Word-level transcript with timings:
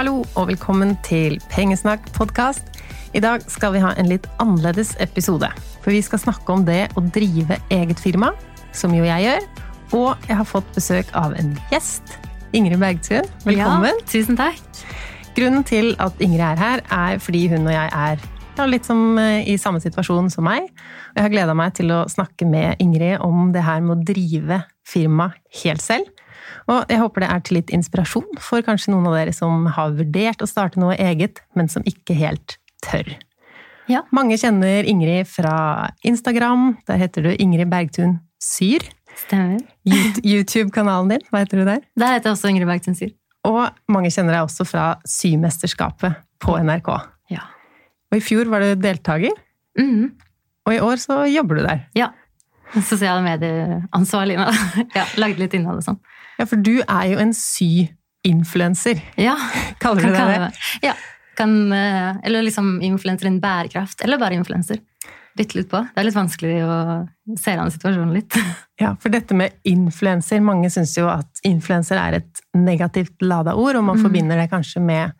Hallo 0.00 0.22
og 0.40 0.46
velkommen 0.48 0.94
til 1.04 1.34
Pengesnakk-podkast. 1.52 2.78
I 3.12 3.20
dag 3.20 3.42
skal 3.52 3.74
vi 3.74 3.82
ha 3.84 3.90
en 4.00 4.06
litt 4.08 4.24
annerledes 4.40 4.94
episode. 5.04 5.50
For 5.84 5.92
vi 5.92 6.00
skal 6.00 6.22
snakke 6.22 6.54
om 6.54 6.62
det 6.64 6.86
å 6.96 7.02
drive 7.12 7.58
eget 7.68 8.00
firma, 8.00 8.30
som 8.72 8.94
jo 8.96 9.04
jeg 9.04 9.26
gjør. 9.26 9.44
Og 9.98 10.24
jeg 10.24 10.38
har 10.38 10.48
fått 10.48 10.72
besøk 10.72 11.12
av 11.20 11.36
en 11.36 11.52
gjest. 11.68 12.16
Ingrid 12.56 12.80
Bergtun, 12.80 13.28
velkommen. 13.44 14.00
Ja, 14.00 14.08
tusen 14.08 14.40
takk. 14.40 14.80
Grunnen 15.36 15.68
til 15.68 15.92
at 16.00 16.16
Ingrid 16.16 16.46
er 16.48 16.64
her, 16.64 16.84
er 16.88 17.20
fordi 17.20 17.50
hun 17.52 17.68
og 17.68 17.76
jeg 17.76 17.92
er 17.92 18.24
ja, 18.58 18.66
litt 18.66 18.86
som 18.88 19.18
eh, 19.18 19.48
i 19.48 19.56
samme 19.60 19.80
situasjon 19.82 20.30
som 20.32 20.46
meg. 20.46 20.68
Jeg 21.14 21.24
har 21.24 21.32
gleda 21.32 21.54
meg 21.56 21.74
til 21.78 21.92
å 21.94 22.02
snakke 22.10 22.48
med 22.48 22.80
Ingrid 22.82 23.22
om 23.24 23.50
det 23.54 23.64
her 23.66 23.82
med 23.84 23.96
å 23.96 24.04
drive 24.12 24.62
firma 24.86 25.30
helt 25.62 25.84
selv. 25.84 26.10
Og 26.70 26.90
jeg 26.90 27.00
håper 27.00 27.24
det 27.24 27.30
er 27.30 27.42
til 27.44 27.58
litt 27.60 27.72
inspirasjon 27.74 28.38
for 28.42 28.64
kanskje 28.66 28.94
noen 28.94 29.08
av 29.10 29.16
dere 29.18 29.34
som 29.36 29.66
har 29.74 29.94
vurdert 29.96 30.42
å 30.42 30.48
starte 30.50 30.80
noe 30.82 30.96
eget, 30.98 31.42
men 31.58 31.70
som 31.70 31.84
ikke 31.88 32.16
helt 32.18 32.58
tør. 32.84 33.08
Ja. 33.90 34.04
Mange 34.14 34.38
kjenner 34.38 34.86
Ingrid 34.86 35.28
fra 35.30 35.90
Instagram. 36.06 36.76
Der 36.86 37.00
heter 37.00 37.26
du 37.26 37.32
Ingrid 37.34 37.70
Bergtun 37.72 38.18
Syr. 38.42 38.84
Stemmer. 39.18 39.62
YouTube-kanalen 40.24 41.10
din, 41.16 41.24
hva 41.30 41.42
heter 41.42 41.60
du 41.60 41.66
der? 41.66 41.82
Der 41.98 42.14
heter 42.14 42.30
jeg 42.30 42.38
også 42.38 42.52
Ingrid 42.52 42.70
Bergtun 42.70 42.98
Syr. 42.98 43.14
Og 43.48 43.66
mange 43.90 44.12
kjenner 44.12 44.36
deg 44.36 44.46
også 44.46 44.66
fra 44.68 44.92
Symesterskapet 45.08 46.20
på 46.40 46.54
NRK. 46.60 46.92
Og 48.10 48.18
i 48.18 48.20
fjor 48.24 48.48
var 48.50 48.60
du 48.60 48.74
deltaker, 48.82 49.30
Mhm. 49.78 50.10
og 50.66 50.72
i 50.74 50.80
år 50.80 50.96
så 50.98 51.22
jobber 51.32 51.56
du 51.60 51.66
der. 51.66 51.86
ja. 51.94 52.10
Sosiale 52.70 53.22
medier-ansvarlig. 53.22 54.36
Ja, 54.94 55.04
Lagde 55.18 55.38
litt 55.42 55.54
innhold 55.54 55.78
og 55.78 55.82
sånn. 55.82 55.96
Ja, 56.38 56.44
for 56.46 56.54
du 56.56 56.80
er 56.86 57.06
jo 57.10 57.18
en 57.18 57.32
sy-influencer. 57.34 59.00
Ja, 59.18 59.34
Kaller 59.82 60.02
du 60.06 60.12
deg 60.14 60.28
det. 60.44 60.50
Ja. 60.86 60.94
Kan, 61.36 61.72
eh, 61.72 62.16
eller 62.22 62.42
liksom 62.46 62.80
influenser 62.84 63.26
innen 63.26 63.40
bærekraft, 63.42 64.02
eller 64.04 64.18
bare 64.18 64.34
influenser. 64.38 64.78
Bytte 65.38 65.56
litt 65.60 65.68
på. 65.70 65.80
Det 65.94 65.98
er 66.02 66.04
litt 66.08 66.14
vanskelig 66.18 66.56
å 66.66 66.76
se 67.38 67.52
an 67.56 67.70
situasjonen 67.74 68.14
litt. 68.14 68.36
Ja, 68.80 68.94
for 68.96 69.10
dette 69.12 69.34
med 69.36 69.52
influenser, 69.68 70.40
mange 70.40 70.70
syns 70.72 70.94
jo 70.96 71.04
at 71.12 71.42
influenser 71.44 71.98
er 72.00 72.14
et 72.22 72.38
negativt 72.56 73.20
lada 73.20 73.52
ord, 73.52 73.76
og 73.76 73.84
man 73.84 73.98
Mm. 73.98 74.04
forbinder 74.06 74.38
det 74.40 74.46
kanskje 74.50 74.80
med 74.80 75.12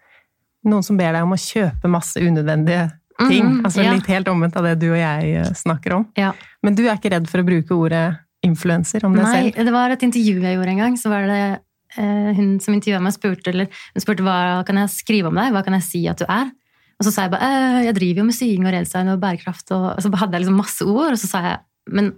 noen 0.67 0.85
som 0.85 0.99
ber 0.99 1.15
deg 1.17 1.27
om 1.27 1.37
å 1.37 1.41
kjøpe 1.41 1.91
masse 1.91 2.21
unødvendige 2.21 2.89
ting. 3.21 3.47
Mm, 3.47 3.63
altså 3.69 3.85
ja. 3.85 3.95
litt 3.97 4.09
helt 4.11 4.29
omvendt 4.33 4.59
av 4.59 4.67
det 4.69 4.77
du 4.81 4.91
og 4.91 4.99
jeg 5.01 5.33
eh, 5.41 5.55
snakker 5.57 5.97
om. 5.99 6.07
Ja. 6.19 6.33
Men 6.65 6.77
du 6.77 6.85
er 6.87 6.97
ikke 6.97 7.13
redd 7.15 7.29
for 7.31 7.43
å 7.43 7.47
bruke 7.47 7.77
ordet 7.77 8.05
influenser 8.45 9.05
om 9.05 9.17
deg 9.17 9.27
Nei, 9.27 9.43
selv? 9.51 9.67
det 9.69 9.75
var 9.75 9.93
et 9.93 10.07
intervju 10.07 10.39
jeg 10.41 10.57
gjorde 10.57 10.73
en 10.75 10.85
gang. 10.85 10.97
Så 11.01 11.13
var 11.13 11.29
det 11.29 11.43
eh, 11.51 12.31
hun 12.39 12.55
som 12.65 12.77
intervjua 12.77 13.03
meg, 13.05 13.17
spurte, 13.17 13.53
eller, 13.53 13.83
hun 13.95 14.05
spurte 14.05 14.25
hva 14.27 14.39
kan 14.69 14.81
jeg 14.81 14.95
skrive 14.95 15.33
om 15.33 15.41
deg, 15.41 15.53
hva 15.55 15.65
kan 15.67 15.77
jeg 15.77 15.87
si 15.89 16.05
at 16.11 16.23
du 16.23 16.27
er? 16.29 16.49
Og 17.01 17.07
så 17.07 17.13
sa 17.15 17.25
jeg 17.25 17.33
bare 17.33 17.49
eh, 17.49 17.83
jeg 17.89 17.97
driver 17.97 18.23
jo 18.23 18.29
med 18.29 18.37
sying 18.37 18.65
og 18.67 18.75
redesign 18.77 19.13
og 19.13 19.21
bærekraft. 19.23 19.69
Og, 19.77 19.87
og 19.95 20.05
så 20.05 20.13
hadde 20.23 20.37
jeg 20.37 20.47
liksom 20.47 20.61
masse 20.61 20.89
ord, 20.89 21.17
og 21.17 21.21
så 21.21 21.35
sa 21.35 21.45
jeg 21.49 21.61
men 21.91 22.13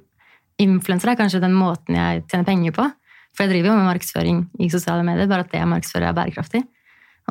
influenser 0.60 1.12
er 1.12 1.18
kanskje 1.18 1.40
den 1.42 1.54
måten 1.56 1.96
jeg 1.96 2.24
tjener 2.30 2.46
penger 2.46 2.74
på. 2.76 2.86
For 3.32 3.46
jeg 3.46 3.54
driver 3.54 3.72
jo 3.72 3.76
med 3.78 3.88
markedsføring 3.88 4.40
i 4.60 4.68
sosiale 4.72 5.04
medier, 5.06 5.30
bare 5.30 5.46
at 5.46 5.52
det 5.52 5.62
jeg 5.62 5.70
markedsfører 5.70 6.10
er 6.10 6.16
bærekraftig. 6.16 6.62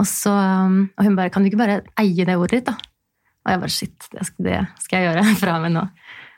Og, 0.02 0.08
så, 0.10 0.32
um, 0.34 0.88
og 0.98 1.06
hun 1.06 1.18
bare 1.20 1.30
kan 1.34 1.44
du 1.44 1.52
ikke 1.52 1.62
bare 1.62 1.82
eie 2.02 2.26
det 2.26 2.38
ordet 2.40 2.62
ditt, 2.62 2.72
da? 2.72 2.78
Og 3.42 3.54
jeg 3.54 3.62
bare 3.64 3.74
shit, 3.74 4.08
det 4.14 4.26
skal, 4.28 4.48
det 4.48 4.62
skal 4.82 4.98
jeg 4.98 5.10
gjøre 5.10 5.36
fra 5.44 5.58
og 5.60 5.68
med 5.68 5.76
nå. 5.78 5.86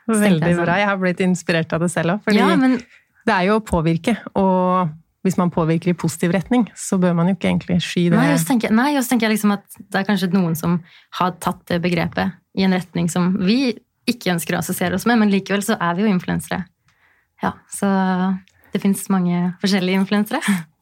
Veldig 0.04 0.50
jeg 0.50 0.58
sånn, 0.58 0.66
bra. 0.66 0.76
Jeg 0.82 0.90
har 0.90 1.00
blitt 1.00 1.22
inspirert 1.24 1.72
av 1.72 1.84
det 1.84 1.88
selv 1.92 2.18
òg. 2.18 2.28
Ja, 2.36 2.50
men 2.60 2.76
det 3.24 3.32
er 3.32 3.48
jo 3.48 3.56
å 3.56 3.64
påvirke, 3.64 4.18
og 4.36 4.92
hvis 5.24 5.38
man 5.40 5.52
påvirker 5.52 5.94
i 5.94 5.96
positiv 5.96 6.34
retning, 6.36 6.66
så 6.76 6.98
bør 7.00 7.14
man 7.16 7.30
jo 7.30 7.38
ikke 7.38 7.48
egentlig 7.48 7.78
sky 7.80 8.10
det. 8.12 8.18
Nei, 8.20 8.34
og 8.34 8.40
så 8.42 8.50
tenker, 8.50 8.74
nei, 8.76 8.90
og 8.98 9.04
så 9.04 9.14
tenker 9.14 9.30
jeg 9.30 9.38
liksom 9.38 9.54
at 9.56 9.78
det 9.80 10.00
er 10.00 10.06
kanskje 10.10 10.28
noen 10.34 10.56
som 10.58 10.76
har 11.16 11.32
tatt 11.40 11.62
det 11.70 11.80
begrepet 11.84 12.36
i 12.60 12.66
en 12.66 12.76
retning 12.76 13.08
som 13.08 13.32
vi 13.40 13.72
ikke 14.10 14.34
ønsker 14.34 14.58
å 14.58 14.60
assosiere 14.60 14.98
oss 14.98 15.06
med, 15.08 15.22
men 15.22 15.32
likevel 15.32 15.64
så 15.64 15.78
er 15.80 15.96
vi 15.96 16.04
jo 16.04 16.12
influensere. 16.12 16.66
Ja, 17.40 17.54
så 17.72 17.88
det 18.74 18.82
fins 18.84 19.06
mange 19.12 19.54
forskjellige 19.64 20.04
influensere. 20.04 20.44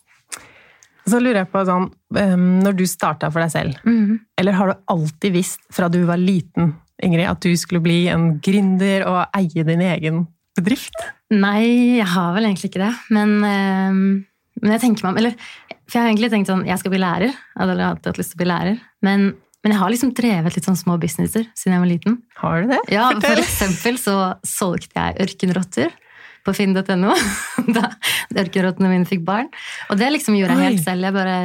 Så 1.08 1.18
lurer 1.20 1.42
jeg 1.42 1.50
på 1.52 1.64
sånn, 1.66 1.88
ehm, 2.14 2.62
når 2.62 2.76
du 2.78 2.84
starta 2.86 3.30
for 3.32 3.40
deg 3.42 3.50
selv, 3.50 3.78
Mhm. 3.84 4.20
eller 4.38 4.52
har 4.52 4.66
du 4.72 4.74
alltid 4.88 5.32
visst 5.32 5.60
fra 5.70 5.88
du 5.88 6.04
var 6.06 6.16
liten, 6.16 6.74
Ingrid, 7.02 7.26
at 7.28 7.40
du 7.40 7.50
skulle 7.56 7.82
bli 7.82 8.06
en 8.08 8.38
gründer 8.38 9.04
og 9.06 9.26
eie 9.34 9.64
din 9.64 9.80
egen 9.80 10.26
bedrift? 10.56 10.94
Nei, 11.30 11.96
jeg 11.98 12.06
har 12.06 12.34
vel 12.34 12.44
egentlig 12.44 12.70
ikke 12.70 12.84
det, 12.86 12.94
men, 13.10 13.42
eh, 13.42 13.90
men 14.62 14.70
jeg 14.78 14.80
tenker 14.80 15.02
meg 15.02 15.10
om 15.12 15.18
eller, 15.18 15.34
For 15.90 15.98
jeg 15.98 16.04
har 16.06 16.12
egentlig 16.14 16.30
tenkt 16.30 16.46
sånn, 16.48 16.64
jeg 16.66 16.78
skal 16.78 16.90
bli 16.90 17.00
lærer. 17.02 17.32
Jeg 17.34 17.58
hadde 17.58 17.80
alltid 17.84 18.06
hatt 18.06 18.16
lyst 18.16 18.30
til 18.32 18.38
å 18.38 18.42
bli 18.44 18.46
lærer. 18.48 18.80
Men, 19.02 19.34
men 19.62 19.72
jeg 19.72 19.78
har 19.78 19.90
liksom 19.90 20.14
drevet 20.14 20.54
litt 20.56 20.64
sånn 20.64 20.78
små 20.78 20.94
businesser 20.98 21.44
siden 21.52 21.74
jeg 21.74 21.80
var 21.82 21.90
liten. 21.90 22.22
Har 22.36 22.62
du 22.62 22.68
det? 22.68 22.78
Ja, 22.88 23.10
for 23.20 23.36
eksempel 23.42 23.98
så 24.00 24.14
solgte 24.42 24.94
jeg 24.96 25.18
ørkenrotter 25.26 25.90
på 26.46 26.54
finn.no. 26.56 27.12
Da 27.76 27.88
ørkenrottene 28.42 28.90
mine 28.90 29.08
fikk 29.08 29.22
barn. 29.26 29.50
Og 29.92 29.98
det 30.00 30.08
liksom 30.14 30.36
gjorde 30.38 30.56
jeg 30.56 30.72
helt 30.72 30.84
selv. 30.84 31.06
Jeg 31.06 31.14
bare 31.14 31.36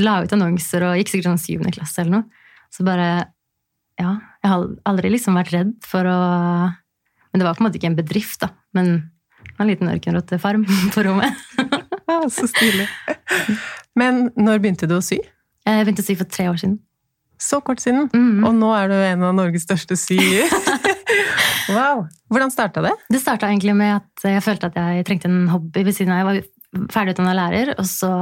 la 0.00 0.16
ut 0.24 0.32
annonser 0.32 0.86
og 0.88 0.96
gikk 0.98 1.12
sikkert 1.12 1.30
sånn 1.30 1.42
syvende 1.42 1.72
klasse 1.74 2.02
eller 2.02 2.20
noe. 2.20 2.44
Så 2.72 2.86
bare 2.86 3.10
Ja. 4.00 4.16
Jeg 4.40 4.48
har 4.48 4.62
aldri 4.88 5.10
liksom 5.12 5.36
vært 5.36 5.52
redd 5.52 5.72
for 5.84 6.06
å 6.08 6.18
Men 7.30 7.42
det 7.42 7.44
var 7.46 7.54
på 7.54 7.60
en 7.62 7.68
måte 7.68 7.76
ikke 7.78 7.90
en 7.92 7.98
bedrift, 7.98 8.40
da. 8.40 8.48
Men 8.74 9.10
en 9.60 9.68
liten 9.68 9.90
ørkenrottefarm 9.92 10.64
på 10.94 11.04
rommet. 11.04 11.36
Ja, 12.08 12.22
så 12.32 12.48
stilig. 12.50 12.88
Men 13.94 14.30
når 14.34 14.62
begynte 14.64 14.88
du 14.90 14.96
å 14.96 15.04
sy? 15.04 15.20
Jeg 15.68 15.84
begynte 15.84 16.02
å 16.02 16.08
sy 16.08 16.16
for 16.18 16.26
tre 16.26 16.48
år 16.50 16.58
siden. 16.58 16.78
Så 17.40 17.60
kort 17.64 17.80
siden. 17.80 18.08
Mhm. 18.12 18.42
Og 18.48 18.56
nå 18.56 18.72
er 18.76 18.88
du 18.90 18.96
en 18.96 19.22
av 19.28 19.36
Norges 19.36 19.68
største 19.68 19.96
syer. 20.00 20.48
wow. 21.74 22.04
Hvordan 22.32 22.52
starta 22.54 22.82
det? 22.84 22.92
Det 23.12 23.20
starta 23.22 23.48
egentlig 23.50 23.74
med 23.78 23.96
at 23.98 24.24
jeg 24.26 24.44
følte 24.44 24.70
at 24.70 24.78
jeg 24.80 25.06
trengte 25.08 25.30
en 25.30 25.48
hobby 25.52 25.84
ved 25.86 25.96
siden 25.96 26.14
av. 26.14 26.22
Jeg 26.22 26.28
var 26.30 26.88
ferdigutdanna 26.94 27.34
lærer, 27.36 27.74
og 27.78 27.86
så 27.88 28.12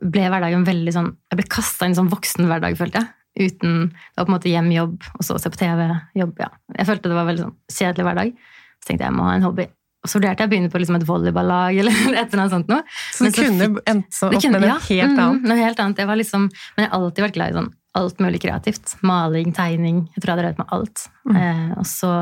ble 0.00 0.26
hverdagen 0.28 0.64
veldig 0.66 0.92
sånn 0.92 1.06
Jeg 1.32 1.38
ble 1.38 1.46
kasta 1.48 1.86
inn 1.88 1.94
i 1.94 1.98
sånn 1.98 2.10
voksen 2.12 2.48
hverdag, 2.50 2.76
følte 2.78 3.00
jeg. 3.02 3.12
Uten 3.36 3.88
Det 3.92 4.20
var 4.20 4.26
på 4.26 4.30
en 4.30 4.36
måte 4.38 4.52
hjem, 4.52 4.68
jobb, 4.72 5.08
og 5.18 5.24
så 5.24 5.36
se 5.40 5.50
på 5.52 5.60
TV, 5.60 5.86
jobb. 6.16 6.36
ja. 6.40 6.50
Jeg 6.78 6.88
følte 6.88 7.10
det 7.12 7.18
var 7.18 7.28
veldig 7.28 7.44
sånn 7.46 7.56
kjedelig 7.72 8.06
hverdag. 8.08 8.36
Så 8.80 8.90
tenkte 8.90 9.04
jeg 9.04 9.10
jeg 9.12 9.16
må 9.18 9.26
ha 9.28 9.34
en 9.36 9.44
hobby. 9.44 9.66
Og 10.06 10.10
så 10.10 10.20
vurderte 10.20 10.44
jeg 10.44 10.48
å 10.48 10.52
begynne 10.52 10.70
på 10.70 10.78
liksom 10.80 10.96
et 11.00 11.06
volleyballag 11.08 11.78
eller 11.82 11.96
et 11.96 12.28
eller 12.30 12.44
annet 12.44 12.54
sånt 12.54 12.68
noe. 12.70 12.82
Så 13.12 13.26
Men 13.26 13.32
du 13.34 13.36
så 13.40 13.46
kunne 13.48 13.84
endt 13.92 14.20
så 14.20 14.28
opp 14.30 14.46
med 14.46 14.60
noe 14.62 14.70
ja, 14.70 14.78
helt 14.88 15.16
annet? 15.18 15.42
Mm, 15.42 15.48
Noe 15.50 15.58
helt 15.60 15.82
annet. 15.82 16.02
Jeg 16.04 16.10
var 16.12 16.20
liksom, 16.20 16.46
men 16.76 16.84
jeg 16.86 16.92
har 16.92 17.00
alltid 17.00 17.26
vært 17.26 17.36
glad 17.40 17.52
i 17.52 17.58
sånn 17.60 17.72
alt 17.98 18.20
mulig 18.22 18.40
kreativt. 18.44 18.94
Maling, 19.06 19.52
tegning. 19.56 20.04
Jeg 20.14 20.22
tror 20.22 20.32
jeg 20.32 20.36
hadde 20.36 20.44
drevet 20.46 20.62
med 20.62 20.72
alt. 20.76 21.04
Mm. 21.28 21.36
Eh, 21.40 21.68
og 21.80 21.86
så 21.90 22.12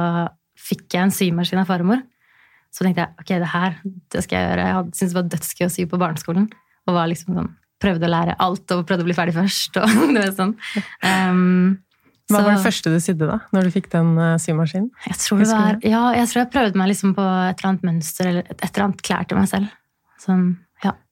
fikk 0.65 0.87
jeg 0.97 1.07
en 1.09 1.15
symaskin 1.15 1.61
av 1.63 1.69
farmor. 1.71 2.03
Så 2.75 2.83
tenkte 2.87 3.05
jeg 3.05 3.23
ok, 3.23 3.33
det 3.43 3.51
her 3.53 3.77
det 4.15 4.25
skal 4.25 4.39
jeg 4.41 4.49
gjøre. 4.49 4.67
Jeg 4.71 4.97
syntes 4.99 5.13
det 5.13 5.19
var 5.21 5.29
dødsgøy 5.35 5.67
å 5.67 5.73
sy 5.77 5.87
på 5.91 6.01
barneskolen. 6.01 6.49
Og 6.89 6.97
var 6.97 7.09
liksom 7.11 7.37
sånn, 7.39 7.53
prøvde 7.85 8.09
å 8.09 8.13
lære 8.13 8.37
alt 8.43 8.75
og 8.75 8.85
prøvde 8.89 9.05
å 9.05 9.09
bli 9.09 9.17
ferdig 9.17 9.37
først. 9.37 9.79
Og 9.83 9.95
det 10.17 10.25
var 10.25 10.35
sånn. 10.39 10.55
Um, 11.05 11.79
Hva 12.33 12.41
så- 12.41 12.45
var 12.49 12.51
det 12.57 12.65
første 12.65 12.93
du 12.95 12.99
sydde 13.05 13.29
da, 13.29 13.39
når 13.55 13.69
du 13.69 13.75
fikk 13.75 13.91
den 13.93 14.15
uh, 14.19 14.35
symaskinen? 14.41 14.91
jeg 15.07 15.19
tror 15.21 15.43
det 15.45 15.49
var, 15.53 15.79
ja, 15.85 16.03
jeg 16.17 16.31
tror 16.31 16.41
jeg 16.41 16.53
prøvde 16.55 16.81
meg 16.81 16.89
liksom 16.95 17.13
på 17.17 17.25
et 17.25 17.59
eller 17.61 17.71
annet 17.71 17.89
mønster 17.91 18.31
eller 18.31 18.47
et, 18.49 18.57
et 18.59 18.71
eller 18.71 18.87
annet 18.89 19.03
klær 19.05 19.27
til 19.29 19.39
meg 19.39 19.51
selv. 19.51 19.75
Sånn. 20.25 20.47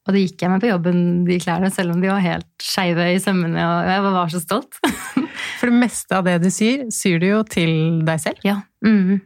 Og 0.02 0.14
det 0.16 0.22
gikk 0.24 0.42
jeg 0.42 0.50
med 0.50 0.62
på 0.64 0.70
jobben, 0.70 0.96
de 1.28 1.36
klærne, 1.38 1.68
selv 1.70 1.94
om 1.94 2.00
de 2.02 2.08
var 2.10 2.22
helt 2.24 2.48
skeive 2.62 3.04
i 3.14 3.20
sømmene. 3.22 3.62
Og 3.62 3.90
jeg 3.92 4.02
var 4.06 4.32
så 4.32 4.40
stolt. 4.42 4.80
For 5.60 5.70
det 5.70 5.76
meste 5.78 6.16
av 6.18 6.24
det 6.26 6.40
du 6.42 6.48
syr, 6.50 6.88
syr 6.90 7.20
du 7.22 7.28
jo 7.28 7.42
til 7.46 8.02
deg 8.06 8.22
selv. 8.24 8.42
ja. 8.46 8.60
mhm. 8.86 9.20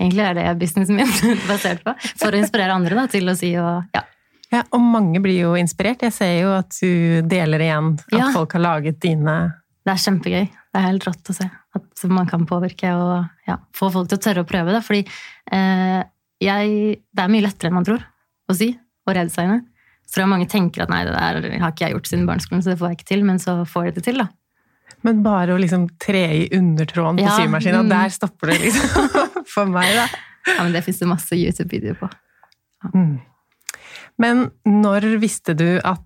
Egentlig 0.00 0.22
er 0.24 0.36
det 0.38 0.44
businessen 0.56 0.96
min 0.96 1.10
basert 1.50 1.82
på. 1.84 1.92
For 2.16 2.32
å 2.32 2.38
inspirere 2.40 2.72
andre 2.72 2.96
da, 2.96 3.02
til 3.12 3.28
å 3.28 3.34
si 3.36 3.50
og 3.60 3.90
ja. 3.92 4.00
Ja, 4.50 4.62
og 4.72 4.80
mange 4.82 5.20
blir 5.22 5.36
jo 5.42 5.50
inspirert. 5.60 6.00
Jeg 6.06 6.14
ser 6.16 6.32
jo 6.40 6.54
at 6.56 6.72
du 6.80 7.20
deler 7.28 7.60
igjen 7.66 7.90
at 8.00 8.14
Ja. 8.16 8.30
folk 8.32 8.56
har 8.56 8.64
laget 8.64 8.96
dine 9.04 9.34
Det 9.84 9.92
er 9.92 10.00
kjempegøy. 10.00 10.46
Det 10.48 10.80
er 10.80 10.86
helt 10.86 11.04
rått 11.06 11.30
å 11.30 11.36
se 11.36 11.46
at 11.76 12.04
man 12.08 12.26
kan 12.30 12.46
påvirke 12.48 12.90
og 12.96 13.28
ja, 13.46 13.58
få 13.76 13.90
folk 13.92 14.08
til 14.10 14.18
å 14.18 14.24
tørre 14.24 14.42
å 14.46 14.48
prøve 14.48 14.72
det. 14.74 14.80
Fordi 14.86 15.04
eh, 15.52 16.00
jeg, 16.42 16.96
det 17.12 17.22
er 17.26 17.30
mye 17.36 17.44
lettere 17.44 17.68
enn 17.70 17.76
man 17.76 17.86
tror 17.86 18.00
å 18.50 18.56
si 18.56 18.72
og 19.04 19.14
redesigne. 19.14 19.60
Tror 20.10 20.24
jeg 20.24 20.30
mange 20.32 20.48
tenker 20.50 20.84
at 20.84 20.90
nei, 20.90 21.04
det 21.06 21.14
der 21.14 21.60
har 21.62 21.72
ikke 21.72 21.86
jeg 21.86 21.94
gjort 21.94 22.10
siden 22.10 22.26
barneskolen, 22.26 22.62
så 22.64 22.72
det 22.72 22.80
får 22.80 22.90
jeg 22.90 22.98
ikke 22.98 23.10
til. 23.12 23.24
Men 23.28 23.38
så 23.42 23.60
får 23.68 23.88
jeg 23.88 23.96
det 23.98 24.04
til, 24.08 24.22
da. 24.24 24.26
Men 25.06 25.22
bare 25.24 25.54
å 25.54 25.60
liksom 25.60 25.86
tre 26.02 26.24
i 26.42 26.42
undertråden 26.56 27.20
på 27.20 27.24
Ja, 27.24 27.36
symaskina, 27.38 27.84
mm. 27.84 27.92
der 27.92 28.12
stopper 28.12 28.52
det 28.52 28.58
liksom. 28.64 29.08
For 29.54 29.70
meg, 29.70 29.94
da. 29.96 30.08
Ja, 30.50 30.60
men 30.64 30.74
det 30.74 30.82
fins 30.84 31.00
det 31.00 31.08
masse 31.08 31.38
YouTube-videoer 31.38 31.98
på. 32.00 32.10
Mm. 32.94 33.16
Men 34.20 34.46
når 34.66 35.06
visste 35.22 35.54
du 35.56 35.78
at 35.78 36.04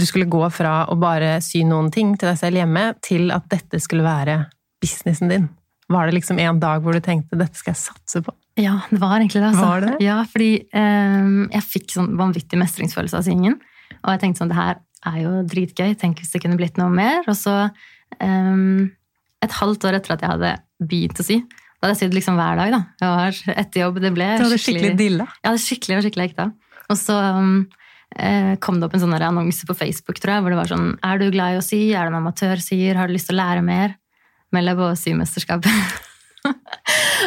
du 0.00 0.06
skulle 0.08 0.28
gå 0.30 0.42
fra 0.54 0.84
å 0.88 0.96
bare 1.00 1.38
sy 1.44 1.62
noen 1.68 1.90
ting 1.92 2.14
til 2.18 2.30
deg 2.30 2.38
selv 2.40 2.60
hjemme, 2.60 2.84
til 3.04 3.32
at 3.34 3.48
dette 3.52 3.80
skulle 3.82 4.06
være 4.06 4.42
businessen 4.80 5.32
din? 5.32 5.48
Var 5.90 6.08
det 6.08 6.16
liksom 6.16 6.38
en 6.40 6.60
dag 6.62 6.84
hvor 6.84 6.94
du 6.94 7.02
tenkte 7.04 7.36
'dette 7.36 7.58
skal 7.58 7.74
jeg 7.74 7.82
satse 7.82 8.22
på'? 8.24 8.36
Ja, 8.60 8.76
det 8.90 9.00
var 9.00 9.18
egentlig 9.18 9.40
det. 9.40 9.50
Altså. 9.50 9.66
Var 9.66 9.84
det? 9.86 9.94
Ja, 10.04 10.18
fordi 10.28 10.50
um, 10.74 11.48
jeg 11.50 11.66
fikk 11.66 11.94
sånn 11.94 12.12
vanvittig 12.18 12.60
mestringsfølelse 12.60 13.20
av 13.20 13.26
syngingen. 13.26 13.58
Og 14.00 14.12
jeg 14.14 14.22
tenkte 14.22 14.42
sånn, 14.42 14.52
det 14.52 14.58
her 14.58 14.80
er 15.10 15.18
jo 15.22 15.32
dritgøy. 15.48 15.94
Tenk 16.00 16.20
hvis 16.20 16.32
det 16.34 16.42
kunne 16.44 16.58
blitt 16.60 16.78
noe 16.80 16.92
mer. 16.92 17.24
Og 17.30 17.36
så, 17.38 17.56
um, 18.20 18.90
et 19.40 19.58
halvt 19.60 19.88
år 19.88 19.98
etter 19.98 20.16
at 20.16 20.24
jeg 20.24 20.34
hadde 20.34 20.54
begynt 20.90 21.20
å 21.20 21.26
sy, 21.26 21.40
da 21.80 21.88
hadde 21.88 21.96
jeg 21.96 22.02
sydd 22.04 22.16
liksom 22.18 22.36
hver 22.36 22.60
dag. 22.60 22.74
da. 22.74 22.80
Jeg 23.00 23.12
var 23.16 23.60
etter 23.62 23.84
jobb. 23.86 24.00
Det 24.04 24.14
ble 24.16 24.32
Du 24.36 24.44
hadde 24.44 24.60
skikkelig 24.60 24.96
dilla. 24.98 25.26
Ja, 25.40 25.54
det 25.54 25.62
skikkelig 25.64 25.96
og 25.96 26.06
skikkelig 26.06 26.26
ekte. 26.28 26.50
Og 26.90 26.98
så 27.00 27.16
um, 27.38 27.54
eh, 28.16 28.52
kom 28.60 28.80
det 28.80 28.88
opp 28.88 28.98
en 28.98 29.04
sånn 29.06 29.16
annonse 29.16 29.64
på 29.68 29.76
Facebook 29.78 30.20
tror 30.20 30.36
jeg, 30.36 30.44
hvor 30.44 30.52
det 30.52 30.58
var 30.58 30.70
sånn 30.72 30.92
Er 31.06 31.22
du 31.22 31.30
glad 31.32 31.54
i 31.54 31.60
å 31.60 31.64
sy? 31.64 31.80
Er 31.94 32.08
du 32.08 32.12
en 32.12 32.20
amatørsyer? 32.20 32.98
Har 32.98 33.08
du 33.08 33.16
lyst 33.16 33.30
til 33.30 33.38
å 33.38 33.40
lære 33.40 33.64
mer? 33.64 33.96
Meld 34.52 34.72
deg 34.72 34.80
på 34.80 34.90
symesterskapet. 34.98 35.72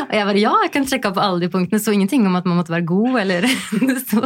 og 0.06 0.14
jeg 0.16 0.28
bare 0.30 0.42
ja, 0.42 0.54
jeg 0.66 0.72
kan 0.76 0.88
sjekke 0.90 1.14
på 1.16 1.24
alle 1.24 1.44
de 1.44 1.50
punktene. 1.54 1.80
Det 1.80 1.86
sto 1.86 1.94
ingenting 1.96 2.28
om 2.30 2.38
at 2.40 2.48
man 2.50 2.60
måtte 2.60 2.74
være 2.74 2.88
god. 2.90 3.18
eller 3.24 3.48
så. 4.12 4.24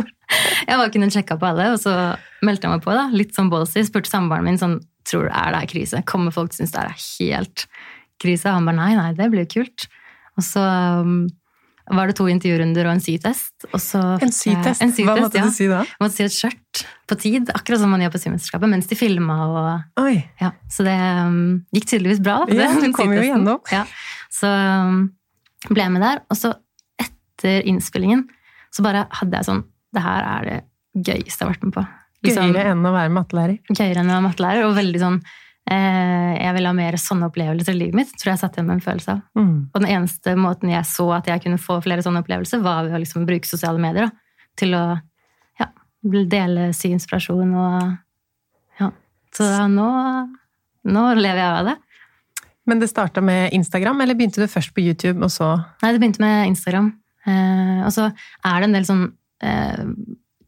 Jeg 0.68 0.76
bare 0.80 0.92
kunne 0.94 1.10
sjekke 1.14 1.40
på 1.40 1.50
alle, 1.50 1.72
og 1.76 1.82
så 1.82 1.96
meldte 2.46 2.68
jeg 2.68 2.76
meg 2.76 2.86
på. 2.86 2.96
da, 2.98 3.08
Litt 3.16 3.36
sånn 3.38 3.52
ballsy. 3.54 3.86
Spurte 3.88 4.12
samboeren 4.12 4.48
min 4.48 4.62
sånn 4.62 4.80
tror 5.08 5.28
du 5.28 5.32
er 5.32 5.54
det 5.54 5.64
her 5.64 5.72
krise. 5.72 6.04
Kommer 6.08 6.36
folk 6.36 6.52
til 6.52 6.60
å 6.60 6.66
synes 6.66 6.76
det 6.76 6.84
er 6.84 7.02
helt 7.08 7.68
krise? 8.22 8.52
Han 8.52 8.68
bare 8.68 8.80
nei, 8.80 8.94
nei, 8.98 9.12
det 9.18 9.30
blir 9.32 9.46
jo 9.46 9.54
kult. 9.60 9.88
Og 10.38 10.46
så 10.46 10.64
um, 11.02 11.22
var 11.88 12.10
det 12.10 12.18
to 12.20 12.28
intervjurunder 12.30 12.90
og 12.90 12.98
en 12.98 13.04
sytest. 13.04 13.54
Og 13.72 13.80
så 13.82 14.02
En 14.20 14.34
sytest? 14.34 14.84
en 14.84 14.92
sytest 14.92 15.08
Hva 15.08 15.18
måtte 15.22 15.40
ja. 15.40 15.48
du 15.48 15.56
si 15.56 15.70
da? 15.72 15.84
Jeg 15.88 16.04
måtte 16.04 16.18
si 16.18 16.26
et 16.28 16.36
skjørt 16.36 16.84
på 17.08 17.18
tid, 17.22 17.52
akkurat 17.56 17.82
som 17.82 17.94
man 17.94 18.04
gjør 18.04 18.14
på 18.18 18.24
Symesterskapet, 18.26 18.72
mens 18.74 18.90
de 18.90 18.98
filma. 19.00 19.38
Og, 19.48 20.10
ja, 20.42 20.52
så 20.72 20.86
det 20.88 20.98
um, 21.24 21.40
gikk 21.76 21.88
tydeligvis 21.94 22.22
bra. 22.24 22.42
Da, 22.50 22.58
ja, 22.60 22.74
du 22.76 22.92
kom 22.96 23.14
jo 23.16 23.24
igjennom. 23.24 23.62
Ja, 23.72 23.86
så 24.34 24.52
um, 24.52 25.06
ble 25.76 25.88
med 25.94 26.04
der. 26.04 26.24
Og 26.32 26.40
så 26.40 26.54
etter 27.02 27.68
innspillingen 27.70 28.26
så 28.74 28.84
bare 28.86 29.06
hadde 29.20 29.40
jeg 29.40 29.48
sånn 29.48 29.64
Det 29.96 30.04
her 30.04 30.26
er 30.28 30.48
det 30.48 30.58
gøyeste 30.98 31.40
jeg 31.40 31.46
har 31.46 31.54
vært 31.54 31.66
med 31.68 31.76
på. 31.78 31.84
Liksom, 32.26 32.54
gøyere 32.54 32.74
enn 32.74 32.86
å 32.86 32.94
være 32.94 33.14
mattelærer? 33.14 33.60
Gøyere 33.70 34.02
enn 34.02 34.10
å 34.10 34.16
være 34.16 34.26
mattelærer, 34.26 34.66
og 34.66 34.78
veldig 34.78 35.02
sånn 35.02 35.18
eh, 35.70 36.32
Jeg 36.42 36.56
vil 36.58 36.68
ha 36.68 36.74
mer 36.76 36.98
sånne 37.02 37.30
opplevelser 37.30 37.76
i 37.76 37.82
livet 37.82 38.00
mitt, 38.00 38.14
tror 38.18 38.34
jeg 38.34 38.42
satt 38.42 38.58
igjen 38.58 38.70
med 38.70 38.80
en 38.80 38.86
følelse 38.88 39.14
av. 39.14 39.22
Mm. 39.38 39.54
Og 39.70 39.84
den 39.84 39.92
eneste 39.94 40.34
måten 40.40 40.74
jeg 40.74 40.90
så 40.90 41.08
at 41.20 41.30
jeg 41.30 41.44
kunne 41.46 41.62
få 41.62 41.78
flere 41.86 42.06
sånne 42.06 42.24
opplevelser, 42.26 42.64
var 42.66 42.88
ved 42.88 42.98
å 42.98 43.04
liksom 43.04 43.28
bruke 43.30 43.50
sosiale 43.50 43.82
medier 43.82 44.10
da, 44.10 44.42
til 44.58 44.74
å 44.78 44.84
ja, 45.62 45.70
dele 46.04 46.72
syinspirasjon 46.78 47.56
og 47.56 47.80
Ja. 48.82 48.92
Så 49.38 49.46
nå, 49.70 49.88
nå 50.90 51.04
lever 51.18 51.42
jeg 51.44 51.52
av 51.62 51.70
det. 51.72 51.78
Men 52.68 52.82
det 52.82 52.90
starta 52.92 53.24
med 53.24 53.54
Instagram, 53.56 54.02
eller 54.04 54.18
begynte 54.18 54.44
du 54.44 54.52
først 54.52 54.74
på 54.76 54.84
YouTube, 54.84 55.22
og 55.24 55.32
så 55.32 55.54
Nei, 55.84 55.94
det 55.94 56.02
begynte 56.02 56.24
med 56.24 56.50
Instagram. 56.52 56.92
Eh, 57.28 57.82
og 57.88 57.92
så 57.96 58.10
er 58.12 58.60
det 58.60 58.68
en 58.68 58.76
del 58.76 58.88
sånn 58.88 59.04
eh, 59.44 59.84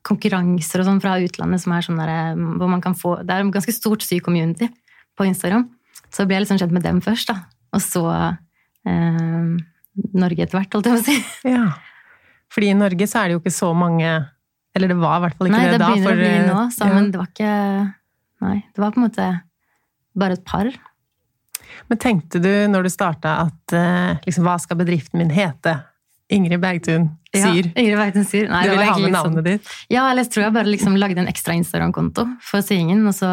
konkurranser 0.07 0.83
og 0.83 0.87
sånn 0.87 1.01
fra 1.03 1.17
utlandet 1.23 1.63
som 1.63 1.75
er 1.75 1.85
sånn 1.85 1.99
der, 1.99 2.11
eh, 2.13 2.43
hvor 2.59 2.71
man 2.71 2.83
kan 2.83 2.95
få 2.97 3.17
Det 3.23 3.35
er 3.35 3.43
en 3.43 3.51
ganske 3.55 3.73
stort 3.75 4.03
sy-community 4.05 4.69
på 5.17 5.27
Instagram. 5.27 5.67
Så 6.11 6.25
ble 6.25 6.37
jeg 6.37 6.45
liksom 6.45 6.59
kjent 6.61 6.75
med 6.75 6.83
dem 6.83 7.01
først, 7.03 7.31
da. 7.31 7.45
Og 7.75 7.83
så 7.83 8.03
eh, 8.87 9.55
Norge 10.15 10.43
etter 10.43 10.59
hvert, 10.59 10.73
holdt 10.73 10.89
jeg 10.89 10.97
på 10.97 11.03
å 11.03 11.07
si. 11.07 11.17
Ja. 11.55 11.67
Fordi 12.49 12.71
i 12.71 12.77
Norge 12.77 13.07
så 13.07 13.21
er 13.21 13.29
det 13.29 13.37
jo 13.37 13.43
ikke 13.43 13.53
så 13.53 13.67
mange 13.77 14.09
Eller 14.73 14.89
det 14.89 14.95
var 14.97 15.19
i 15.19 15.21
hvert 15.27 15.35
fall 15.37 15.49
ikke 15.51 15.59
Nei, 15.59 15.65
det, 15.67 15.75
det 15.75 15.81
da. 15.83 15.89
begynner 15.91 16.15
å 16.15 16.17
bli 16.17 16.31
nå, 16.47 16.61
så, 16.73 16.87
ja. 16.87 16.95
men 16.95 17.11
det 17.13 17.19
var 17.21 17.27
ikke 17.29 17.51
Nei, 18.39 18.55
det 18.73 18.81
var 18.81 18.95
på 18.95 19.01
en 19.01 19.05
måte 19.05 19.27
bare 20.19 20.35
et 20.39 20.45
par. 20.47 20.71
Men 21.89 21.97
tenkte 22.01 22.41
du 22.43 22.49
når 22.71 22.83
du 22.83 22.89
starta 22.93 23.35
at 23.47 23.73
eh, 23.77 24.17
liksom, 24.25 24.43
hva 24.47 24.57
skal 24.61 24.77
bedriften 24.81 25.19
min 25.21 25.29
hete? 25.35 25.77
Ingrid 26.29 26.61
Bergtun 26.61 27.07
Ja. 27.33 27.47
Ingrid 27.53 27.97
Bergtun 27.97 28.25
syr. 28.29 28.47
Nei, 28.51 28.63
du 28.67 28.69
ville 28.75 28.85
ha 28.85 28.97
med 28.97 29.09
sånn- 29.09 29.15
navnet 29.17 29.43
ditt? 29.47 29.69
Ja, 29.89 30.07
eller 30.11 30.23
jeg 30.23 30.31
tror 30.35 30.43
jeg 30.45 30.53
bare 30.53 30.69
liksom 30.69 30.97
lagde 31.01 31.17
en 31.23 31.27
ekstra 31.31 31.55
Instagram-konto 31.57 32.27
for 32.45 32.61
syingen, 32.61 33.01
og 33.09 33.15
så 33.17 33.29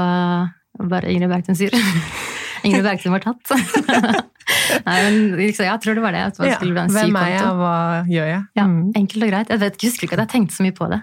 bare 0.80 1.10
Ingrid 1.12 1.28
Bergtun 1.32 1.56
syr. 1.58 1.76
Ingrid 2.66 2.84
Bergtun 2.86 3.12
var 3.12 3.20
tatt. 3.26 3.52
Nei, 4.86 4.96
men 5.02 5.18
liksom, 5.38 5.66
jeg 5.66 5.80
tror 5.82 5.94
det 5.98 6.02
var 6.04 6.14
det. 6.16 6.22
At 6.30 6.38
man 6.40 6.48
Ja. 6.48 6.54
skulle 6.56 6.72
bli 6.76 6.82
en 6.86 6.94
Hvem 6.96 7.16
er 7.20 7.28
jeg, 7.34 7.42
og 7.50 7.60
hva 7.60 7.74
gjør 8.08 8.26
jeg? 8.32 8.42
Ja, 8.56 8.64
Mm. 8.66 8.92
Enkelt 8.96 9.22
og 9.22 9.30
greit. 9.30 9.48
Jeg 9.52 9.60
vet, 9.60 9.76
husker 9.82 10.06
ikke 10.08 10.16
at 10.18 10.24
jeg 10.24 10.32
tenkte 10.34 10.56
så 10.56 10.62
mye 10.66 10.76
på 10.76 10.88
det. 10.90 11.02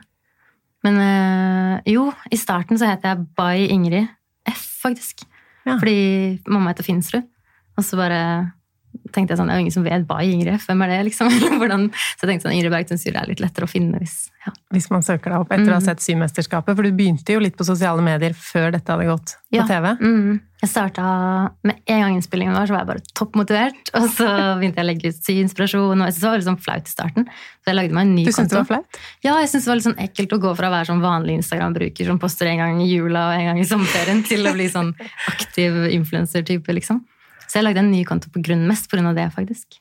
Men 0.84 0.98
øh, 1.00 1.82
jo, 1.94 2.10
i 2.32 2.36
starten 2.38 2.78
så 2.80 2.90
het 2.90 3.04
jeg 3.08 3.22
By 3.38 3.68
Ingrid 3.70 4.08
F, 4.50 4.64
faktisk. 4.84 5.24
Ja. 5.64 5.78
Fordi 5.80 6.42
mamma 6.48 6.74
heter 6.74 6.88
Finsrud. 6.88 7.28
Og 7.78 7.86
så 7.86 7.98
bare 7.98 8.20
tenkte 9.14 9.34
jeg 9.34 9.40
sånn, 9.40 9.48
det 9.50 9.54
er 9.56 9.60
jo 9.60 9.66
ingen 9.68 9.76
som 9.76 9.84
vet 9.86 10.06
hva 10.10 10.20
Ingrid. 10.26 10.60
Hvem 10.66 10.84
er 10.86 10.94
det, 10.94 11.00
liksom? 11.10 11.30
Hvordan? 11.62 11.90
Så 11.94 12.26
jeg 12.26 12.30
tenkte 12.34 12.48
sånn, 12.48 12.56
Ingrid 12.58 12.72
Bergtun 12.74 13.02
Syre 13.02 13.22
er 13.24 13.30
litt 13.34 13.44
lettere 13.44 13.68
å 13.68 13.72
finne 13.72 14.00
hvis 14.02 14.30
ja. 14.44 14.52
Hvis 14.76 14.90
man 14.92 15.04
søker 15.06 15.32
deg 15.32 15.40
opp 15.46 15.52
etter 15.56 15.70
å 15.72 15.78
ha 15.78 15.80
Mm. 15.80 15.86
sett 15.86 16.02
Symesterskapet. 16.04 16.76
For 16.76 16.84
du 16.84 16.92
begynte 16.92 17.32
jo 17.32 17.40
litt 17.40 17.56
på 17.56 17.64
sosiale 17.64 18.02
medier 18.04 18.34
før 18.36 18.74
dette 18.76 18.92
hadde 18.92 19.06
gått 19.08 19.38
på 19.40 19.56
Ja. 19.56 19.64
TV. 19.70 19.94
Mm. 20.04 20.42
Jeg 20.64 20.70
starta 20.72 21.04
med 21.64 21.78
en 21.88 22.02
gang 22.02 22.16
innspillingen 22.18 22.54
var, 22.56 22.68
så 22.68 22.76
var 22.76 22.84
jeg 22.84 22.90
bare 22.90 23.04
toppmotivert. 23.16 23.92
Og 23.96 24.10
så 24.12 24.28
begynte 24.60 24.82
jeg 24.82 24.84
å 24.84 24.90
legge 24.90 25.12
ut 25.14 25.22
syinspirasjon, 25.24 25.96
og 25.96 26.04
jeg 26.10 26.16
syntes 26.18 26.20
det 26.26 26.30
var 26.34 26.42
litt 26.42 26.50
sånn 26.50 26.60
flaut 26.66 26.92
i 26.92 26.92
starten. 26.92 27.30
Så 27.64 27.72
jeg 27.72 27.78
lagde 27.80 27.96
meg 27.96 28.04
en 28.10 28.14
ny 28.18 28.26
Du 28.28 28.32
syntes 28.36 28.52
det 28.52 28.60
var 28.60 28.68
flaut? 28.74 29.00
Ja, 29.24 29.38
jeg 29.40 29.48
syntes 29.54 29.64
det 29.64 29.72
var 29.72 29.80
litt 29.80 29.88
sånn 29.88 30.04
ekkelt 30.10 30.36
å 30.36 30.42
gå 30.50 30.54
fra 30.60 30.68
å 30.68 30.76
være 30.76 30.90
sånn 30.92 31.04
vanlig 31.08 31.38
Instagram-bruker 31.40 32.12
som 32.12 32.20
poster 32.20 32.52
en 32.52 32.60
gang 32.66 32.84
i 32.84 32.90
jula 32.92 33.30
og 33.32 33.40
en 33.40 33.48
gang 33.54 33.64
i 33.64 33.70
sommerferien, 33.72 34.26
til 34.28 34.44
å 34.44 34.54
bli 34.60 34.68
sånn 34.76 34.92
aktiv 35.32 35.80
influenser-type, 35.96 36.68
liksom. 36.82 37.00
Så 37.54 37.60
jeg 37.62 37.68
lagde 37.68 37.84
en 37.84 37.92
ny 37.94 38.02
konto 38.10 38.32
på 38.34 38.42
grunn, 38.42 38.64
mest 38.66 38.88
på 38.90 38.98
grunn 38.98 39.12
av 39.12 39.18
det, 39.20 39.28
faktisk. 39.36 39.76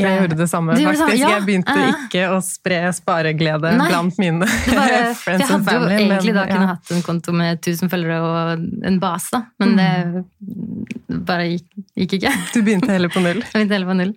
Jeg 0.00 0.16
gjorde 0.16 0.36
det 0.38 0.46
samme, 0.50 0.74
Du 0.74 0.80
gjorde 0.80 0.96
det 0.96 1.02
faktisk. 1.04 1.20
samme? 1.20 1.30
Ja. 1.30 1.36
Jeg 1.36 1.44
begynte 1.46 1.74
Ja. 1.76 1.90
ikke 2.06 2.22
å 2.32 2.38
spre 2.42 2.78
spareglede 2.96 3.72
Nei. 3.76 3.88
blant 3.90 4.18
mine 4.18 4.46
bare, 4.80 5.14
friends 5.14 5.50
and 5.50 5.64
family. 5.66 5.68
jeg 5.68 5.70
hadde 5.70 5.92
jo 5.92 6.08
egentlig 6.08 6.34
da 6.34 6.44
ja. 6.46 6.54
kunne 6.54 6.70
hatt 6.72 6.90
en 6.96 7.02
konto 7.06 7.34
med 7.36 7.60
1000 7.60 7.90
følgere 7.92 8.18
og 8.24 8.64
en 8.90 8.98
base, 9.02 9.30
da. 9.30 9.42
Men 9.60 9.76
det 9.76 11.20
bare 11.28 11.46
gikk, 11.52 11.68
gikk 12.00 12.16
ikke. 12.18 12.32
Du 12.54 12.58
begynte 12.62 12.90
heller 12.90 13.12
på 13.12 13.22
null. 13.22 13.42
Jeg 13.44 13.52
begynte 13.52 13.76
heller 13.76 13.92
på 13.92 13.98
null. 14.00 14.14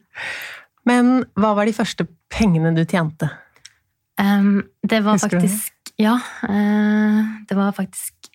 Men 0.89 1.11
hva 1.35 1.53
var 1.59 1.69
de 1.69 1.75
første 1.75 2.07
pengene 2.33 2.73
du 2.75 2.83
tjente? 2.85 3.29
Um, 4.17 4.63
det 4.87 5.01
var 5.03 5.17
Husker 5.19 5.39
faktisk 5.41 5.93
Ja. 5.99 6.15
Uh, 6.47 7.43
det 7.49 7.57
var 7.59 7.73
faktisk 7.75 8.31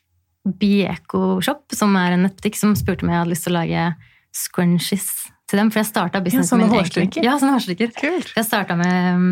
Bieko 0.58 1.40
Shop, 1.44 1.64
som 1.76 1.96
er 1.96 2.12
en 2.16 2.26
nettbutikk, 2.26 2.56
som 2.60 2.76
spurte 2.78 3.04
om 3.06 3.10
jeg 3.12 3.20
hadde 3.22 3.32
lyst 3.34 3.44
til 3.48 3.54
å 3.56 3.60
lage 3.62 3.88
scrunchies 4.34 5.08
til 5.48 5.60
dem. 5.60 5.70
For 5.72 5.82
jeg 5.82 5.90
starta 5.90 6.22
businessen 6.24 6.52
sånne 6.54 6.68
min 6.68 6.80
egentlig. 6.82 7.24
Ja, 7.24 7.36
sånne 7.40 7.56
hårstrikker. 7.56 7.92
Kult. 7.98 8.32
Jeg 8.36 8.46
starta 8.46 8.76
med 8.78 9.14
um, 9.16 9.28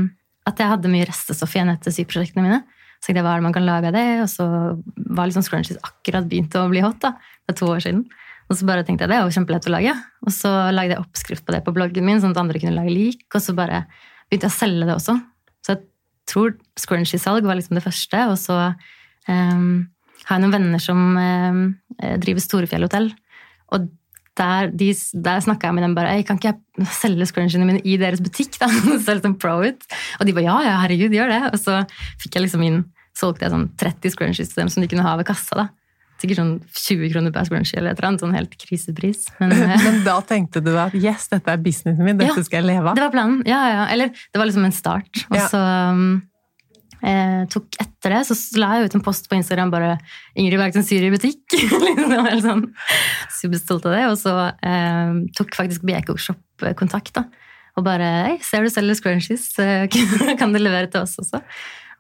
at 0.48 0.62
jeg 0.62 0.72
hadde 0.72 0.92
mye 0.92 1.06
restestoff 1.08 1.56
igjen 1.56 1.72
etter 1.72 1.94
syprosjektene 1.94 2.46
mine. 2.46 2.60
Så 3.04 3.12
jeg, 3.12 3.22
hva 3.22 3.34
er 3.34 3.42
det 3.42 3.46
man 3.46 3.54
kan 3.54 3.66
lage 3.66 3.90
av 3.90 3.96
det? 3.96 4.06
Og 4.24 4.30
så 4.32 4.46
var 4.96 5.28
liksom 5.28 5.44
scrunchies 5.46 5.82
akkurat 5.84 6.28
begynt 6.30 6.54
å 6.58 6.64
bli 6.70 6.82
hot. 6.84 7.00
da. 7.04 7.16
Det 7.44 7.54
er 7.54 7.58
to 7.60 7.68
år 7.70 7.82
siden. 7.84 8.06
Og 8.46 8.58
så 8.58 8.66
bare 8.68 8.84
tenkte 8.86 9.04
jeg 9.04 9.10
det 9.10 9.18
er 9.18 9.26
jo 9.26 9.34
kjempelett 9.34 9.66
å 9.68 9.74
lage. 9.74 9.92
Og 10.24 10.34
så 10.34 10.52
lagde 10.74 10.96
jeg 10.96 11.02
oppskrift 11.02 11.46
på 11.46 11.54
det 11.54 11.62
på 11.66 11.74
bloggen 11.76 12.06
min, 12.06 12.22
sånn 12.22 12.34
at 12.34 12.40
andre 12.42 12.62
kunne 12.62 12.76
lage 12.78 12.94
lik. 12.94 13.26
Og 13.34 13.42
så 13.42 13.56
bare 13.58 13.84
begynte 14.30 14.48
jeg 14.48 14.54
å 14.54 14.58
selge 14.58 14.88
det 14.88 14.96
også. 14.96 15.16
Så 15.66 15.74
jeg 15.74 15.82
tror 16.30 16.56
scrunchie-salg 16.78 17.46
var 17.46 17.58
liksom 17.58 17.78
det 17.78 17.84
første. 17.84 18.22
Og 18.30 18.38
så 18.40 18.58
um, 19.28 19.86
har 20.24 20.38
jeg 20.38 20.44
noen 20.44 20.56
venner 20.56 20.82
som 20.82 21.02
um, 21.18 21.62
driver 22.22 22.44
Storefjell 22.44 22.86
hotell. 22.86 23.10
Og 23.74 23.90
der, 24.36 24.68
de, 24.72 24.90
der 25.26 25.40
snakka 25.44 25.68
jeg 25.70 25.74
med 25.78 25.84
dem 25.86 25.94
bare 25.96 26.12
«Ei, 26.16 26.22
Kan 26.28 26.36
ikke 26.40 26.52
jeg 26.54 26.86
selge 26.92 27.26
scrunchiene 27.30 27.64
mine 27.68 27.80
i 27.84 27.96
deres 28.00 28.20
butikk? 28.20 28.58
da? 28.60 28.68
Det 28.90 29.00
ser 29.06 29.22
sånn 29.24 29.38
pro 29.40 29.58
ut. 29.64 29.86
Og 30.20 30.26
de 30.28 30.34
bare 30.36 30.44
ja, 30.48 30.58
ja, 30.68 30.76
herregud, 30.84 31.14
gjør 31.16 31.32
det. 31.32 31.40
Og 31.54 31.58
så 31.62 31.80
fikk 32.22 32.36
jeg 32.36 32.46
liksom 32.46 32.62
inn, 32.66 32.82
solgte 33.16 33.46
jeg 33.46 33.54
sånn 33.54 33.66
30 33.80 34.12
scrunchies 34.16 34.52
til 34.52 34.62
dem 34.64 34.70
som 34.72 34.84
de 34.84 34.90
kunne 34.92 35.06
ha 35.06 35.16
ved 35.16 35.26
kassa. 35.30 35.56
da. 35.64 35.66
Sikkert 36.20 36.38
sånn 36.40 36.52
20 36.72 37.10
kroner 37.12 37.32
per 37.32 37.44
scrunchie 37.48 37.76
eller 37.80 37.92
et 37.92 37.98
eller 38.00 38.08
annet. 38.12 38.22
Sånn 38.24 38.36
helt 38.36 38.54
krisepris. 38.60 39.26
Men 39.40 39.52
eh, 39.56 39.74
Men 39.84 39.98
da 40.06 40.18
tenkte 40.24 40.62
du 40.64 40.70
at 40.80 40.94
yes, 40.96 41.26
dette 41.32 41.52
er 41.52 41.60
businessen 41.60 42.04
min, 42.06 42.16
dette 42.20 42.32
Ja, 42.36 42.44
skal 42.46 42.62
jeg 42.62 42.68
leve 42.70 42.88
av. 42.92 42.96
det 42.96 43.04
var 43.04 43.12
planen. 43.16 43.42
Ja, 43.48 43.58
ja, 43.68 43.74
ja. 43.82 43.84
Eller 43.92 44.12
det 44.16 44.40
var 44.40 44.48
liksom 44.48 44.64
en 44.68 44.72
start. 44.76 45.10
Og 45.30 45.36
Ja. 45.36 45.48
så 45.52 45.60
um, 45.92 46.06
eh, 47.02 47.44
tok 47.52 47.76
etter 47.82 48.14
det, 48.14 48.20
så 48.28 48.36
la 48.60 48.70
jeg 48.78 48.88
ut 48.90 48.94
en 48.98 49.04
post 49.04 49.28
på 49.28 49.36
Instagram 49.36 49.70
bare 49.72 49.98
'Ingrid 50.36 50.58
Bergtun 50.60 50.84
syr 50.86 51.02
i 51.06 51.10
butikk'. 51.10 51.56
liksom, 51.86 52.12
helt 52.28 52.44
sånn 52.46 52.64
superstolt 53.40 53.86
av 53.86 53.96
det. 53.96 54.04
Og 54.10 54.16
så 54.20 54.34
eh, 54.62 55.14
tok 55.36 55.54
faktisk 55.58 55.82
Bieko 55.86 56.16
Shop 56.16 56.40
eh, 56.62 56.74
kontakt, 56.78 57.14
da. 57.14 57.26
Og 57.76 57.84
bare 57.84 58.04
'Hei, 58.26 58.36
ser 58.42 58.62
du 58.64 58.70
selger 58.72 58.94
scrunchies, 58.96 59.50
kan 60.40 60.52
du 60.52 60.58
levere 60.58 60.86
til 60.90 61.02
oss 61.02 61.16
også?' 61.18 61.42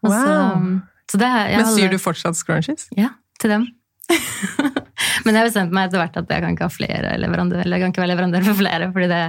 Og 0.04 0.12
så, 0.12 0.22
Wow. 0.22 0.56
um, 0.56 0.82
så 1.10 1.18
det, 1.18 1.28
jeg 1.50 1.56
Men 1.56 1.74
syr 1.74 1.90
du 1.90 1.98
fortsatt 1.98 2.36
scrunchies? 2.36 2.88
Ja, 2.96 3.08
til 3.40 3.50
dem. 3.50 3.66
Men 5.26 5.34
jeg 5.34 5.48
bestemte 5.48 5.74
meg 5.74 5.88
etter 5.88 5.98
hvert 6.02 6.18
at 6.20 6.30
jeg 6.30 6.42
kan 6.44 6.54
ikke 6.54 6.66
ha 6.68 6.72
flere 6.72 7.12
eller 7.14 7.32
jeg 7.32 7.80
kan 7.80 7.90
ikke 7.92 8.02
være 8.04 8.12
leverandør 8.12 8.44
for 8.46 8.58
flere, 8.60 8.90
fordi 8.94 9.08
det 9.10 9.22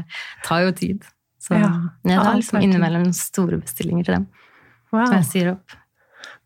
tar 0.45 0.65
jo 0.65 0.71
tid. 0.77 1.07
Så 1.41 1.55
Ja, 1.55 1.71
jeg 2.05 2.17
har 2.17 2.27
tar 2.27 2.35
liksom 2.37 2.61
innimellom 2.61 3.07
store 3.15 3.57
bestillinger 3.61 4.05
til 4.05 4.17
dem. 4.19 4.27
Wow. 4.93 5.05
Som 5.09 5.17
jeg 5.19 5.27
sier 5.31 5.51
opp. 5.55 5.75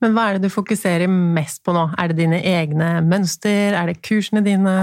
Men 0.02 0.16
hva 0.16 0.30
er 0.32 0.38
det 0.40 0.48
du 0.50 0.54
fokuserer 0.54 1.08
mest 1.12 1.62
på 1.66 1.74
nå? 1.76 1.88
Er 2.02 2.10
det 2.12 2.18
dine 2.18 2.40
egne 2.42 2.88
mønster? 3.06 3.76
Er 3.78 3.92
det 3.92 4.00
kursene 4.06 4.42
dine? 4.46 4.74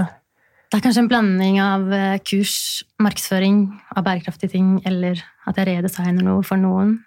Det 0.69 0.77
er 0.77 0.83
kanskje 0.85 1.01
en 1.03 1.09
blanding 1.11 1.57
av 1.63 1.87
eh, 1.95 2.19
kurs, 2.23 2.55
markedsføring 3.01 3.61
av 3.97 4.03
bærekraftige 4.05 4.51
ting, 4.53 4.75
eller 4.87 5.19
at 5.49 5.57
jeg 5.57 5.67
redesigner 5.71 6.23
noe 6.23 6.43
for 6.45 6.61
noen, 6.61 6.99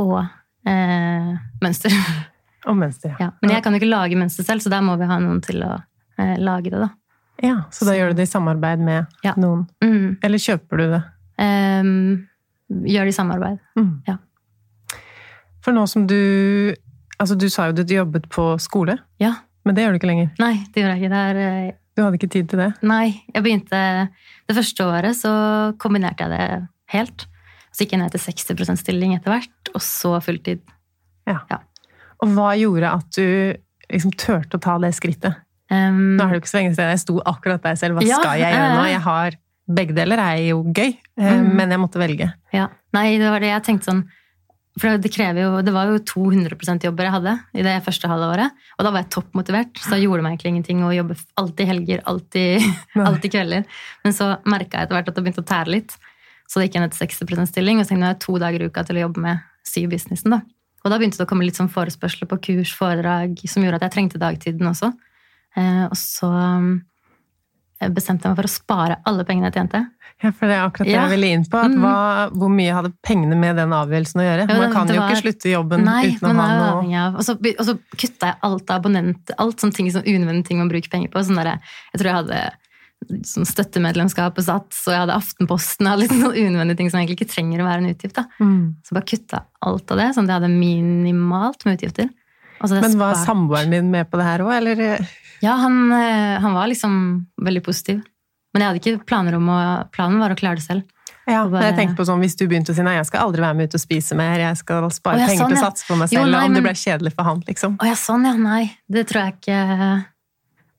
og 0.00 0.20
eh, 0.68 1.32
mønster. 1.64 1.94
Og 2.68 2.76
mønster, 2.76 3.14
Ja. 3.16 3.30
Men 3.40 3.54
jeg 3.54 3.62
kan 3.64 3.72
jo 3.72 3.78
ikke 3.80 3.88
lage 3.88 4.16
mønster 4.20 4.44
selv, 4.44 4.60
så 4.60 4.68
der 4.68 4.82
må 4.84 4.92
vi 5.00 5.06
ha 5.08 5.16
noen 5.18 5.38
til 5.40 5.62
å 5.64 5.78
eh, 6.20 6.34
lage 6.36 6.68
det, 6.68 6.76
da. 6.82 6.90
Ja, 7.40 7.54
Så 7.72 7.86
da 7.88 7.94
gjør 7.96 8.12
du 8.12 8.18
det 8.18 8.26
i 8.28 8.30
samarbeid 8.30 8.82
med 8.84 9.06
Ja. 9.24 9.32
noen? 9.40 9.62
Mm. 9.80 10.18
Eller 10.22 10.42
kjøper 10.44 10.76
du 10.82 10.84
det? 10.92 10.98
Um, 11.40 12.26
gjør 12.84 13.08
det 13.08 13.14
i 13.14 13.16
samarbeid. 13.16 13.62
Mm. 13.80 13.94
Ja. 14.06 14.18
For 15.64 15.72
nå 15.76 15.86
som 15.90 16.06
du 16.06 16.74
Altså, 17.20 17.34
du 17.36 17.50
sa 17.52 17.66
jo 17.68 17.74
du 17.76 17.82
jobbet 17.84 18.30
på 18.32 18.54
skole, 18.58 18.94
Ja. 19.20 19.34
men 19.66 19.74
det 19.74 19.82
gjør 19.84 19.92
du 19.92 19.98
ikke 19.98 20.08
lenger. 20.08 20.30
Nei, 20.40 20.54
det 20.72 20.80
gjør 20.80 20.94
jeg 20.94 21.02
ikke. 21.02 21.10
Det 21.12 21.18
er 21.20 21.36
eh, 21.36 21.72
Du 21.96 22.02
hadde 22.02 22.16
ikke 22.16 22.30
tid 22.32 22.46
til 22.48 22.58
det? 22.62 22.68
Nei, 22.82 23.22
jeg 23.34 23.42
begynte 23.44 23.80
Det 24.48 24.56
første 24.56 24.86
året 24.88 25.18
så 25.18 25.32
kombinerte 25.76 26.24
jeg 26.24 26.30
det 26.32 26.68
helt. 26.94 27.26
Så 27.76 27.84
gikk 27.84 27.92
jeg 27.92 28.00
ned 28.00 28.10
til 28.16 28.20
60 28.24 28.80
stilling 28.80 29.12
etter 29.18 29.30
hvert, 29.34 29.68
og 29.74 29.82
så 29.84 30.14
fulltid. 30.24 30.62
Ja. 31.28 31.42
Og 32.22 32.32
hva 32.34 32.54
gjorde 32.58 32.88
at 32.96 33.12
du 33.14 33.54
liksom 33.92 34.12
turte 34.16 34.56
å 34.56 34.60
ta 34.64 34.78
det 34.78 34.94
skrittet? 34.96 35.36
Um, 35.70 36.16
Nå 36.16 36.24
er 36.24 36.32
det 36.32 36.38
jo 36.40 36.42
ikke 36.42 36.50
så 36.50 36.58
lenge 36.62 36.72
siden 36.74 36.90
jeg 36.90 37.02
sto 37.04 37.20
akkurat 37.20 37.62
der 37.62 37.76
selv. 37.78 37.94
Hva 38.00 38.02
Ja, 38.08 38.16
skal 38.18 38.40
jeg 38.40 38.54
gjøre 38.56 38.72
nå? 38.80 38.86
Jeg 38.90 39.00
har 39.06 39.36
Begge 39.70 39.94
deler 39.94 40.18
er 40.18 40.38
jo 40.48 40.64
gøy, 40.74 40.96
Mhm. 41.20 41.52
men 41.54 41.70
jeg 41.70 41.78
måtte 41.78 42.00
velge. 42.00 42.32
Ja. 42.52 42.66
Nei, 42.92 43.18
det 43.18 43.28
var 43.30 43.38
det 43.38 43.52
jeg 43.52 43.62
tenkte 43.62 43.86
sånn 43.92 44.00
For 44.78 45.00
det 45.02 45.10
krever 45.10 45.42
jo 45.42 45.62
Det 45.66 45.72
var 45.74 45.88
jo 45.90 45.98
200% 46.06 46.84
jobber 46.86 47.08
jeg 47.08 47.14
hadde 47.16 47.32
i 47.58 47.64
det 47.66 47.72
første 47.84 48.10
halve 48.10 48.28
året. 48.30 48.60
Og 48.78 48.86
da 48.86 48.92
var 48.92 49.02
jeg 49.02 49.10
toppmotivert, 49.16 49.80
så 49.82 49.96
da 49.96 49.98
gjorde 49.98 50.22
meg 50.24 50.36
egentlig 50.36 50.52
ingenting 50.54 50.84
å 50.86 50.92
jobbe 50.94 51.16
alltid 51.42 51.72
helger, 51.72 52.04
alltid, 52.10 52.68
alltid 53.08 53.34
kvelder. 53.34 53.82
Men 54.04 54.16
så 54.16 54.30
merka 54.46 54.78
jeg 54.78 54.88
etter 54.88 54.98
hvert 54.98 55.10
at 55.10 55.18
det 55.18 55.26
begynte 55.26 55.44
å 55.44 55.50
tære 55.50 55.74
litt. 55.74 55.96
Så 56.50 56.58
det 56.58 56.68
gikk 56.68 56.78
jeg 56.78 56.86
ned 56.86 56.94
til 56.94 57.04
60 57.06 57.50
stilling, 57.50 57.78
og 57.78 57.86
så 57.86 57.92
tenkte 57.92 58.12
jeg 58.12 58.22
to 58.24 58.38
dager 58.42 58.62
i 58.62 58.70
uka 58.70 58.86
til 58.86 58.98
å 58.98 59.04
jobbe 59.04 59.22
med 59.26 59.44
sybusinessen. 59.66 60.34
da. 60.34 60.40
Og 60.80 60.90
da 60.90 60.96
begynte 60.98 61.20
det 61.20 61.26
å 61.26 61.30
komme 61.30 61.44
litt 61.44 61.58
sånn 61.58 61.70
forespørsler 61.70 62.30
på 62.30 62.40
kurs, 62.48 62.72
foredrag, 62.74 63.36
som 63.50 63.62
gjorde 63.62 63.78
at 63.82 63.88
jeg 63.88 63.96
trengte 63.98 64.22
dagtiden 64.22 64.70
også. 64.70 64.90
Eh, 65.58 65.84
og 65.86 65.96
så 65.98 66.30
bestemte 67.88 68.28
meg 68.28 68.36
for 68.36 68.44
å 68.44 68.52
spare 68.52 68.98
alle 69.08 69.24
pengene 69.24 69.48
jeg 69.48 69.56
tjente. 69.56 69.80
Ja, 70.20 70.30
for 70.36 70.50
det 70.50 70.56
er 70.56 70.66
akkurat 70.66 70.84
det 70.84 70.92
Ja. 70.92 71.02
jeg 71.08 71.14
ville 71.16 71.32
inn 71.32 71.44
på. 71.48 71.56
Mhm. 71.64 71.80
hva, 71.80 72.30
hvor 72.36 72.50
mye 72.52 72.72
hadde 72.76 72.92
pengene 73.02 73.36
med 73.40 73.56
den 73.56 73.70
avgjørelsen 73.72 74.20
å 74.20 74.26
gjøre? 74.26 74.48
Ja, 74.48 74.58
Man 74.58 74.72
kan 74.72 74.86
var, 74.86 74.94
jo 74.94 75.00
ikke 75.00 75.22
slutte 75.22 75.48
jobben 75.50 75.84
Nei, 75.84 76.12
uten 76.12 76.28
å 76.28 76.34
ha 76.34 76.82
noe 76.82 77.16
Og 77.16 77.22
så, 77.24 77.32
og 77.32 77.64
så 77.66 77.78
kutta 77.96 78.26
jeg 78.26 78.36
alt 78.42 78.70
av 78.70 78.82
abonnent, 78.82 79.30
alt 79.38 79.56
sånne 79.56 79.74
ting 79.74 79.90
som 79.90 80.02
unødvendige 80.02 80.46
ting 80.46 80.58
man 80.58 80.68
bruker 80.68 80.90
penger 80.90 81.08
på. 81.08 81.24
Sånn 81.24 81.36
der, 81.36 81.58
jeg 81.94 82.02
tror 82.02 82.04
jeg 82.04 82.20
hadde 82.20 82.50
sånn 83.24 83.48
støttemedlemskap 83.48 84.34
på 84.36 84.44
Sats, 84.44 84.82
og 84.86 84.92
jeg 84.92 85.00
hadde 85.06 85.16
Aftenposten 85.16 85.88
og 85.88 86.02
litt 86.02 86.12
sånne 86.12 86.36
unødvendige 86.36 86.76
ting 86.76 86.90
som 86.90 87.00
egentlig 87.00 87.16
ikke 87.20 87.32
trenger 87.32 87.62
å 87.62 87.68
være 87.68 87.80
en 87.80 87.94
utgift. 87.94 88.20
Mm. 88.40 88.76
Så 88.84 88.92
bare 88.92 89.08
kutta 89.08 89.44
alt 89.64 89.90
av 89.90 89.96
det, 90.02 90.08
sånn 90.14 90.28
at 90.28 90.34
jeg 90.34 90.40
hadde 90.42 90.52
minimalt 90.52 91.64
med 91.64 91.78
utgifter. 91.80 92.10
Og 92.60 92.68
så 92.68 92.80
Men 92.80 92.98
var 92.98 93.14
spart- 93.14 93.26
samboeren 93.26 93.70
din 93.72 93.90
med 93.90 94.10
på 94.10 94.20
det 94.20 94.26
her 94.26 94.44
òg, 94.44 94.52
eller? 94.58 95.08
Ja, 95.40 95.56
han, 95.56 95.92
eh, 95.92 96.38
han 96.40 96.52
var 96.54 96.68
liksom 96.68 97.26
veldig 97.40 97.62
positiv. 97.64 98.02
Men 98.52 98.62
jeg 98.62 98.68
hadde 98.68 98.80
ikke 98.82 99.06
planer 99.06 99.36
om 99.38 99.46
å 99.48 99.60
Planen 99.94 100.18
var 100.20 100.34
å 100.34 100.36
klare 100.38 100.58
det 100.60 100.66
selv. 100.66 100.82
Ja, 101.28 101.44
bare, 101.46 101.60
men 101.60 101.66
jeg 101.68 101.76
tenkte 101.78 102.00
på 102.00 102.06
sånn, 102.08 102.22
Hvis 102.24 102.36
du 102.36 102.46
begynte 102.48 102.72
å 102.72 102.74
si 102.74 102.82
nei, 102.82 102.96
jeg 102.96 103.06
skal 103.06 103.28
aldri 103.28 103.44
være 103.44 103.54
med 103.54 103.70
ut 103.70 103.76
og 103.78 103.82
spise 103.82 104.16
mer, 104.18 104.40
jeg 104.40 104.56
skal 104.58 104.88
spare 104.90 105.20
Å, 105.20 105.20
ja, 105.20 105.26
penger 105.30 105.44
sånn, 105.44 105.52
til 105.52 105.60
å 105.60 105.66
satse 105.66 105.86
på 105.86 105.98
meg 106.00 106.10
Jo, 106.10 106.22
selv, 106.24 106.32
nei, 106.34 106.44
om 106.48 106.56
det 106.56 106.62
ble 106.64 106.72
kjedelig 106.80 107.12
for 107.14 107.28
han, 107.28 107.42
liksom. 107.46 107.76
Å 107.78 107.86
ja, 107.86 107.98
sånn 108.00 108.24
ja. 108.26 108.32
Nei, 108.40 108.62
det 108.90 109.04
tror 109.10 109.22
jeg 109.22 109.36
ikke 109.38 109.60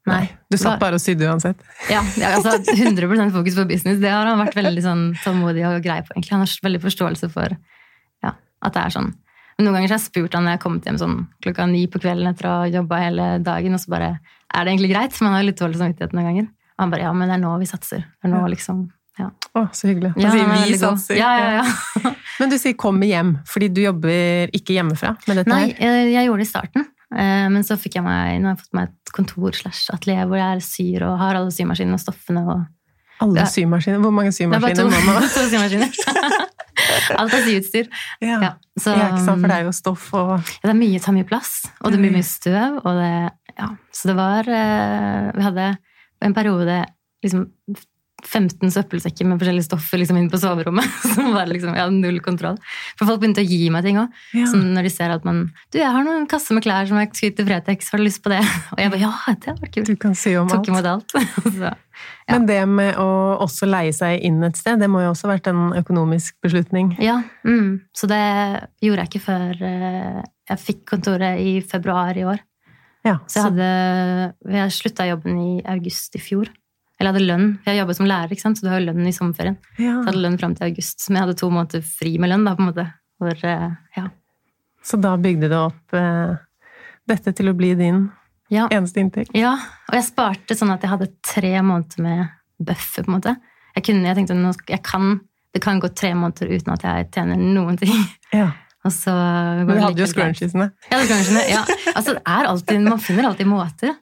Nei. 0.09 0.23
Du 0.49 0.57
satt 0.57 0.79
bare 0.81 0.97
og 0.97 1.01
sydde 1.03 1.27
uansett. 1.29 1.59
Ja, 1.91 2.01
ja 2.17 2.31
altså 2.33 2.55
100% 2.73 3.35
fokus 3.35 3.57
på 3.59 3.67
business. 3.69 3.99
Det 4.01 4.09
har 4.09 4.25
han 4.25 4.39
vært 4.41 4.57
veldig 4.57 4.81
sånn 4.81 5.03
tålmodig 5.21 5.61
og 5.69 5.83
grei 5.85 5.99
på. 6.01 6.15
egentlig. 6.15 6.33
Han 6.33 6.41
har 6.41 6.55
veldig 6.65 6.81
forståelse 6.81 7.29
for 7.29 7.53
ja, 7.53 8.31
at 8.33 8.73
det 8.73 8.81
er 8.81 8.95
sånn. 8.95 9.11
Men 9.61 9.67
noen 9.69 9.75
ganger 9.77 9.91
så 9.91 9.93
har 9.93 9.99
jeg 10.01 10.07
spurt 10.09 10.33
han 10.33 10.47
når 10.47 10.55
jeg 10.55 10.57
har 10.57 10.61
kommet 10.63 10.87
hjem 10.89 10.95
sånn 10.97 11.17
klokka 11.45 11.67
ni 11.69 11.83
på 11.91 11.99
kvelden 12.01 12.31
etter 12.31 12.47
å 12.49 12.53
ha 12.63 12.69
jobba 12.73 12.97
hele 13.03 13.25
dagen, 13.45 13.75
og 13.77 13.81
så 13.83 13.91
bare 13.93 14.07
Er 14.49 14.65
det 14.65 14.71
egentlig 14.73 14.89
greit? 14.95 15.19
Man 15.21 15.35
har 15.35 15.43
litt 15.45 15.59
dårlig 15.61 15.77
samvittighet 15.77 16.15
noen 16.17 16.25
ganger. 16.31 16.47
Og 16.49 16.81
han 16.81 16.89
bare 16.95 17.03
Ja, 17.05 17.11
men 17.13 17.29
det 17.29 17.35
er 17.37 17.43
nå 17.43 17.51
vi 17.61 17.67
satser. 17.69 18.01
Det 18.17 18.25
er 18.25 18.33
nå, 18.33 18.39
liksom. 18.49 18.79
Ja, 19.19 19.27
Å, 19.53 19.67
så 19.75 19.91
hyggelig. 19.91 20.13
ja 20.17 20.31
sier 20.33 20.49
er 20.49 20.65
vi 20.71 20.77
satser. 20.81 21.19
Ja, 21.19 21.29
ja, 21.37 21.61
ja. 21.61 22.13
Men 22.39 22.49
du 22.49 22.57
sier 22.57 22.73
'kommer 22.73 23.05
hjem', 23.05 23.35
fordi 23.45 23.67
du 23.69 23.81
jobber 23.83 24.49
ikke 24.55 24.73
hjemmefra 24.73 25.13
med 25.27 25.37
dette 25.37 25.51
Nei, 25.51 25.61
her? 25.67 25.75
jeg, 25.77 26.13
jeg 26.15 26.25
gjorde 26.25 26.41
det 26.41 26.47
i 26.47 26.51
starten. 26.51 26.85
Eh, 27.13 27.47
Men 27.53 27.61
så 27.67 27.77
fikk 27.77 27.99
jeg 27.99 28.03
meg, 28.07 28.41
nå 28.41 28.49
har 28.49 28.55
jeg 28.55 28.63
fått 28.65 28.73
meg 28.79 28.87
et 28.89 29.11
kontor 29.13 29.51
slash 29.53 29.91
atelier 29.93 30.25
hvor 30.25 30.39
jeg 30.41 30.63
syr 30.65 31.05
og 31.05 31.19
har 31.21 31.35
alle 31.37 31.51
symaskinene 31.53 31.99
og 31.99 32.01
stoffene. 32.01 32.41
og 32.47 32.65
Alle 33.21 33.45
symaskiner. 33.45 33.99
Hvor 34.01 34.11
mange 34.15 34.31
er 34.33 34.37
symaskiner 34.39 34.89
må 34.89 35.03
man 35.05 35.21
ha? 35.21 35.27
to 35.37 35.45
symaskiner. 35.51 35.91
Alt 37.19 37.35
er 37.37 37.45
syutstyr. 37.45 37.91
Ja. 38.23 38.39
Ja, 38.41 38.51
så, 38.77 38.95
ja, 38.95 39.11
ikke 39.11 39.23
sant, 39.25 39.43
for 39.43 39.51
det 39.51 39.59
er 39.59 39.67
jo 39.67 39.75
stoff 39.75 40.09
og 40.17 40.33
ja, 40.37 40.65
det 40.65 40.73
er 40.73 40.79
mye, 40.79 41.03
tar 41.03 41.15
mye 41.17 41.27
plass, 41.27 41.53
og 41.81 41.93
det 41.93 42.01
blir 42.01 42.15
mye 42.15 42.27
støv. 42.27 42.81
Og 42.81 42.99
det, 42.99 43.13
ja. 43.57 43.69
Så 43.93 44.11
det 44.11 44.17
var 44.17 44.47
eh, 44.47 45.31
Vi 45.35 45.45
hadde 45.45 45.69
en 46.21 46.37
periode 46.37 46.81
liksom 47.25 47.47
15 48.27 48.71
søppelsekker 48.73 49.27
med 49.27 49.39
forskjellige 49.41 49.67
stoffer 49.67 50.01
liksom 50.01 50.17
inn 50.19 50.29
på 50.31 50.39
soverommet. 50.41 50.87
Som 51.13 51.31
var 51.35 51.49
liksom, 51.51 51.73
jeg 51.75 51.83
hadde 51.85 51.99
null 52.01 52.19
kontroll. 52.23 52.57
For 52.99 53.09
folk 53.09 53.21
begynte 53.23 53.43
å 53.43 53.47
gi 53.47 53.69
meg 53.73 53.85
ting 53.87 53.99
òg. 54.01 54.09
ja. 54.37 54.47
Når 54.51 54.87
de 54.87 54.91
ser 54.93 55.13
at 55.13 55.25
man 55.27 55.43
Du, 55.71 55.79
jeg 55.79 55.89
har 55.91 56.03
noen 56.05 56.27
kasser 56.31 56.57
med 56.57 56.65
klær 56.65 56.87
som 56.89 56.99
jeg 57.01 57.11
skulle 57.13 57.37
til 57.37 57.47
Fretex, 57.49 57.91
har 57.91 58.01
du 58.01 58.05
lyst 58.07 58.21
på 58.23 58.33
det? 58.33 58.41
Og 58.73 58.81
jeg 58.83 58.93
bare 58.93 59.01
ja, 59.05 59.13
det 59.45 59.55
vært 59.61 59.73
kult. 59.77 59.89
Du 59.91 59.95
kan 60.01 60.15
si 60.17 60.35
om 60.39 60.49
Tok 60.51 60.69
alt. 60.75 60.91
alt. 60.95 61.17
Så, 61.59 61.71
Ja. 62.25 62.37
Men 62.37 62.45
det 62.47 62.59
med 62.71 62.95
å 62.97 63.05
også 63.43 63.67
leie 63.67 63.91
seg 63.93 64.23
inn 64.25 64.39
et 64.47 64.57
sted, 64.57 64.79
det 64.81 64.87
må 64.89 65.03
jo 65.03 65.11
også 65.11 65.27
ha 65.27 65.33
vært 65.35 65.49
en 65.51 65.73
økonomisk 65.77 66.37
beslutning. 66.41 66.95
ja, 67.03 67.19
mm. 67.45 67.81
Så 67.93 68.07
det 68.09 68.21
gjorde 68.81 69.03
jeg 69.03 69.09
ikke 69.11 69.25
før 69.25 69.61
eh, 69.67 70.21
jeg 70.49 70.63
fikk 70.63 70.81
kontoret 70.95 71.41
i 71.43 71.59
februar 71.61 72.17
i 72.17 72.23
år. 72.25 72.39
Ja, 73.05 73.17
Så 73.27 73.39
jeg 73.39 73.45
hadde 73.49 73.67
Jeg 74.53 74.73
slutta 74.77 75.07
jobben 75.09 75.37
i 75.41 75.53
august 75.73 76.15
i 76.15 76.21
fjor. 76.21 76.49
Eller 77.01 77.09
jeg 77.09 77.17
hadde 77.17 77.27
lønn. 77.31 77.47
for 77.63 77.71
Jeg 77.73 77.81
jobbet 77.81 77.97
som 77.97 78.05
lærer, 78.11 78.31
ikke 78.35 78.45
sant? 78.45 78.59
så 78.61 78.67
du 78.67 78.69
har 78.71 78.79
jo 78.79 78.85
lønn 78.91 79.07
i 79.09 79.13
sommerferien. 79.15 79.57
Så 79.75 79.81
jeg 79.87 80.05
hadde 80.05 80.21
lønn 80.21 80.37
fram 80.39 80.53
til 80.55 80.67
august, 80.69 81.07
men 81.09 81.17
jeg 81.17 81.25
hadde 81.25 81.37
to 81.41 81.49
måneder 81.49 81.83
fri 81.87 82.11
med 82.21 82.29
lønn. 82.29 82.45
da, 82.45 82.53
på 82.55 82.61
en 82.61 82.69
måte. 82.69 82.85
Hvor, 83.21 83.43
eh, 83.49 83.69
ja. 83.97 84.05
Så 84.85 84.97
da 85.01 85.15
bygde 85.17 85.49
du 85.49 85.55
opp 85.57 85.93
eh, 85.97 86.35
dette 87.09 87.33
til 87.37 87.49
å 87.49 87.55
bli 87.57 87.73
din 87.75 88.11
Ja. 88.51 88.67
eneste 88.69 88.99
inntekt? 89.01 89.33
ja, 89.33 89.53
og 89.89 89.93
jeg 89.95 90.03
sparte 90.05 90.55
sånn 90.57 90.71
at 90.73 90.81
jeg 90.85 90.89
hadde 90.93 91.07
tre 91.23 91.53
måneder 91.61 91.99
med 92.03 92.29
buffer, 92.61 93.03
på 93.03 93.09
en 93.13 93.17
måte. 93.19 93.35
Jeg, 93.75 93.83
kunne, 93.87 94.03
jeg 94.05 94.15
tenkte 94.21 94.35
nå 94.35 94.51
jeg 94.69 94.81
kan, 94.83 95.21
det 95.53 95.61
kan 95.63 95.79
gå 95.79 95.89
tre 95.95 96.13
måneder 96.13 96.49
uten 96.51 96.73
at 96.73 96.83
jeg 96.83 97.11
tjener 97.11 97.37
noen 97.41 97.77
ting. 97.79 97.93
Ja. 98.33 98.51
Og 98.85 98.91
så 98.91 99.13
Men 99.13 99.67
du 99.77 99.81
hadde 99.83 100.01
jo 100.01 100.07
scrunchiesene. 100.09 100.71
Ja, 100.89 100.97
scrunchiesene, 101.05 101.43
ja. 101.51 101.61
Altså, 101.93 102.15
det 102.17 102.23
er 102.25 102.47
alltid, 102.49 102.81
man 102.81 102.97
finner 102.99 103.27
alltid 103.29 103.45
måter. 103.47 103.93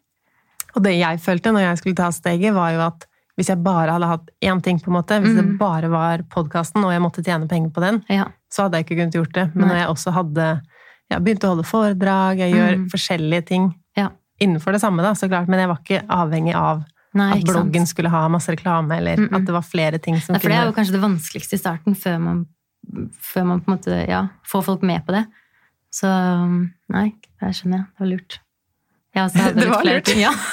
Og 0.76 0.84
det 0.84 0.98
jeg 1.00 1.20
følte 1.20 1.52
når 1.56 1.66
jeg 1.68 1.78
skulle 1.82 1.96
ta 1.96 2.10
steget, 2.12 2.54
var 2.54 2.72
jo 2.76 2.80
at 2.88 3.06
hvis 3.40 3.48
jeg 3.54 3.64
bare 3.64 3.94
hadde 3.96 4.08
hatt 4.10 4.30
én 4.44 4.60
ting, 4.62 4.80
på 4.84 4.92
en 4.92 4.98
måte, 4.98 5.16
hvis 5.24 5.36
det 5.38 5.46
Mhm. 5.46 5.58
bare 5.58 5.88
var 5.90 6.24
podkasten, 6.30 6.84
og 6.84 6.92
jeg 6.92 7.02
måtte 7.02 7.24
tjene 7.24 7.48
penger 7.48 7.70
på 7.72 7.80
den, 7.82 8.04
Ja. 8.10 8.26
så 8.52 8.64
hadde 8.64 8.78
jeg 8.78 8.86
ikke 8.86 8.98
kunnet 9.00 9.14
gjort 9.16 9.34
det. 9.34 9.56
Men 9.56 9.68
Nei. 9.68 9.74
når 9.74 9.80
jeg 9.80 9.88
også 9.96 10.12
hadde 10.14 10.62
jeg 11.10 11.24
begynte 11.24 11.48
å 11.48 11.56
holde 11.56 11.64
foredrag, 11.66 12.38
jeg 12.38 12.54
gjør 12.54 12.76
mm. 12.78 12.90
forskjellige 12.92 13.46
ting 13.48 13.76
Ja. 13.98 14.10
innenfor 14.42 14.72
det 14.74 14.82
samme, 14.82 15.02
da, 15.02 15.14
så 15.14 15.28
klart, 15.30 15.48
men 15.48 15.60
jeg 15.60 15.68
var 15.70 15.78
ikke 15.78 16.06
avhengig 16.08 16.54
av 16.54 16.84
Nei, 17.16 17.32
at 17.40 17.44
bloggen 17.46 17.74
sant? 17.88 17.88
skulle 17.88 18.10
ha 18.10 18.28
masse 18.28 18.48
reklame, 18.48 18.92
eller 18.98 19.16
mm 19.18 19.34
at 19.34 19.46
det 19.46 19.54
var 19.54 19.62
flere 19.64 19.98
ting 20.00 20.20
som 20.20 20.34
Nei, 20.34 20.40
for 20.40 20.50
det 20.50 20.58
er 20.58 20.66
jo 20.66 20.74
kanskje 20.74 20.92
det 20.92 21.02
vanskeligste 21.02 21.54
i 21.54 21.58
starten, 21.58 21.96
før 21.96 22.20
man, 22.22 22.46
før 23.18 23.46
man 23.46 23.62
på 23.62 23.72
en 23.72 23.78
måte 23.78 24.08
ja, 24.08 24.28
får 24.46 24.64
folk 24.64 24.84
med 24.84 25.04
på 25.06 25.14
det. 25.14 25.26
Så 25.92 26.06
nei, 26.90 27.14
det 27.42 27.56
skjønner 27.56 27.78
jeg. 27.78 27.86
Det 27.98 28.00
var 28.00 28.08
lurt. 28.08 28.40
Jeg 29.16 29.32
så 29.34 29.46
hadde 29.48 29.60
Det 29.64 29.70
var 29.72 29.88
lurt. 29.88 30.12
Ja. 30.20 30.34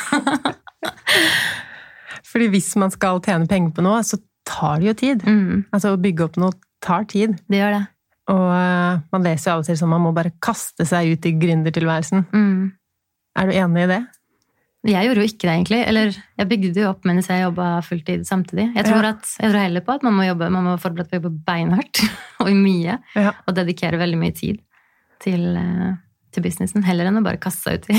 Fordi 2.27 2.49
hvis 2.53 2.73
man 2.81 2.93
skal 2.95 3.21
tjene 3.25 3.49
penger 3.51 3.75
på 3.77 3.85
noe, 3.87 4.01
så 4.07 4.19
tar 4.47 4.81
det 4.83 4.91
jo 4.91 4.97
tid. 5.03 5.25
Mm, 5.27 5.65
Altså 5.75 5.95
å 5.95 6.01
bygge 6.01 6.27
opp 6.29 6.39
noe 6.41 6.57
tar 6.85 7.07
tid. 7.11 7.37
det 7.51 7.61
gjør 7.63 7.77
det. 7.79 7.85
Og 8.33 8.43
uh, 8.51 8.99
man 9.15 9.23
leser 9.27 9.51
jo 9.51 9.55
av 9.55 9.63
og 9.63 9.69
til 9.69 9.79
som 9.79 9.93
man 9.95 10.03
må 10.03 10.11
bare 10.15 10.33
kaste 10.43 10.87
seg 10.89 11.13
ut 11.15 11.27
i 11.29 11.35
gründertilværelsen. 11.39 12.25
Mm. 12.35 12.63
Er 13.39 13.51
du 13.51 13.55
enig 13.55 13.85
i 13.85 13.91
det? 13.93 14.01
Jeg 14.87 15.07
gjorde 15.09 15.23
jo 15.23 15.29
ikke 15.31 15.47
det, 15.47 15.53
egentlig. 15.55 15.79
Eller 15.91 16.17
jeg 16.39 16.49
bygde 16.51 16.83
jo 16.83 16.91
opp 16.93 17.07
mens 17.09 17.31
jeg 17.31 17.43
jobba 17.43 17.69
fulltid 17.87 18.27
samtidig. 18.29 18.69
Jeg 18.77 18.87
tror, 18.87 19.07
Ja. 19.07 19.15
at, 19.17 19.31
jeg 19.43 19.51
tror 19.51 19.63
heller 19.65 19.83
på 19.87 19.95
at 19.97 20.05
man 20.07 20.15
må 20.19 20.27
jobbe, 20.29 20.51
man 20.55 20.67
må 20.69 20.75
forberede 20.83 21.11
på 21.11 21.17
å 21.17 21.21
jobbe 21.23 21.33
beinhardt 21.47 22.03
og 22.45 22.51
mye. 22.55 22.99
Ja. 23.19 23.33
Og 23.47 23.57
dedikere 23.59 23.99
veldig 24.03 24.21
mye 24.21 24.35
tid 24.37 24.61
til, 25.23 25.49
eh, 25.59 25.97
til 26.35 26.45
businessen, 26.47 26.85
heller 26.87 27.09
enn 27.11 27.19
å 27.19 27.25
bare 27.27 27.41
kaste 27.43 27.67
seg 27.67 27.81
ut 27.83 27.91
i 27.95 27.99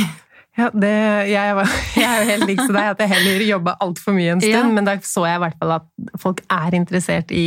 Ja, 0.58 0.70
det, 0.74 0.92
jeg, 1.30 1.56
var, 1.56 1.74
jeg 2.02 2.08
er 2.08 2.22
jo 2.24 2.30
helt 2.32 2.48
lik 2.50 2.62
deg, 2.74 2.88
at 2.96 3.04
jeg 3.04 3.12
heller 3.14 3.44
jobba 3.46 3.76
altfor 3.86 4.16
mye 4.18 4.32
en 4.36 4.42
stund. 4.42 4.56
Ja. 4.56 4.64
Men 4.74 4.88
da 4.90 4.96
så 5.06 5.28
jeg 5.30 5.38
i 5.38 5.44
hvert 5.46 5.60
fall 5.62 5.76
at 5.78 5.88
folk 6.24 6.42
er 6.50 6.78
interessert 6.80 7.32
i 7.36 7.46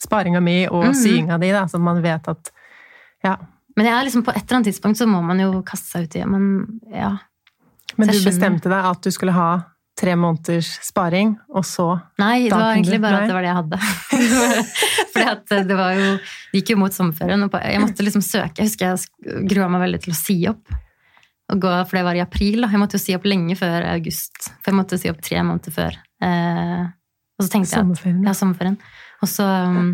sparinga 0.00 0.40
mi 0.44 0.62
og 0.68 0.86
Mhm. 0.90 0.96
syinga 0.96 1.38
di, 1.40 1.52
da, 1.52 1.66
så 1.68 1.80
man 1.80 2.02
vet 2.04 2.28
at 2.32 2.52
Ja. 3.24 3.36
Men 3.76 3.84
liksom 4.06 4.22
på 4.24 4.32
et 4.32 4.44
eller 4.46 4.56
annet 4.56 4.68
tidspunkt 4.72 4.96
så 4.96 5.06
må 5.06 5.20
man 5.22 5.38
jo 5.40 5.62
kaste 5.62 5.90
seg 5.90 6.04
ut 6.06 6.16
i 6.16 6.24
Men 6.24 6.80
ja. 6.92 7.18
Men 7.96 8.08
du 8.08 8.18
bestemte 8.24 8.68
deg 8.72 8.84
at 8.84 9.02
du 9.02 9.10
skulle 9.10 9.32
ha 9.32 9.64
tre 9.96 10.12
måneders 10.16 10.68
sparing, 10.84 11.38
og 11.48 11.64
så 11.64 12.00
Nei, 12.20 12.44
det 12.44 12.52
var 12.52 12.74
egentlig 12.74 13.00
bare 13.00 13.22
at 13.22 13.30
det 13.30 13.36
var 13.36 13.44
det 13.44 13.48
jeg 13.48 13.56
hadde. 13.56 13.78
For 15.12 15.20
det 15.64 15.76
jo 15.96 16.08
Det 16.52 16.60
gikk 16.60 16.72
jo 16.74 16.76
mot 16.82 16.92
sommerferien, 16.92 17.42
og 17.46 17.54
jeg 17.64 17.80
måtte 17.80 18.04
liksom 18.04 18.24
søke. 18.24 18.60
Jeg 18.60 18.68
husker 18.68 18.92
jeg 18.92 19.46
grua 19.48 19.68
meg 19.72 19.86
veldig 19.86 20.02
til 20.04 20.12
å 20.12 20.18
si 20.18 20.36
opp. 20.50 20.76
Gå, 21.54 21.72
for 21.86 21.98
det 21.98 22.04
var 22.06 22.18
i 22.18 22.24
april. 22.24 22.64
Da. 22.64 22.70
Jeg 22.72 22.82
måtte 22.82 22.98
jo 22.98 23.04
si 23.04 23.14
opp 23.16 23.26
lenge 23.28 23.56
før 23.58 23.86
august. 23.92 24.48
For 24.58 24.72
jeg 24.72 24.78
måtte 24.80 24.98
si 25.00 25.10
opp 25.12 25.22
tre 25.24 25.42
måneder 25.46 25.74
før. 25.74 25.98
Eh, 26.26 26.82
og 27.36 27.44
så 27.44 27.52
tenkte 27.52 27.76
jeg 27.76 27.86
at, 27.92 28.26
ja, 28.26 28.34
sommerferien. 28.34 28.76
Og 29.22 29.30
så, 29.30 29.46
um, 29.46 29.92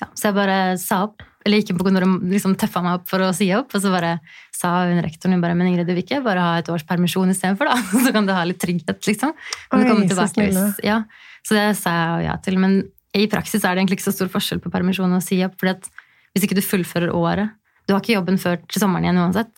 ja, 0.00 0.08
så 0.14 0.28
jeg 0.30 0.36
bare 0.36 0.58
sa 0.80 1.04
opp. 1.08 1.24
Eller 1.44 1.60
gikk 1.60 1.74
inn 1.74 1.78
på 1.80 1.84
kontoret 1.84 2.08
og 2.08 2.30
liksom 2.32 2.54
tøffa 2.56 2.80
meg 2.80 3.02
opp 3.02 3.10
for 3.10 3.20
å 3.20 3.28
si 3.36 3.50
opp. 3.52 3.74
Og 3.76 3.82
så 3.84 3.90
bare 3.92 4.14
sa 4.54 4.70
hun 4.88 5.02
rektoren 5.04 5.36
hun 5.36 5.42
bare, 5.44 5.56
men 5.58 5.68
Ingrid, 5.68 5.90
du 5.90 5.92
vil 5.92 6.04
ikke 6.06 6.22
bare 6.24 6.40
ha 6.40 6.54
et 6.62 6.70
års 6.72 6.86
permisjon 6.88 7.34
istedenfor, 7.34 7.68
da? 7.68 7.76
Så 8.06 8.14
kan 8.14 8.24
du 8.24 8.32
ha 8.32 8.46
litt 8.48 8.62
trygghet, 8.62 9.02
liksom. 9.04 9.34
Kan 9.68 9.82
du 9.82 9.90
komme 9.90 10.08
tilbake 10.08 10.48
hvis, 10.48 10.80
ja. 10.86 11.02
Så 11.44 11.58
det 11.58 11.66
sa 11.76 11.92
jeg 11.92 12.30
ja 12.30 12.38
til. 12.40 12.56
Men 12.62 12.78
i 13.14 13.26
praksis 13.30 13.60
er 13.60 13.74
det 13.74 13.84
egentlig 13.84 14.00
ikke 14.00 14.08
så 14.08 14.16
stor 14.16 14.32
forskjell 14.32 14.64
på 14.64 14.72
permisjon 14.72 15.12
og 15.12 15.20
å 15.20 15.26
si 15.26 15.42
opp. 15.44 15.58
fordi 15.60 15.76
at 15.76 15.90
hvis 16.34 16.48
ikke 16.48 16.56
du 16.58 16.64
fullfører 16.66 17.12
året 17.14 17.52
Du 17.84 17.92
har 17.92 18.00
ikke 18.00 18.16
jobben 18.16 18.40
før 18.40 18.56
til 18.64 18.80
sommeren 18.80 19.04
igjen 19.04 19.20
uansett. 19.20 19.52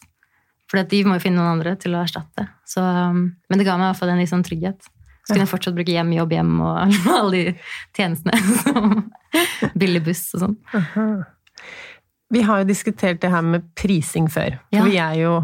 For 0.70 0.82
de 0.82 1.00
må 1.06 1.14
jo 1.18 1.22
finne 1.22 1.38
noen 1.38 1.58
andre 1.60 1.76
til 1.78 1.94
å 1.94 2.02
erstatte. 2.02 2.48
Så, 2.66 2.82
um, 2.82 3.20
men 3.48 3.58
det 3.60 3.66
ga 3.68 3.76
meg 3.78 3.86
i 3.86 3.90
hvert 3.92 4.00
fall 4.00 4.10
en 4.14 4.18
litt 4.22 4.32
sånn 4.32 4.42
trygghet. 4.46 4.88
Så 5.26 5.34
kunne 5.34 5.42
jeg 5.44 5.50
fortsatt 5.50 5.74
bruke 5.74 5.90
hjem, 5.94 6.12
jobb, 6.14 6.32
hjem 6.36 6.52
og 6.62 6.96
alle 7.20 7.30
de 7.36 7.54
tjenestene. 7.96 8.38
som 8.62 9.10
Billig 9.80 10.02
buss 10.06 10.24
og 10.38 10.44
sånn. 10.44 10.56
Vi 12.34 12.42
har 12.42 12.62
jo 12.62 12.66
diskutert 12.68 13.20
det 13.22 13.30
her 13.30 13.44
med 13.46 13.68
prising 13.78 14.26
før. 14.32 14.56
For 14.74 14.88
vi 14.90 14.98
er 15.02 15.14
jo 15.20 15.36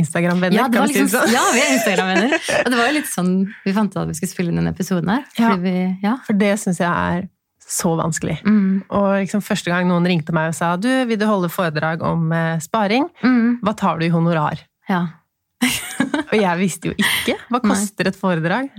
Instagram-venner, 0.00 0.56
Ja, 0.56 0.68
kan 0.72 0.86
vi 0.88 0.94
si 0.94 1.02
liksom, 1.02 1.26
sånn. 1.26 1.34
ja, 1.34 1.42
vi 1.52 1.60
er 1.60 1.72
Instagram-venner. 1.76 2.36
Og 2.62 2.70
det 2.72 2.78
var 2.78 2.86
jo 2.88 2.94
litt 2.96 3.10
sånn 3.10 3.32
Vi 3.66 3.74
fant 3.76 3.92
ut 3.92 4.00
at 4.00 4.08
vi 4.08 4.16
skulle 4.16 4.32
spille 4.32 4.52
inn 4.54 4.60
denne 4.62 4.72
episoden 4.72 5.12
her. 5.12 5.26
Ja. 5.36 5.50
Fordi 5.50 5.66
vi, 5.66 5.74
ja. 6.06 6.14
For 6.24 6.40
det 6.40 6.54
syns 6.62 6.80
jeg 6.80 6.88
er 6.88 7.26
så 7.70 7.92
vanskelig. 8.00 8.38
Mm, 8.48 8.80
Og 8.96 9.04
liksom 9.20 9.44
første 9.44 9.70
gang 9.70 9.86
noen 9.86 10.08
ringte 10.08 10.32
meg 10.34 10.50
og 10.50 10.56
sa 10.56 10.72
du, 10.80 10.88
vil 11.06 11.20
du 11.20 11.26
holde 11.28 11.52
foredrag 11.52 12.00
om 12.02 12.32
eh, 12.34 12.56
sparing, 12.64 13.04
mm, 13.22 13.60
hva 13.62 13.76
tar 13.78 14.00
du 14.00 14.08
i 14.08 14.10
honorar? 14.10 14.64
Ja. 14.90 15.00
Og 16.30 16.36
jeg 16.38 16.58
visste 16.60 16.90
jo 16.90 16.94
ikke. 16.96 17.34
Hva 17.52 17.60
koster 17.64 18.08
et 18.08 18.16
foredrag? 18.18 18.70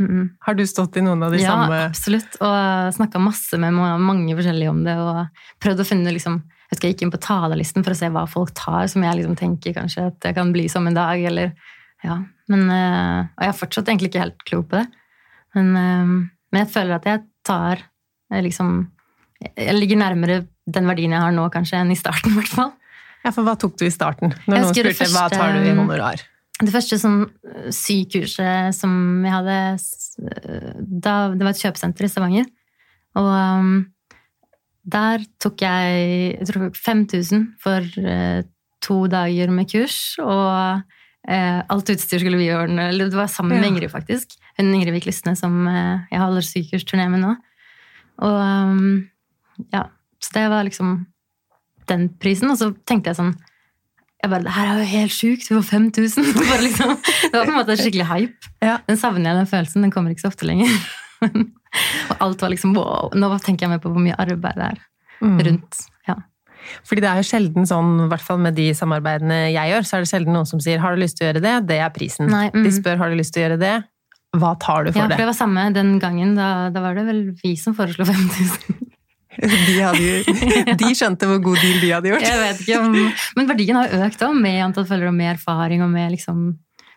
Har 0.45 0.57
du 0.57 0.63
stått 0.69 0.97
i 0.97 1.03
noen 1.05 1.21
av 1.25 1.35
de 1.35 1.41
ja, 1.41 1.53
samme 1.53 1.81
absolutt. 1.89 2.37
Og 2.41 2.95
snakka 2.95 3.21
masse 3.21 3.59
med 3.61 3.75
mange 3.75 4.35
forskjellige 4.37 4.71
om 4.71 4.81
det. 4.85 4.95
Og 4.97 5.61
prøvd 5.61 5.83
å 5.83 5.87
finne 5.87 6.15
liksom, 6.15 6.41
Jeg 6.71 6.79
jeg 6.79 6.93
gikk 6.93 7.05
inn 7.05 7.13
på 7.13 7.19
talerlisten 7.21 7.83
for 7.83 7.93
å 7.93 7.99
se 7.99 8.07
hva 8.13 8.23
folk 8.31 8.53
tar, 8.55 8.87
som 8.87 9.03
jeg 9.03 9.19
liksom 9.19 9.35
tenker 9.35 9.75
kanskje 9.75 10.07
at 10.07 10.17
det 10.23 10.33
kan 10.37 10.53
bli 10.55 10.69
som 10.71 10.87
en 10.87 10.97
dag. 10.97 11.19
Eller, 11.19 11.53
ja. 12.05 12.21
Men, 12.51 12.65
eh, 12.71 13.19
og 13.27 13.45
jeg 13.45 13.53
er 13.53 13.59
fortsatt 13.59 13.91
egentlig 13.91 14.11
ikke 14.11 14.23
helt 14.23 14.45
klok 14.47 14.71
på 14.71 14.79
det. 14.79 14.87
Men, 15.57 15.75
eh, 15.75 16.15
men 16.51 16.63
jeg 16.63 16.71
føler 16.71 16.97
at 16.97 17.07
jeg 17.09 17.25
tar 17.47 17.83
eh, 18.31 18.41
liksom 18.41 18.89
Jeg 19.41 19.73
ligger 19.73 19.97
nærmere 19.97 20.35
den 20.69 20.85
verdien 20.85 21.15
jeg 21.15 21.21
har 21.23 21.31
nå, 21.33 21.47
kanskje, 21.49 21.79
enn 21.81 21.91
i 21.91 21.97
starten, 21.97 22.29
i 22.29 22.37
hvert 22.37 22.51
fall. 22.53 22.75
Ja, 23.21 23.31
for 23.33 23.45
hva 23.45 23.55
tok 23.59 23.77
du 23.79 23.85
i 23.85 23.93
starten? 23.93 24.33
Når 24.47 24.57
noen 24.57 24.73
spurte 24.73 24.93
første, 24.97 25.13
hva 25.13 25.27
tar 25.31 25.57
du 25.57 25.65
i 25.65 25.73
honorar? 25.77 26.23
Det 26.61 26.73
første 26.73 26.97
sånn 27.01 27.23
øh, 27.25 27.69
sykurset 27.73 28.75
som 28.77 28.93
jeg 29.25 29.33
hadde 29.33 29.57
øh, 29.77 30.73
da, 30.81 31.15
Det 31.33 31.45
var 31.45 31.55
et 31.55 31.63
kjøpesenter 31.63 32.05
i 32.05 32.11
Stavanger. 32.11 32.49
Og 33.19 33.27
um, 33.27 33.71
der 34.87 35.25
tok 35.41 35.61
jeg 35.61 36.01
jeg 36.39 36.49
tror 36.49 36.69
5000 36.73 37.47
for 37.61 37.85
uh, 38.01 38.41
to 38.81 39.03
dager 39.11 39.51
med 39.53 39.69
kurs. 39.71 39.97
Og 40.21 40.81
uh, 40.81 41.59
alt 41.61 41.93
utstyr 41.93 42.21
skulle 42.21 42.39
vi 42.41 42.51
ordne. 42.55 42.89
Eller 42.93 43.11
det 43.11 43.19
var 43.19 43.29
sammen 43.31 43.57
med 43.57 43.67
Ja. 43.67 43.73
Ingrid, 43.73 43.91
faktisk. 43.93 44.37
Hun 44.57 44.73
Ingrid 44.73 44.95
Vik 44.97 45.09
Lysne 45.09 45.35
som 45.37 45.65
uh, 45.67 46.05
jeg 46.11 46.21
holder 46.21 46.45
sykursturné 46.45 47.09
med 47.11 47.25
nå. 47.25 47.35
Og 48.21 48.37
um, 48.37 49.09
ja, 49.73 49.87
så 50.21 50.37
det 50.37 50.49
var 50.53 50.65
liksom 50.67 51.01
den 51.87 52.09
prisen. 52.21 52.51
Og 52.51 52.57
så 52.57 52.71
tenkte 52.85 53.09
jeg 53.13 53.17
sånn 53.21 53.33
jeg 54.21 54.29
bare, 54.29 54.43
Det 54.45 54.51
her 54.53 54.67
er 54.69 54.79
jo 54.83 54.85
helt 54.85 55.11
sjukt! 55.15 55.47
Vi 55.49 55.55
får 55.55 55.63
5000! 55.65 56.25
Bare 56.37 56.61
liksom, 56.67 56.91
det 57.01 57.31
var 57.33 57.45
på 57.47 57.51
en 57.51 57.57
måte 57.57 57.77
skikkelig 57.79 58.05
hype. 58.05 58.51
Ja. 58.61 58.75
Den 58.85 58.97
savner 59.01 59.31
jeg, 59.31 59.37
den 59.39 59.49
følelsen. 59.49 59.81
Den 59.81 59.91
kommer 59.91 60.11
ikke 60.13 60.21
så 60.27 60.29
ofte 60.29 60.45
lenger. 60.45 60.69
og 62.11 62.15
alt 62.27 62.41
var 62.45 62.51
liksom 62.53 62.75
wow! 62.77 63.09
Nå 63.17 63.31
tenker 63.41 63.65
jeg 63.65 63.71
mer 63.73 63.81
på 63.81 63.89
hvor 63.89 64.03
mye 64.03 64.17
arbeid 64.21 64.57
det 64.61 64.69
er 64.75 64.87
Mm. 65.21 65.35
rundt. 65.45 65.77
Ja. 66.09 66.15
Fordi 66.81 67.01
det 67.03 67.09
er 67.11 67.19
jo 67.21 67.25
sjelden 67.29 67.67
sånn, 67.69 67.91
i 68.05 68.07
hvert 68.09 68.23
fall 68.25 68.39
med 68.41 68.55
de 68.57 68.71
samarbeidene 68.73 69.51
jeg 69.53 69.69
gjør, 69.69 69.85
så 69.85 69.97
er 69.99 70.01
det 70.01 70.09
sjelden 70.09 70.33
noen 70.33 70.47
som 70.49 70.59
sier 70.59 70.79
'har 70.81 70.95
du 70.95 71.01
lyst 71.03 71.17
til 71.17 71.27
å 71.27 71.29
gjøre 71.29 71.41
det', 71.45 71.67
det 71.67 71.77
er 71.77 71.89
prisen. 71.93 72.25
Nei, 72.25 72.49
mm. 72.49 72.63
De 72.63 72.71
spør 72.73 72.97
'har 72.97 73.09
du 73.11 73.15
lyst 73.21 73.33
til 73.33 73.43
å 73.43 73.45
gjøre 73.45 73.59
det', 73.61 73.83
hva 74.33 74.57
tar 74.59 74.85
du 74.85 74.91
for 74.91 74.97
ja, 74.97 75.05
for 75.05 75.09
for 75.09 75.17
det 75.17 75.17
det? 75.17 75.25
var 75.29 75.37
samme 75.37 75.73
den 75.73 75.99
gangen. 75.99 76.33
Da, 76.35 76.69
da 76.73 76.81
var 76.81 76.95
det 76.95 77.05
vel 77.05 77.21
vi 77.43 77.55
som 77.55 77.75
foreslo 77.75 78.01
5000. 78.03 78.89
De, 79.37 79.77
jo, 79.77 79.91
de 80.81 80.89
skjønte 80.97 81.27
hvor 81.29 81.39
god 81.45 81.61
deal 81.63 81.79
de 81.79 81.91
hadde 81.95 82.09
gjort. 82.11 82.25
Jeg 82.25 82.39
vet 82.41 82.59
ikke 82.65 82.79
om, 82.83 82.97
Men 83.37 83.47
verdien 83.47 83.77
har 83.79 83.87
jo 83.93 84.01
økt 84.07 84.19
da, 84.19 84.31
med 84.35 84.57
antall 84.65 84.85
følgere 84.89 85.07
og 85.13 85.15
med 85.15 85.31
erfaring. 85.37 85.81
og 85.85 85.89
med 85.93 86.11
liksom 86.17 86.43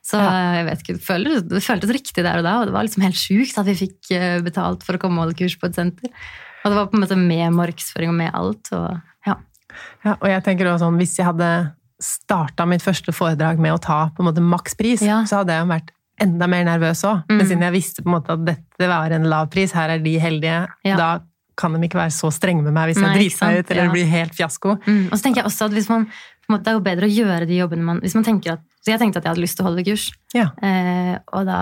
så 0.05 0.19
jeg 0.21 0.65
vet 0.67 0.81
ikke, 0.83 0.95
det 0.99 1.05
føltes, 1.07 1.43
det 1.49 1.61
føltes 1.65 1.93
riktig 1.97 2.25
der 2.27 2.37
og 2.37 2.45
da, 2.45 2.51
og 2.61 2.67
det 2.69 2.75
var 2.75 2.85
liksom 2.85 3.05
helt 3.07 3.17
sjukt 3.17 3.57
at 3.57 3.65
vi 3.71 3.73
fikk 3.79 4.11
eh, 4.13 4.35
betalt 4.45 4.83
for 4.85 4.99
å 4.99 5.01
komme 5.01 5.17
og 5.17 5.25
holde 5.31 5.39
kurs 5.39 5.55
på 5.57 5.71
et 5.71 5.79
senter. 5.79 6.11
Og 6.61 6.67
det 6.69 6.77
var 6.77 6.91
på 6.93 6.99
en 6.99 7.05
måte 7.07 7.17
med 7.17 7.55
markedsføring 7.57 8.11
og 8.13 8.19
med 8.19 8.29
alt. 8.37 8.69
Og, 8.77 8.99
ja. 9.25 9.39
Ja, 10.05 10.13
og 10.19 10.27
jeg 10.29 10.45
tenker 10.45 10.69
også 10.69 10.85
sånn, 10.85 10.99
hvis 11.01 11.17
jeg 11.17 11.25
hadde 11.31 11.49
starta 12.05 12.67
mitt 12.69 12.85
første 12.85 13.15
foredrag 13.17 13.57
med 13.65 13.73
å 13.73 13.81
ta 13.81 14.11
på 14.13 14.21
en 14.21 14.29
måte 14.29 14.45
makspris, 14.45 15.01
Ja. 15.09 15.23
så 15.25 15.41
hadde 15.41 15.57
jeg 15.57 15.71
vært 15.73 15.89
enda 16.21 16.51
mer 16.53 16.65
nervøs 16.69 17.01
òg. 17.09 17.25
Men 17.31 17.41
Mm. 17.41 17.49
siden 17.49 17.65
jeg 17.65 17.73
visste 17.79 18.03
på 18.05 18.11
en 18.13 18.17
måte 18.21 18.37
at 18.37 18.45
dette 18.45 18.89
var 18.93 19.09
en 19.11 19.25
lav 19.33 19.49
pris, 19.51 19.73
her 19.73 19.89
er 19.97 19.99
de 20.05 20.19
heldige, 20.21 20.67
Ja. 20.85 20.97
da 21.01 21.09
kan 21.57 21.73
de 21.77 21.81
ikke 21.87 22.01
være 22.01 22.15
så 22.15 22.31
strenge 22.35 22.65
med 22.65 22.75
meg 22.75 22.91
hvis 22.91 23.01
Nei, 23.03 23.11
jeg 23.13 23.21
driter 23.21 23.47
meg 23.47 23.59
ut 23.59 23.71
eller 23.71 23.83
Ja. 23.83 23.89
det 23.89 23.97
blir 23.97 24.11
helt 24.11 24.35
fiasko. 24.35 24.77
Mm. 24.87 25.05
Og 25.11 25.15
så 25.17 25.23
tenker 25.23 25.43
jeg 25.43 25.51
også 25.51 25.69
at 25.69 25.77
hvis 25.77 25.89
man, 25.89 26.07
måte, 26.51 26.65
det 26.65 26.73
er 26.73 26.79
jo 26.79 26.85
bedre 26.89 27.09
å 27.09 27.15
gjøre 27.15 27.49
de 27.49 27.59
jobbene 27.61 27.89
man 27.89 28.01
hvis 28.05 28.15
man 28.19 28.27
tenker 28.27 28.57
at, 28.59 28.63
Så 28.85 28.93
jeg 28.93 29.01
tenkte 29.01 29.19
at 29.23 29.25
jeg 29.25 29.33
hadde 29.33 29.45
lyst 29.45 29.57
til 29.57 29.65
å 29.65 29.69
holde 29.71 29.85
kurs. 29.87 30.11
Ja. 30.35 30.51
Eh, 30.61 31.15
og 31.33 31.47
da, 31.49 31.59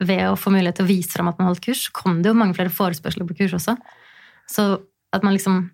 ved 0.00 0.26
å 0.28 0.36
få 0.36 0.50
mulighet 0.52 0.76
til 0.76 0.84
å 0.84 0.90
vise 0.90 1.12
fram 1.14 1.28
at 1.30 1.38
man 1.38 1.48
holdt 1.48 1.62
kurs, 1.64 1.86
kom 1.88 2.22
det 2.22 2.28
jo 2.28 2.36
mange 2.36 2.56
flere 2.58 2.72
forespørsler 2.72 3.24
på 3.28 3.36
kurs 3.38 3.54
også. 3.56 3.76
Så 4.50 4.66
at 5.12 5.24
man 5.24 5.32
liksom 5.32 5.70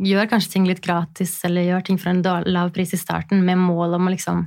gjør 0.00 0.28
kanskje 0.30 0.52
ting 0.54 0.66
litt 0.68 0.82
gratis, 0.84 1.38
eller 1.44 1.66
gjør 1.68 1.84
ting 1.84 1.98
for 2.00 2.12
en 2.12 2.22
lav 2.48 2.70
pris 2.72 2.92
i 2.96 3.00
starten, 3.00 3.42
med 3.44 3.58
mål 3.60 3.96
om 3.98 4.08
å 4.08 4.14
liksom 4.14 4.46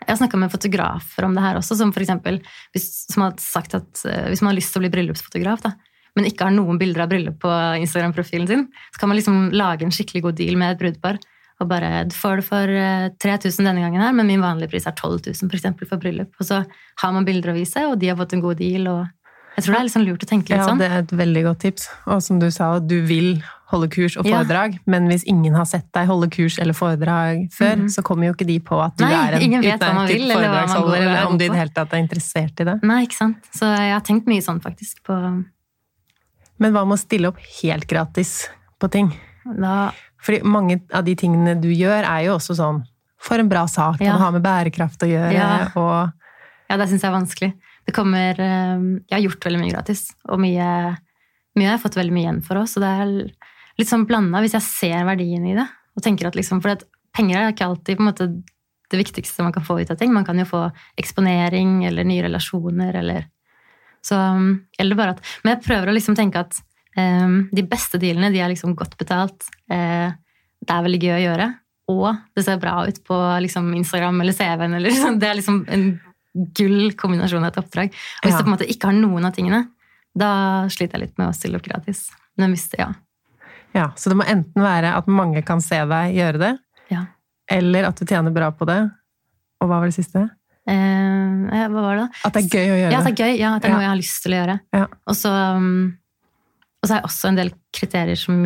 Jeg 0.00 0.14
har 0.14 0.16
snakka 0.16 0.38
med 0.40 0.48
fotografer 0.48 1.24
om 1.26 1.34
det 1.36 1.42
her 1.44 1.58
også, 1.60 1.76
som 1.76 1.90
for 1.92 2.00
eksempel 2.00 2.38
hvis, 2.72 2.86
som 3.12 3.26
har 3.26 3.34
sagt 3.36 3.74
at 3.76 4.00
eh, 4.08 4.30
hvis 4.32 4.40
man 4.40 4.54
har 4.54 4.56
lyst 4.56 4.72
til 4.72 4.80
å 4.80 4.84
bli 4.86 4.92
bryllupsfotograf, 4.94 5.60
da, 5.60 5.74
men 6.16 6.24
ikke 6.26 6.44
har 6.48 6.50
noen 6.54 6.78
bilder 6.78 7.02
av 7.02 7.08
bryllup 7.12 7.38
på 7.40 7.50
Instagram-profilen 7.80 8.46
sin, 8.48 8.68
så 8.94 8.98
kan 9.00 9.08
man 9.08 9.16
liksom 9.18 9.50
lage 9.52 9.82
en 9.86 9.90
skikkelig 9.94 10.22
god 10.22 10.36
deal 10.36 10.56
med 10.56 10.72
et 10.74 10.78
brudepar. 10.82 11.18
Og 11.60 11.68
bare, 11.68 12.08
Du 12.08 12.14
får 12.16 12.36
det 12.40 12.44
for 12.46 12.68
eh, 12.72 13.08
3000 13.20 13.64
denne 13.68 13.80
gangen, 13.84 14.00
her, 14.00 14.12
men 14.16 14.26
min 14.26 14.40
vanlige 14.40 14.70
pris 14.70 14.86
er 14.86 14.92
12 14.96 15.20
000 15.26 15.34
for, 15.50 15.56
eksempel, 15.58 15.86
for 15.86 15.98
bryllup. 16.00 16.32
Og 16.40 16.46
så 16.46 16.64
har 17.02 17.12
man 17.12 17.24
bilder 17.26 17.52
å 17.52 17.54
vise, 17.58 17.76
og 17.86 17.98
de 18.00 18.08
har 18.08 18.16
fått 18.16 18.32
en 18.32 18.40
god 18.40 18.56
deal. 18.56 18.88
og 18.88 19.06
Jeg 19.58 19.64
tror 19.66 19.74
det 19.74 19.80
er 19.84 19.92
sånn 19.92 20.06
lurt 20.08 20.24
å 20.24 20.28
tenke 20.30 20.48
litt 20.48 20.58
Ja, 20.62 20.66
sånn. 20.68 20.78
det 20.78 20.88
er 20.90 20.98
et 21.02 21.10
veldig 21.12 21.42
godt 21.44 21.58
tips. 21.60 21.88
Og 22.06 22.22
som 22.22 22.38
du 22.38 22.50
sa, 22.50 22.78
du 22.80 23.02
vil 23.02 23.42
holde 23.70 23.88
kurs 23.92 24.16
og 24.16 24.24
Ja. 24.26 24.38
foredrag, 24.40 24.78
men 24.86 25.06
hvis 25.08 25.22
ingen 25.26 25.54
har 25.54 25.64
sett 25.66 25.84
deg 25.92 26.06
holde 26.08 26.30
kurs 26.30 26.58
eller 26.58 26.72
foredrag 26.72 27.52
før, 27.52 27.76
Mhm. 27.76 27.88
så 27.92 28.02
kommer 28.02 28.24
jo 28.26 28.32
ikke 28.32 28.46
de 28.46 28.58
på 28.58 28.80
at 28.82 28.96
du 28.96 29.04
Nei, 29.04 29.12
er 29.12 29.32
en 29.34 29.52
utmerket 29.52 29.82
eller 30.10 30.34
foredragsholder, 30.34 30.96
eller 30.96 31.26
om 31.26 31.36
de 31.38 31.44
i 31.44 31.48
det 31.48 31.56
hele 31.58 31.70
tatt 31.70 31.92
er 31.92 31.98
interessert 32.02 32.58
i 32.60 32.64
det. 32.64 32.82
Nei, 32.82 33.04
ikke 33.06 33.14
sant? 33.20 33.36
Så 33.52 33.68
jeg 33.76 33.92
har 33.92 34.00
tenkt 34.00 34.24
mye 34.26 34.40
sånn, 34.40 34.60
faktisk. 34.62 35.02
på 35.04 35.44
Men 36.60 36.72
hva 36.74 36.84
med 36.86 36.98
å 36.98 37.00
stille 37.00 37.30
opp 37.32 37.38
helt 37.62 37.86
gratis 37.90 38.48
på 38.80 38.90
ting? 38.92 39.10
da, 39.56 39.90
Fordi 40.20 40.42
mange 40.44 40.80
av 40.92 41.04
de 41.06 41.14
tingene 41.16 41.54
du 41.60 41.70
gjør, 41.72 42.04
er 42.04 42.26
jo 42.26 42.34
også 42.36 42.54
sånn 42.58 42.82
for 43.20 43.40
en 43.40 43.48
bra 43.48 43.66
sak, 43.68 44.00
Ja. 44.00 44.12
kan 44.12 44.20
ha 44.20 44.30
med 44.30 44.42
bærekraft 44.44 45.00
å 45.04 45.08
gjøre, 45.08 45.32
Ja. 45.32 45.68
og 45.76 46.12
Ja, 46.70 46.76
det 46.76 46.88
syns 46.88 47.02
jeg 47.02 47.10
er 47.10 47.18
vanskelig. 47.18 47.54
Det 47.86 47.94
kommer 47.94 48.30
eh, 48.38 48.78
Jeg 49.08 49.12
har 49.16 49.24
gjort 49.30 49.40
veldig 49.44 49.60
mye 49.60 49.72
gratis, 49.72 50.12
og 50.28 50.38
mye, 50.38 50.96
mye 51.56 51.68
har 51.70 51.78
fått 51.78 51.96
veldig 51.96 52.12
mye 52.12 52.24
igjen 52.28 52.42
for 52.44 52.56
òg, 52.56 52.68
så 52.68 52.78
det 52.80 52.90
er 53.00 53.32
litt 53.78 53.88
sånn 53.88 54.06
blanda 54.06 54.40
hvis 54.40 54.52
jeg 54.52 54.62
ser 54.62 55.04
verdien 55.04 55.46
i 55.48 55.54
det. 55.54 55.66
Og 55.96 56.02
tenker 56.02 56.26
at 56.28 56.34
liksom, 56.36 56.60
For 56.62 56.76
penger 57.12 57.36
er 57.40 57.52
ikke 57.52 57.66
alltid 57.66 57.96
på 57.96 58.00
en 58.04 58.12
måte 58.12 58.42
det 58.90 58.98
viktigste 59.04 59.42
man 59.42 59.52
kan 59.52 59.62
få 59.64 59.80
ut 59.80 59.90
av 59.90 59.96
ting. 59.98 60.12
Man 60.12 60.24
kan 60.24 60.36
jo 60.38 60.44
få 60.44 60.72
eksponering 60.98 61.84
eller 61.86 62.04
nye 62.04 62.22
relasjoner 62.22 62.94
eller 62.94 63.26
så, 64.06 64.16
um, 64.16 64.66
Eller 64.80 64.96
bare 64.96 65.10
at 65.16 65.24
Men 65.44 65.54
jeg 65.56 65.64
prøver 65.66 65.90
å 65.90 65.94
liksom 65.94 66.14
tenke 66.16 66.40
at 66.40 66.56
um, 66.96 67.48
de 67.52 67.62
beste 67.68 67.98
dealene, 68.00 68.30
de 68.32 68.40
er 68.40 68.48
liksom 68.52 68.74
godt 68.78 68.96
betalt. 69.00 69.44
Uh, 69.70 70.08
det 70.60 70.72
er 70.76 70.86
veldig 70.86 71.00
gøy 71.02 71.16
å 71.16 71.24
gjøre. 71.24 71.48
Og 71.90 72.06
det 72.36 72.44
ser 72.46 72.60
bra 72.62 72.84
ut 72.86 73.00
på 73.04 73.18
liksom, 73.42 73.72
Instagram 73.74 74.20
eller 74.22 74.36
CV-en. 74.36 74.74
Eller, 74.78 74.94
sånn. 75.02 75.18
Det 75.20 75.28
er 75.28 75.36
liksom 75.40 75.64
en 75.68 75.84
gull 76.54 76.92
kombinasjon 76.94 77.42
av 77.44 77.50
et 77.52 77.60
oppdrag. 77.60 77.90
Og 78.22 78.28
hvis 78.28 78.36
Ja. 78.36 78.38
du 78.38 78.44
på 78.46 78.50
en 78.52 78.54
måte 78.56 78.68
ikke 78.70 78.86
har 78.92 78.96
noen 78.96 79.26
av 79.26 79.34
tingene, 79.34 79.64
da 80.16 80.30
sliter 80.70 80.98
jeg 80.98 81.08
litt 81.08 81.18
med 81.18 81.28
å 81.30 81.34
stille 81.36 81.58
opp 81.58 81.66
gratis. 81.66 82.04
Men 82.38 82.54
hvis 82.54 82.68
det, 82.72 82.80
ja. 82.84 82.92
ja. 83.74 83.88
Så 83.98 84.10
det 84.12 84.16
må 84.20 84.26
enten 84.30 84.62
være 84.62 84.94
at 84.96 85.10
mange 85.10 85.42
kan 85.46 85.60
se 85.64 85.80
deg 85.90 86.14
gjøre 86.16 86.38
det, 86.42 86.52
Ja. 86.94 87.04
eller 87.50 87.88
at 87.90 87.98
du 87.98 88.06
tjener 88.06 88.30
bra 88.34 88.52
på 88.54 88.66
det. 88.70 88.78
Og 89.60 89.68
hva 89.68 89.80
var 89.82 89.90
det 89.90 89.96
siste? 89.98 90.28
Eh, 90.70 91.68
hva 91.70 91.82
var 91.84 91.96
det? 92.02 92.08
At 92.24 92.36
det 92.36 92.42
er 92.44 92.50
gøy 92.58 92.68
å 92.74 92.76
gjøre 92.80 92.92
Ja, 92.94 92.98
at 93.00 93.06
det. 93.08 93.14
det 93.16 93.24
er 93.24 93.24
gøy. 93.26 93.38
Ja, 93.40 93.54
at 93.56 93.62
det 93.64 93.70
er 93.70 93.74
noe 93.74 93.84
jeg 93.86 93.92
har 93.92 94.00
lyst 94.00 94.22
til 94.24 94.32
å 94.36 94.38
gjøre. 94.40 94.58
Ja. 94.76 94.86
Og 95.10 95.18
så 95.18 95.32
um, 95.56 95.96
og 96.80 96.88
så 96.88 96.94
har 96.94 97.00
jeg 97.02 97.08
også 97.10 97.28
en 97.28 97.36
del 97.36 97.50
kriterier 97.76 98.16
som, 98.16 98.36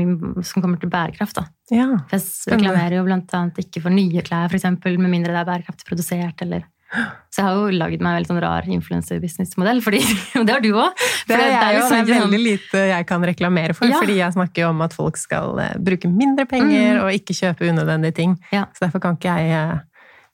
som 0.43 0.63
kommer 0.65 0.81
til 0.83 0.91
bærekraft. 0.91 1.37
da. 1.39 1.45
Ja. 1.71 1.85
Jeg 2.11 2.23
reklamerer 2.51 2.97
jo 2.99 3.05
annet 3.07 3.61
ikke 3.63 3.83
for 3.85 3.95
nye 3.95 4.25
klær, 4.27 4.49
for 4.51 4.59
eksempel, 4.59 4.97
med 4.99 5.13
mindre 5.13 5.31
det 5.31 5.39
er 5.45 5.47
bærekraftig 5.53 5.87
produsert, 5.87 6.43
eller 6.43 6.65
Så 7.31 7.39
jeg 7.41 7.45
har 7.47 7.55
jo 7.55 7.71
lagd 7.79 8.03
meg 8.03 8.11
en 8.11 8.17
veldig 8.19 8.31
sånn 8.33 8.41
rar 8.43 8.67
influencer-businessmodell, 8.75 9.81
fordi 9.83 10.01
det 10.47 10.51
har 10.51 10.61
du 10.67 10.73
òg. 10.75 10.99
Det 11.31 11.39
er 11.39 11.77
jo. 11.77 11.81
liksom 11.85 11.95
Det 11.95 11.97
er 11.97 12.03
ikke 12.03 12.19
sånn- 12.19 12.27
veldig 12.27 12.43
lite 12.43 12.83
jeg 12.91 13.07
kan 13.07 13.23
reklamere 13.31 13.75
for, 13.79 13.87
Ja. 13.87 14.01
fordi 14.03 14.17
jeg 14.19 14.33
snakker 14.37 14.63
jo 14.67 14.69
om 14.75 14.83
at 14.83 14.93
folk 14.99 15.17
skal 15.17 15.59
eh, 15.63 15.73
bruke 15.79 16.11
mindre 16.11 16.47
penger 16.51 17.05
og 17.05 17.13
ikke 17.15 17.35
kjøpe 17.39 17.71
unødvendige 17.71 18.15
ting. 18.19 18.35
Mm. 18.35 18.51
Ja. 18.59 18.65
Så 18.75 18.87
derfor 18.89 18.99
kan 19.07 19.15
ikke 19.19 19.31
jeg 19.39 19.55
eh, 19.55 19.79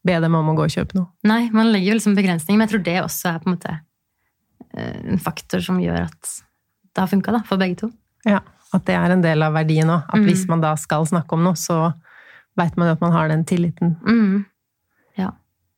be 0.07 0.17
dem 0.21 0.35
om 0.35 0.49
å 0.49 0.55
gå 0.57 0.65
og 0.65 0.73
kjøpe 0.73 0.97
noe. 0.97 1.09
Nei, 1.29 1.51
man 1.53 1.69
legger 1.73 1.93
jo 1.93 1.99
liksom 1.99 2.15
begrensninger, 2.17 2.57
men 2.59 2.67
jeg 2.69 2.73
tror 2.75 2.85
det 2.87 2.99
også 3.03 3.29
er 3.35 3.39
på 3.43 3.51
en 3.51 3.57
måte 3.57 3.75
eh, 4.75 5.01
en 5.13 5.19
faktor 5.21 5.61
som 5.65 5.81
gjør 5.83 6.07
at 6.07 6.31
det 6.95 7.03
har 7.05 7.11
funka 7.11 7.43
for 7.47 7.61
begge 7.61 7.77
to. 7.85 7.91
Ja, 8.27 8.41
At 8.73 8.85
det 8.87 8.95
er 8.95 9.11
en 9.11 9.23
del 9.25 9.43
av 9.43 9.53
verdien 9.57 9.89
òg. 9.91 10.05
At 10.09 10.21
Mm. 10.21 10.27
hvis 10.29 10.47
man 10.49 10.61
da 10.63 10.75
skal 10.79 11.05
snakke 11.07 11.33
om 11.35 11.43
noe, 11.43 11.55
så 11.59 11.93
veit 12.57 12.77
man 12.77 12.87
jo 12.89 12.93
at 12.93 13.01
man 13.01 13.13
har 13.13 13.29
den 13.29 13.45
tilliten. 13.45 13.97
Mm. 14.07 14.45
Ja. 15.19 15.33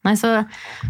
Nei, 0.05 0.13
så, 0.15 0.45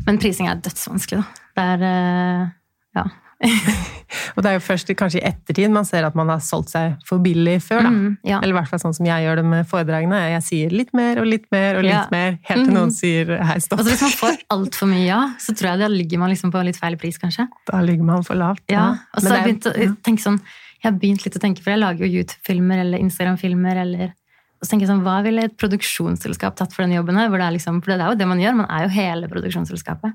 men 0.07 0.19
prising 0.19 0.49
er 0.49 0.57
dødsvanskelig, 0.57 1.23
da. 1.23 1.47
Det 1.57 1.63
er 1.63 1.83
eh, 1.89 2.49
Ja. 2.97 3.05
Og 4.37 4.43
det 4.45 4.51
er 4.51 4.57
jo 4.59 4.63
først 4.65 4.91
kanskje 4.99 5.21
i 5.21 5.25
ettertid 5.29 5.73
man 5.73 5.87
ser 5.89 6.05
at 6.07 6.17
man 6.19 6.29
har 6.33 6.41
solgt 6.45 6.73
seg 6.73 6.99
for 7.09 7.23
billig 7.25 7.57
før, 7.65 7.87
da. 7.87 7.93
Mm, 7.93 8.11
ja. 8.29 8.39
Eller 8.41 8.55
i 8.55 8.57
hvert 8.59 8.71
fall 8.71 8.83
sånn 8.83 8.97
som 8.97 9.09
jeg 9.09 9.25
gjør 9.25 9.41
det 9.41 9.45
med 9.49 9.69
foredragene. 9.71 10.21
Jeg 10.35 10.45
sier 10.47 10.75
litt 10.75 10.93
mer 10.97 11.21
og 11.23 11.29
litt 11.29 11.47
mer 11.55 11.81
og 11.81 11.87
litt 11.87 11.95
Ja. 11.95 12.05
mer, 12.13 12.39
helt 12.49 12.67
til 12.69 12.75
noen 12.77 12.93
sier 12.95 13.33
'hei, 13.39 13.59
stopp'. 13.65 13.81
Altså, 13.81 13.95
hvis 13.95 14.05
man 14.05 14.17
får 14.21 14.39
altfor 14.57 14.91
mye 14.93 15.07
ja, 15.07 15.23
så 15.39 15.57
tror 15.57 15.73
jeg 15.73 15.79
da 15.81 15.89
ligger 15.89 16.19
man 16.19 16.31
liksom 16.31 16.53
på 16.53 16.65
litt 16.65 16.77
feil 16.77 16.97
pris, 16.97 17.19
kanskje. 17.19 17.49
Da 17.67 17.81
ligger 17.81 18.05
man 18.05 18.23
for 18.23 18.35
lavt. 18.37 18.63
Ja, 18.69 18.99
og 19.15 19.23
så 19.23 19.29
har 19.29 19.43
jeg 19.43 19.61
begynt 19.61 19.67
å 19.73 19.97
tenke 20.03 20.23
sånn 20.23 20.41
Jeg 20.83 20.91
har 20.91 20.99
begynt 20.99 21.25
litt 21.25 21.37
å 21.37 21.41
tenke, 21.41 21.63
for 21.63 21.71
jeg 21.71 21.79
lager 21.79 22.03
jo 22.05 22.11
YouTube-filmer 22.11 22.81
eller 22.81 22.99
Instagram-filmer 22.99 23.77
eller 23.77 24.13
og 24.63 24.67
så 24.67 24.71
tenker 24.71 24.87
jeg 24.87 24.95
sånn, 24.95 25.03
Hva 25.03 25.23
ville 25.25 25.43
et 25.43 25.57
produksjonsselskap 25.59 26.55
tatt 26.55 26.73
for 26.73 26.85
denne 26.85 26.95
jobben 26.95 27.17
her? 27.19 27.27
Er 27.27 27.51
liksom, 27.51 27.83
for 27.83 27.91
det 27.91 28.01
er 28.01 28.11
jo 28.11 28.15
det 28.15 28.29
man 28.29 28.39
gjør. 28.39 28.55
Man 28.55 28.71
er 28.71 28.85
jo 28.85 28.95
hele 28.95 29.27
produksjonsselskapet. 29.27 30.13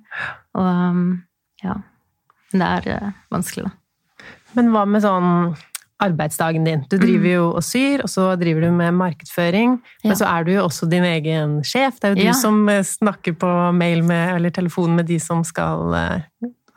Og 0.56 0.64
um, 0.64 1.24
ja. 1.62 1.76
Men 2.54 2.64
det 2.64 2.68
er 2.68 2.94
eh, 2.98 3.10
vanskelig, 3.34 3.66
da. 3.68 3.72
Men 4.56 4.70
hva 4.74 4.86
med 4.88 5.04
sånn 5.04 5.32
arbeidsdagen 6.00 6.64
din? 6.68 6.84
Du 6.90 6.98
driver 7.02 7.28
jo 7.32 7.46
og 7.58 7.64
syr, 7.66 8.04
og 8.06 8.10
så 8.12 8.28
driver 8.40 8.68
du 8.68 8.72
med 8.78 8.94
markedsføring. 8.98 9.78
Ja. 10.04 10.12
Men 10.12 10.18
så 10.20 10.28
er 10.30 10.46
du 10.46 10.52
jo 10.54 10.64
også 10.68 10.88
din 10.90 11.04
egen 11.10 11.58
sjef. 11.66 11.98
Det 12.00 12.06
er 12.12 12.14
jo 12.16 12.20
du 12.22 12.28
Ja. 12.28 12.34
som 12.38 12.60
eh, 12.70 12.84
snakker 12.86 13.34
på 13.38 13.50
mail 13.74 14.04
med, 14.04 14.36
eller 14.38 14.50
telefon 14.54 14.96
med 14.96 15.08
de 15.10 15.20
som 15.20 15.44
skal 15.44 15.94
eh, 15.98 16.20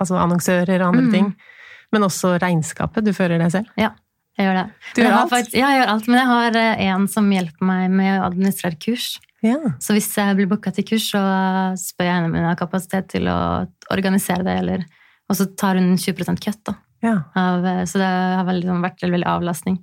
Altså 0.00 0.16
annonsører 0.16 0.80
og 0.80 0.94
andre 0.94 1.02
Mm. 1.04 1.12
ting. 1.12 1.34
Men 1.92 2.02
også 2.06 2.38
regnskapet. 2.40 3.04
Du 3.04 3.12
fører 3.12 3.36
det 3.38 3.50
selv. 3.52 3.66
Ja, 3.76 3.90
jeg 4.38 4.46
gjør 4.46 4.54
det. 4.56 4.72
Du 4.96 5.02
gjør 5.02 5.12
alt? 5.18 5.30
Faktisk, 5.30 5.56
ja, 5.58 5.66
jeg 5.68 5.80
gjør 5.82 5.90
alt. 5.92 6.06
Men 6.08 6.16
jeg 6.16 6.26
har 6.30 6.56
en 6.94 7.08
som 7.08 7.30
hjelper 7.30 7.66
meg 7.68 7.90
med 7.90 8.20
å 8.20 8.24
administrere 8.30 8.78
kurs. 8.80 9.18
Ja. 9.42 9.58
Så 9.78 9.92
hvis 9.92 10.08
jeg 10.16 10.36
blir 10.38 10.48
booka 10.48 10.72
til 10.72 10.84
kurs, 10.88 11.10
så 11.12 11.20
spør 11.76 12.04
jeg 12.08 12.14
henne 12.14 12.30
om 12.30 12.34
hun 12.34 12.44
har 12.48 12.56
kapasitet 12.56 13.08
til 13.12 13.28
å 13.28 13.66
organisere 13.92 14.42
det, 14.42 14.56
eller 14.62 14.84
Og 15.30 15.38
så 15.38 15.46
tar 15.58 15.78
hun 15.78 15.94
20% 16.00 16.42
kutt, 16.42 16.60
da. 16.66 16.74
ja. 17.06 17.16
Av, 17.38 17.66
eh, 17.66 17.84
så 17.86 18.02
det 18.02 18.10
har 18.10 18.50
sånn, 18.50 18.82
vært 18.82 19.04
veldig, 19.04 19.16
veldig 19.18 19.30
avlastning. 19.30 19.78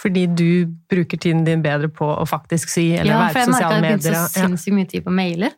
Fordi 0.00 0.24
du 0.32 0.70
bruker 0.88 1.20
tiden 1.20 1.42
din 1.44 1.62
bedre 1.64 1.90
på 1.92 2.06
å 2.08 2.24
faktisk 2.28 2.70
si 2.72 2.86
eller 2.94 3.12
ja, 3.12 3.18
være 3.26 3.34
for 3.34 3.40
på 3.40 3.42
jeg 3.42 3.50
merker 3.50 3.58
sosiale 3.58 3.66
at 3.66 3.74
jeg 3.74 3.82
har 3.82 3.88
begynte 3.88 4.14
så 4.14 4.46
sinnssykt 4.46 4.76
mye 4.76 4.90
tid 4.92 5.04
på 5.04 5.14
mailer. 5.14 5.56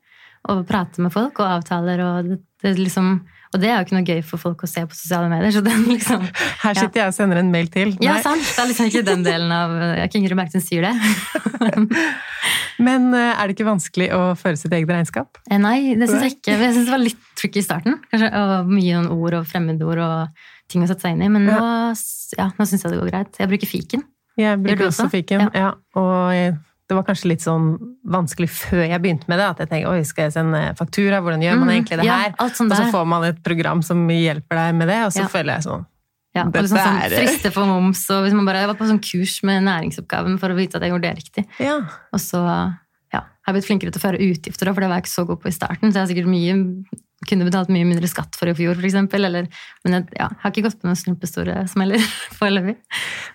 Og 0.51 0.65
prate 0.67 1.05
med 1.05 1.15
folk 1.15 1.39
og 1.39 1.53
avtaler. 1.61 2.03
Og 2.03 2.31
det, 2.33 2.39
det 2.65 2.73
liksom, 2.81 3.13
og 3.53 3.61
det 3.61 3.69
er 3.69 3.77
jo 3.77 3.85
ikke 3.85 3.97
noe 3.99 4.09
gøy 4.09 4.21
for 4.25 4.41
folk 4.41 4.63
å 4.65 4.69
se 4.71 4.83
på 4.89 4.97
sosiale 4.97 5.29
medier. 5.29 5.53
Så 5.53 5.61
den 5.65 5.83
liksom 5.91 6.23
Her 6.65 6.79
sitter 6.79 7.03
jeg 7.03 7.11
og 7.11 7.17
sender 7.17 7.41
en 7.43 7.51
mail 7.53 7.69
til. 7.73 7.93
Ja, 8.01 8.17
sant. 8.25 8.45
Det 8.49 8.63
er 8.63 8.71
liksom 8.71 8.89
ikke 8.89 9.05
den 9.07 9.27
delen 9.27 9.53
av 9.53 9.75
Jeg 9.99 10.09
ikke 10.09 10.39
merke 10.39 10.55
at 10.55 10.57
hun 10.57 10.65
sier 10.65 10.87
det. 10.89 10.95
Men 12.87 13.11
eh, 13.15 13.35
er 13.37 13.45
det 13.45 13.57
ikke 13.57 13.69
vanskelig 13.69 14.09
å 14.17 14.23
føre 14.41 14.57
sitt 14.59 14.73
eget 14.73 14.91
regnskap? 14.91 15.39
Eh, 15.51 15.61
Nei, 15.61 15.93
det 16.01 16.09
syns 16.09 16.25
jeg 16.25 16.37
ikke. 16.39 16.57
Jeg 16.57 16.77
syns 16.79 16.89
det 16.89 16.97
var 16.97 17.05
litt 17.05 17.29
tricky 17.39 17.61
i 17.61 17.67
starten. 17.67 18.01
Kanskje, 18.11 18.33
og 18.41 18.73
mye 18.73 19.05
ord 19.13 19.39
og 19.43 19.47
fremmedord 19.51 20.03
og 20.03 20.49
ting 20.73 20.85
å 20.85 20.89
sette 20.89 21.05
seg 21.05 21.19
inn 21.19 21.27
i. 21.29 21.31
Men 21.37 21.47
nå, 21.51 21.61
ja, 22.39 22.49
nå 22.57 22.69
syns 22.69 22.87
jeg 22.87 22.95
det 22.95 23.03
går 23.03 23.13
greit. 23.13 23.41
Jeg 23.43 23.53
bruker 23.53 23.71
fiken. 23.71 24.09
Jeg 24.41 24.61
bruker 24.65 24.89
også 24.89 25.07
også? 25.07 25.13
fiken. 25.13 25.49
Ja. 25.53 25.69
Ja. 25.69 25.73
Og 26.01 26.72
det 26.93 26.97
var 26.99 27.07
kanskje 27.09 27.31
litt 27.33 27.43
sånn 27.45 27.71
vanskelig 28.13 28.51
før 28.53 28.83
jeg 28.85 29.01
begynte 29.03 29.31
med 29.33 29.41
det. 29.41 29.47
At 29.55 29.63
jeg 29.65 29.71
tenkte 29.73 29.93
oi, 29.95 30.03
skal 30.09 30.29
jeg 30.29 30.35
sende 30.37 30.61
faktura? 30.79 31.23
Hvordan 31.25 31.41
gjør 31.45 31.57
man 31.63 31.69
Mm, 31.71 31.75
egentlig 31.79 31.99
det 32.03 32.07
her? 32.11 32.35
Ja, 32.37 32.45
Og 32.45 32.53
så 32.53 32.85
får 32.93 33.07
man 33.09 33.25
et 33.31 33.41
program 33.43 33.81
som 33.83 34.05
hjelper 34.13 34.61
deg 34.61 34.75
med 34.77 34.89
det, 34.93 35.01
og 35.07 35.13
så 35.17 35.25
Ja. 35.25 35.29
føler 35.33 35.57
jeg 35.57 35.65
sånn 35.67 35.87
Ja, 36.35 36.45
og 36.47 36.53
liksom 36.55 36.79
sånn 36.81 37.01
friste 37.13 37.51
for 37.53 37.67
moms. 37.69 38.05
Og 38.11 38.25
hvis 38.25 38.33
man 38.37 38.47
bare, 38.49 38.61
jeg 38.65 38.69
var 38.71 38.77
på 38.79 38.87
sånn 38.89 39.03
kurs 39.05 39.43
med 39.45 39.65
næringsoppgaven 39.65 40.39
for 40.41 40.49
å 40.49 40.57
vite 40.57 40.77
at 40.77 40.83
jeg 40.83 40.93
gjorde 40.93 41.09
det 41.09 41.17
riktig. 41.19 41.47
Ja. 41.61 41.81
Og 42.13 42.21
så 42.21 42.41
ja, 43.13 43.21
jeg 43.21 43.47
har 43.47 43.53
blitt 43.53 43.67
flinkere 43.69 43.93
til 43.93 44.01
å 44.01 44.07
føre 44.07 44.21
utgifter, 44.21 44.73
for 44.73 44.81
det 44.81 44.89
var 44.89 44.97
jeg 45.01 45.05
ikke 45.05 45.17
så 45.21 45.27
god 45.29 45.41
på 45.43 45.49
i 45.49 45.57
starten. 45.57 45.93
Så 45.93 46.01
jeg 46.01 46.07
har 46.07 46.13
sikkert 46.13 46.31
mye, 46.33 46.85
kunne 47.29 47.45
betalt 47.45 47.69
mye 47.69 47.85
mindre 47.85 48.09
skatt 48.09 48.35
for 48.35 48.49
i 48.49 48.55
fjor, 48.57 48.81
eksempel. 48.81 49.25
Eller, 49.29 49.47
men 49.85 49.93
jeg 49.99 50.09
ja, 50.19 50.29
har 50.41 50.51
ikke 50.51 50.65
gått 50.71 50.81
på 50.81 50.89
noen 50.89 50.97
kjempestore 50.97 51.69
smeller 51.69 52.01
foreløpig. 52.41 52.77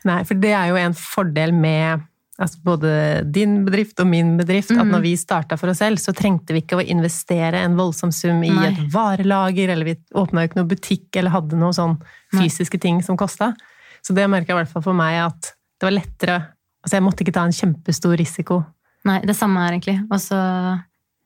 Nei, 0.10 0.24
for 0.24 0.34
det 0.34 0.52
er 0.58 0.68
jo 0.74 0.76
en 0.82 0.94
fordel 0.98 1.54
med 1.54 2.02
altså 2.40 2.60
både 2.64 2.90
din 3.34 3.64
bedrift 3.66 4.00
og 4.00 4.08
min 4.08 4.36
bedrift, 4.38 4.72
at 4.72 4.78
Mhm. 4.86 4.92
når 4.94 5.02
vi 5.02 5.14
starta 5.18 5.58
for 5.58 5.70
oss 5.70 5.80
selv, 5.80 5.98
så 5.98 6.14
trengte 6.14 6.54
vi 6.54 6.62
ikke 6.62 6.78
å 6.78 6.86
investere 6.88 7.56
en 7.64 7.76
voldsom 7.76 8.12
sum 8.14 8.44
i 8.44 8.50
Nei. 8.50 8.68
et 8.72 8.92
varelager, 8.94 9.70
eller 9.70 9.86
vi 9.86 9.96
åpna 10.14 10.42
jo 10.44 10.48
ikke 10.50 10.60
noe 10.62 10.70
butikk 10.70 11.16
eller 11.16 11.32
hadde 11.32 11.58
noen 11.58 11.74
sånn 11.74 11.98
Nei. 12.34 12.44
fysiske 12.48 12.80
ting 12.80 13.02
som 13.02 13.18
kosta. 13.18 13.56
Så 14.04 14.14
det 14.14 14.30
merka 14.30 14.54
i 14.54 14.64
hvert 14.64 14.70
fall 14.70 14.82
for 14.84 14.94
meg 14.94 15.18
at 15.26 15.54
det 15.80 15.84
var 15.90 15.92
lettere 16.02 16.48
Altså 16.86 17.02
jeg 17.02 17.04
måtte 17.04 17.24
ikke 17.26 17.34
ta 17.34 17.44
en 17.44 17.52
kjempestor 17.52 18.16
risiko. 18.18 18.66
Nei, 19.04 19.20
det 19.22 19.36
samme 19.36 19.58
her 19.60 19.74
egentlig. 19.74 20.00
Og 20.10 20.20
så 20.20 20.38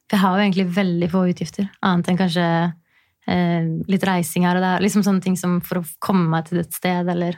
jeg 0.10 0.20
har 0.20 0.38
jo 0.40 0.42
egentlig 0.50 0.74
veldig 0.74 1.10
få 1.12 1.22
utgifter. 1.30 1.70
Annet 1.84 2.08
enn 2.08 2.18
kanskje 2.18 2.74
eh, 3.28 3.68
litt 3.88 4.02
reising 4.04 4.44
her 4.48 4.56
og 4.58 4.62
der. 4.64 4.80
Liksom 4.82 5.04
sånne 5.04 5.22
ting 5.22 5.36
som 5.38 5.60
for 5.62 5.82
å 5.82 5.86
komme 6.00 6.28
meg 6.30 6.46
til 6.46 6.58
et 6.64 6.74
sted, 6.74 7.08
eller 7.08 7.36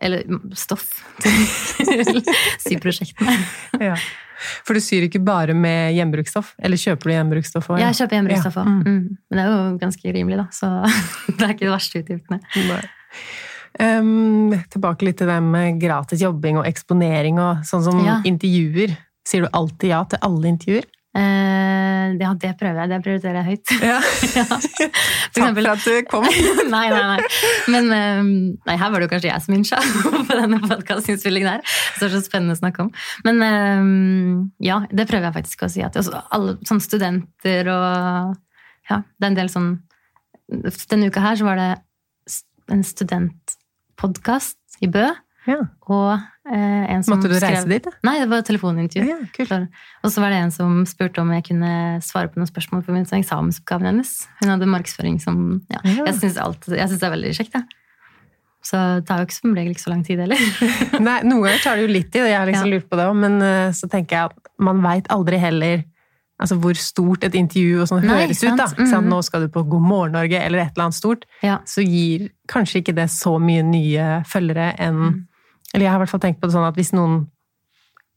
eller 0.00 0.24
stoff 0.56 0.86
til 1.20 2.24
syprosjektene. 2.66 3.36
Ja. 3.80 3.96
For 4.64 4.72
du 4.76 4.80
syr 4.80 5.04
ikke 5.04 5.20
bare 5.20 5.52
med 5.52 5.92
gjenbruksstoff? 5.98 6.54
Eller 6.64 6.80
kjøper 6.80 7.10
du 7.10 7.12
gjenbruksstoff 7.12 7.68
òg? 7.74 7.82
Jeg 7.82 7.98
kjøper 7.98 8.16
gjenbruksstoff 8.20 8.56
Ja. 8.56 8.64
Mm. 8.64 8.80
Mm. 8.86 9.18
Men 9.28 9.36
det 9.40 9.44
er 9.44 9.50
jo 9.52 9.76
ganske 9.82 10.14
rimelig, 10.16 10.38
da. 10.40 10.46
Så 10.56 10.70
det 11.36 11.44
er 11.44 11.52
ikke 11.54 11.66
de 11.66 11.74
verste 11.74 12.00
utgiftene. 12.00 12.40
Ehm, 13.80 14.54
tilbake 14.72 15.06
litt 15.06 15.20
til 15.20 15.28
det 15.30 15.38
med 15.44 15.78
gratis 15.82 16.22
jobbing 16.24 16.58
og 16.60 16.66
eksponering 16.70 17.38
og 17.42 17.62
sånn 17.68 17.84
som 17.86 18.00
Ja. 18.04 18.18
intervjuer. 18.26 18.96
Sier 19.28 19.44
du 19.44 19.52
alltid 19.54 19.92
ja 19.92 20.00
til 20.10 20.18
alle 20.26 20.48
intervjuer? 20.54 20.88
Eh, 21.10 22.12
ja, 22.20 22.28
det 22.38 22.52
prøver 22.58 22.84
jeg. 22.84 22.90
Det 22.92 22.98
prioriterer 23.02 23.38
jeg 23.40 23.46
høyt. 23.48 23.72
Ja. 23.82 23.98
Ja. 24.30 24.44
Takk 25.34 25.56
for 25.56 25.68
at 25.72 25.82
du 25.84 25.94
kom. 26.10 26.26
nei, 26.74 26.84
nei, 26.92 27.00
nei. 27.10 27.24
Men 27.72 27.88
eh, 27.94 28.20
nei, 28.68 28.76
her 28.78 28.92
var 28.92 29.02
det 29.02 29.08
jo 29.08 29.12
kanskje 29.14 29.30
jeg 29.30 29.44
som 29.44 29.56
innsja 29.56 29.80
på 30.28 30.38
denne 30.38 30.60
podkastinnspillingen 30.62 31.50
her. 31.50 31.64
Så 31.66 32.04
det 32.04 32.10
er 32.10 32.14
så 32.16 32.22
spennende 32.26 32.54
å 32.54 32.60
snakke 32.60 32.86
om. 32.86 32.92
Men 33.26 33.42
eh, 33.46 33.90
ja, 34.68 34.80
det 34.90 35.08
prøver 35.10 35.30
jeg 35.30 35.38
faktisk 35.40 35.66
å 35.66 35.70
si. 35.72 35.82
At 35.86 35.98
også 35.98 36.22
alle 36.30 36.58
sånn 36.68 36.82
studenter 36.84 37.72
og 37.74 38.36
Ja, 38.90 39.02
det 39.18 39.26
er 39.26 39.30
en 39.30 39.38
del 39.38 39.50
sånn 39.52 39.70
Denne 40.90 41.10
uka 41.10 41.22
her 41.22 41.36
så 41.38 41.46
var 41.46 41.60
det 41.60 41.68
en 42.74 42.80
studentpodkast 42.86 44.82
i 44.82 44.88
Bø. 44.90 45.04
Ja. 45.48 45.56
Og 45.88 46.20
eh, 46.52 46.84
en 46.94 47.02
som 47.02 47.14
Måtte 47.16 47.28
du 47.30 47.34
reise 47.38 47.62
skrev 47.62 47.68
dit? 47.68 47.84
da? 47.84 47.90
Nei, 48.04 48.18
det 48.20 48.28
var 48.28 48.42
telefonintervju. 48.42 49.08
Ja, 49.08 49.16
kult. 49.32 49.68
Og 50.04 50.10
så 50.12 50.20
var 50.20 50.30
det 50.34 50.40
en 50.44 50.50
som 50.52 50.84
spurte 50.86 51.22
om 51.22 51.30
jeg 51.32 51.44
kunne 51.48 51.72
svare 52.04 52.28
på 52.28 52.36
noen 52.40 52.50
spørsmål 52.50 52.84
på 52.84 52.92
min 52.92 53.06
sånn 53.08 53.22
eksamensoppgaven 53.22 53.86
hennes. 53.88 54.14
Hun 54.42 54.50
hadde 54.52 54.68
markedsføring 54.68 55.20
som 55.22 55.62
ja, 55.72 55.80
Ja. 55.84 56.04
Jeg 56.10 56.18
syns 56.20 56.34
det 57.00 57.06
er 57.08 57.14
veldig 57.16 57.34
kjekt, 57.40 57.54
jeg. 57.54 57.64
Så 58.62 58.76
det 59.00 59.06
tar 59.08 59.22
jo 59.22 59.24
ikke 59.24 59.38
som 59.38 59.54
regel 59.56 59.72
ikke 59.72 59.80
så 59.86 59.90
lang 59.94 60.02
tid 60.04 60.18
heller. 60.20 60.36
Nei, 61.08 61.20
noen 61.24 61.46
ganger 61.46 61.62
tar 61.64 61.78
det 61.80 61.86
jo 61.86 61.92
litt 61.94 62.10
tid, 62.12 62.26
jeg 62.28 62.36
har 62.36 62.46
liksom 62.50 62.68
Ja. 62.68 62.74
lurt 62.76 62.90
på 62.90 62.98
det 63.00 63.06
òg, 63.08 63.16
men 63.16 63.38
uh, 63.40 63.70
så 63.72 63.88
tenker 63.88 64.16
jeg 64.18 64.24
at 64.34 64.50
man 64.60 64.82
veit 64.84 65.08
aldri 65.08 65.38
heller 65.40 65.86
altså 66.40 66.56
hvor 66.60 66.76
stort 66.80 67.24
et 67.24 67.34
intervju 67.36 67.82
og 67.82 67.88
sånn 67.88 68.04
høres 68.04 68.38
høres 68.40 68.44
ut. 68.44 68.56
da. 68.56 68.66
Mm 68.76 68.86
Mhm. 68.92 69.08
nå 69.12 69.22
skal 69.24 69.40
du 69.44 69.48
på 69.52 69.62
God 69.68 69.82
morgen 69.82 70.12
Norge, 70.12 70.38
eller 70.40 70.58
et 70.62 70.70
eller 70.76 70.84
annet 70.86 70.94
stort. 70.96 71.24
Ja. 71.42 71.58
Så 71.68 71.82
gir 71.84 72.30
kanskje 72.48 72.80
ikke 72.80 72.94
det 72.96 73.08
så 73.12 73.34
mye 73.40 73.62
nye 73.64 74.22
følgere 74.24 74.74
enn 74.78 75.00
Mm. 75.00 75.26
Eller 75.74 75.84
jeg 75.86 75.92
har 75.92 75.98
i 76.00 76.02
hvert 76.04 76.10
fall 76.10 76.20
tenkt 76.20 76.40
på 76.40 76.48
det 76.48 76.54
sånn 76.56 76.66
at 76.68 76.74
hvis 76.76 76.92
noen 76.92 77.26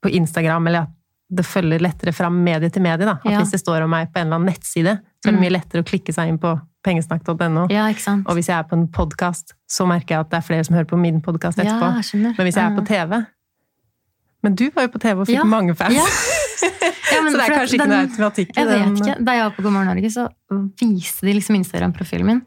på 0.04 0.10
Instagram, 0.12 0.68
eller 0.68 0.82
at 0.88 0.90
det 1.34 1.46
følger 1.46 1.80
lettere 1.82 2.12
fram 2.14 2.36
medie 2.44 2.70
til 2.70 2.82
medie, 2.84 3.06
da. 3.06 3.14
At 3.24 3.32
Ja. 3.32 3.40
hvis 3.40 3.52
det 3.52 3.60
står 3.62 3.84
om 3.84 3.90
meg 3.90 4.12
på 4.14 4.20
en 4.20 4.28
eller 4.28 4.36
annen 4.38 4.50
nettside, 4.54 5.00
så 5.24 5.30
er 5.30 5.32
det 5.32 5.40
Mm. 5.40 5.42
mye 5.42 5.52
lettere 5.60 5.82
å 5.82 5.86
klikke 5.88 6.14
seg 6.14 6.28
inn 6.30 6.38
på 6.38 6.62
pengesnakk.no. 6.84 7.68
ja, 7.72 7.88
ikke? 7.90 8.24
Og 8.28 8.36
hvis 8.36 8.48
jeg 8.48 8.58
er 8.60 8.64
på 8.64 8.74
en 8.74 8.88
podkast, 8.88 9.54
så 9.70 9.88
merker 9.88 10.08
jeg 10.16 10.20
at 10.20 10.30
det 10.30 10.38
er 10.38 10.42
flere 10.48 10.66
som 10.66 10.76
hører 10.76 10.86
på 10.90 11.00
min 11.00 11.22
podkast 11.22 11.58
Ja, 11.58 11.64
etterpå. 11.64 12.04
skjønner. 12.04 12.38
Men 12.38 12.46
hvis 12.48 12.56
jeg 12.56 12.72
er 12.72 12.76
på 12.82 12.86
TV 12.86 13.26
Men 14.44 14.56
du 14.56 14.70
var 14.72 14.84
jo 14.84 14.90
på 14.90 15.00
TV 15.00 15.22
og 15.22 15.28
fikk 15.28 15.36
Ja. 15.38 15.44
mange 15.46 15.74
fans. 15.74 15.94
Ja. 15.96 16.04
Ja, 16.04 17.22
så 17.32 17.38
det 17.38 17.50
er 17.50 17.56
kanskje 17.56 17.74
ikke 17.74 17.88
den- 17.88 17.90
noe 17.90 18.08
automatikk 18.08 18.50
i 18.50 18.60
Jeg 18.60 18.68
vet 18.68 19.00
ikke. 19.00 19.24
Da 19.24 19.32
jeg 19.32 19.44
var 19.44 19.52
på 19.52 19.64
God 19.64 19.72
morgen 19.72 19.88
Norge, 19.88 20.10
så 20.12 20.28
viste 20.82 21.22
de 21.22 21.34
liksom 21.34 21.56
Instagram-profilen 21.56 22.26
min. 22.26 22.42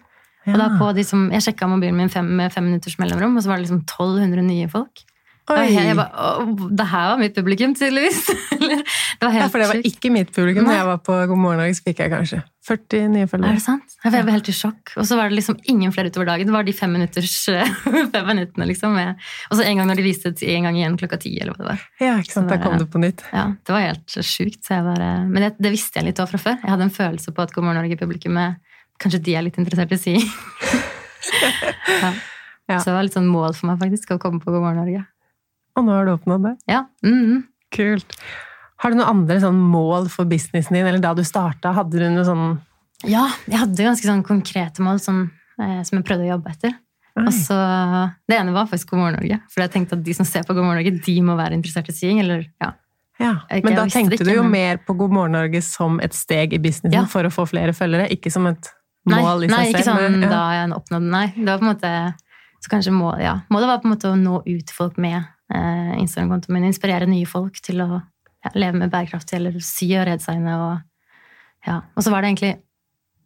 Og 0.46 0.58
da 0.60 0.70
på 0.78 0.92
de 0.96 1.04
som, 1.06 1.26
jeg 1.34 1.42
sjekka 1.48 1.68
mobilen 1.70 1.98
min 1.98 2.12
fem, 2.12 2.28
med 2.38 2.54
fem 2.54 2.66
minutters 2.68 2.98
mellomrom, 3.02 3.36
og 3.36 3.44
så 3.44 3.50
var 3.52 3.60
det 3.60 3.66
liksom 3.66 3.82
1200 3.84 4.46
nye 4.46 4.70
folk. 4.72 5.04
Jeg, 5.46 5.94
bare, 5.94 6.10
«Å, 6.10 6.70
det 6.74 6.84
her 6.90 7.04
var 7.12 7.20
mitt 7.20 7.36
publikum, 7.36 7.74
tydeligvis. 7.78 8.24
Det 9.16 9.22
var 9.24 9.32
helt 9.32 9.44
Ja, 9.44 9.48
for 9.48 9.62
det 9.62 9.66
var 9.70 9.78
ikke 9.86 10.10
mitt 10.12 10.32
publikum. 10.34 10.66
Nei. 10.66 10.74
jeg 10.76 10.86
var 10.88 10.98
på 11.06 11.14
God 11.30 11.38
morgen 11.38 11.60
Norge, 11.62 11.78
fikk 11.86 12.02
jeg 12.02 12.10
kanskje 12.12 12.40
40 12.66 13.06
nye 13.14 13.28
Er 13.30 13.44
det 13.54 13.62
sant? 13.62 13.94
Jeg 14.02 14.24
ble 14.26 14.34
helt 14.34 14.50
i 14.50 14.54
sjokk. 14.56 14.90
Og 14.98 15.06
så 15.06 15.16
var 15.16 15.30
det 15.30 15.38
liksom 15.38 15.56
ingen 15.70 15.94
flere 15.94 16.10
utover 16.10 16.26
dagen. 16.28 16.50
Det 16.50 16.54
var 16.56 16.66
de 16.66 16.74
fem, 16.76 16.92
minutters, 16.92 17.36
fem 18.14 18.26
minuttene, 18.26 18.66
liksom. 18.68 18.98
Og 18.98 19.54
så 19.56 19.64
en 19.64 19.78
gang 19.80 19.88
når 19.88 20.00
de 20.02 20.06
viste 20.08 20.34
det 20.34 20.50
en 20.50 20.66
gang 20.66 20.76
igjen 20.80 20.98
klokka 20.98 21.20
ti, 21.22 21.32
eller 21.38 21.54
hva 21.54 21.62
det 21.62 21.68
var. 21.70 21.86
Ja, 22.02 22.16
ikke 22.18 22.34
sant? 22.34 22.50
Da 22.50 22.58
kom 22.60 22.76
det- 22.82 22.90
på 22.92 23.00
nytt. 23.00 23.22
Ja, 23.30 23.46
det 23.54 23.76
var 23.76 23.86
helt 23.86 24.18
sjukt. 24.26 24.66
Bare, 24.68 25.10
men 25.30 25.46
det, 25.46 25.52
det 25.62 25.72
visste 25.78 26.02
jeg 26.02 26.10
litt 26.10 26.20
også 26.20 26.34
fra 26.34 26.42
før. 26.42 26.58
Jeg 26.64 26.74
hadde 26.74 26.88
en 26.90 26.96
følelse 26.98 27.32
på 27.36 27.46
at 27.46 27.54
God 27.54 27.68
morgen 27.68 27.80
Norge-publikummet 27.84 28.65
Kanskje 29.02 29.22
de 29.22 29.34
er 29.36 29.44
litt 29.46 29.58
interessert 29.60 29.92
i 29.92 29.98
si. 30.00 30.14
ja. 32.02 32.12
Ja. 32.66 32.80
Så 32.80 32.88
det 32.90 32.94
var 32.96 33.04
litt 33.06 33.14
sånn 33.14 33.28
mål 33.30 33.54
for 33.54 33.68
meg 33.70 33.78
faktisk 33.82 34.10
å 34.14 34.18
komme 34.22 34.40
på 34.42 34.50
God 34.50 34.64
morgen 34.64 34.80
Norge. 34.82 35.04
Og 35.76 35.84
nå 35.86 35.92
har 35.94 36.08
du 36.08 36.14
oppnådd 36.16 36.48
det. 36.48 36.54
Ja. 36.72 36.86
mm 37.06 37.44
Kult. 37.76 38.14
Har 38.80 38.92
du 38.92 38.96
noen 38.98 39.08
andre 39.10 39.36
sånn 39.42 39.58
mål 39.58 40.06
for 40.12 40.28
businessen 40.28 40.76
din, 40.76 40.86
eller 40.86 41.02
da 41.02 41.10
du 41.18 41.22
starta? 41.26 41.72
Hadde 41.76 41.98
du 41.98 42.06
noe 42.12 42.24
sånn 42.26 42.46
ja, 43.04 43.26
jeg 43.44 43.58
hadde 43.60 43.84
ganske 43.84 44.08
sånn 44.08 44.22
konkrete 44.24 44.80
mål 44.84 44.96
sånn, 45.04 45.26
eh, 45.60 45.82
som 45.84 45.98
jeg 45.98 46.06
prøvde 46.08 46.24
å 46.24 46.30
jobbe 46.30 46.52
etter. 46.54 46.72
Oi. 47.18 47.26
Og 47.26 47.32
så, 47.34 47.56
Det 48.28 48.38
ene 48.38 48.54
var 48.54 48.68
faktisk 48.70 48.94
God 48.94 49.02
morgen 49.02 49.18
Norge. 49.20 49.36
For 49.52 49.62
jeg 49.64 49.72
tenkte 49.74 49.98
at 49.98 50.04
de 50.06 50.14
som 50.16 50.24
ser 50.28 50.46
på 50.48 50.54
God 50.56 50.64
morgen 50.64 50.80
Norge, 50.80 51.02
de 51.04 51.16
må 51.24 51.36
være 51.36 51.58
interessert 51.58 51.90
i 51.92 51.96
sying. 51.96 52.22
Eller, 52.24 52.46
ja. 52.62 52.72
Ja, 53.20 53.34
Men 53.50 53.76
da 53.76 53.84
tenkte 53.88 54.16
ikke, 54.16 54.24
du 54.28 54.34
jo 54.34 54.42
men- 54.44 54.52
mer 54.52 54.80
på 54.86 54.96
God 54.96 55.12
morgen 55.12 55.32
Norge 55.36 55.62
som 55.64 56.00
et 56.00 56.12
steg 56.16 56.52
i 56.56 56.58
businessen 56.58 56.92
Ja. 56.92 57.04
for 57.04 57.24
å 57.24 57.32
få 57.32 57.46
flere 57.48 57.72
følgere, 57.76 58.08
ikke 58.10 58.32
som 58.32 58.46
et 58.46 58.68
Nei, 59.06 59.22
mål 59.22 59.46
i 59.46 59.50
nei, 59.50 59.62
seg 59.68 59.76
ikke 59.76 59.86
sånn 59.86 60.22
ja. 60.24 60.30
da 60.30 60.38
har 60.42 60.54
jeg 60.56 60.70
oppnådd 60.74 61.04
Nei, 61.12 61.26
det 61.36 61.46
var 61.46 61.60
på 61.60 61.66
en 61.66 61.70
måte 61.70 61.90
så 62.66 62.72
kanskje 62.72 62.92
mål, 62.94 63.20
ja. 63.22 63.38
Målet 63.52 63.70
var 63.70 63.80
på 63.82 63.86
en 63.86 63.94
måte 63.94 64.10
å 64.10 64.18
nå 64.18 64.40
ut 64.42 64.72
folk 64.74 64.96
med 64.98 65.20
eh, 65.54 65.92
Instagram-kontoen 66.00 66.56
min. 66.56 66.68
Inspirere 66.70 67.06
nye 67.06 67.28
folk 67.28 67.60
til 67.62 67.82
å 67.84 67.88
ja, 68.00 68.52
leve 68.56 68.80
med 68.80 68.90
bærekraftig 68.90 69.38
eller 69.38 69.58
sy 69.62 69.90
og 69.94 70.06
redesigne. 70.08 70.56
Og, 70.64 71.20
ja. 71.68 71.82
og 71.94 72.02
så 72.02 72.14
var 72.14 72.24
det 72.24 72.32
egentlig 72.34 72.54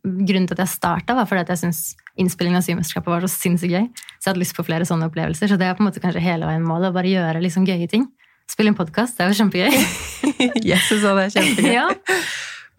Grunnen 0.00 0.46
til 0.48 0.56
at 0.56 0.62
jeg 0.62 0.72
starta, 0.72 1.12
var 1.12 1.26
fordi 1.28 1.42
at 1.42 1.50
jeg 1.52 1.60
syns 1.60 1.80
innspillingen 2.16 2.56
av 2.56 2.64
Symesterskapet 2.64 3.12
var 3.12 3.20
så 3.20 3.28
sinnssykt 3.28 3.74
gøy. 3.74 3.88
Så 4.16 4.22
jeg 4.22 4.30
hadde 4.30 4.40
lyst 4.40 4.54
på 4.56 4.64
flere 4.64 4.86
sånne 4.88 5.10
opplevelser. 5.10 5.50
Så 5.50 5.58
det 5.60 5.66
er 5.68 5.74
på 5.76 5.84
en 5.84 5.90
måte 5.90 6.00
kanskje 6.00 6.22
hele 6.24 6.48
veien 6.48 6.64
målet. 6.64 6.88
Å 6.88 6.96
bare 6.96 7.10
gjøre 7.12 7.42
liksom 7.44 7.66
gøye 7.68 7.84
ting. 7.90 8.06
Spille 8.48 8.72
en 8.72 8.78
podkast, 8.78 9.18
det 9.18 9.26
er 9.26 9.34
jo 9.34 9.36
kjempegøy. 9.42 9.76
Jesus, 10.70 11.04
det 11.04 11.12
er 11.12 11.34
kjempegøy. 11.36 11.74
ja. 11.78 11.84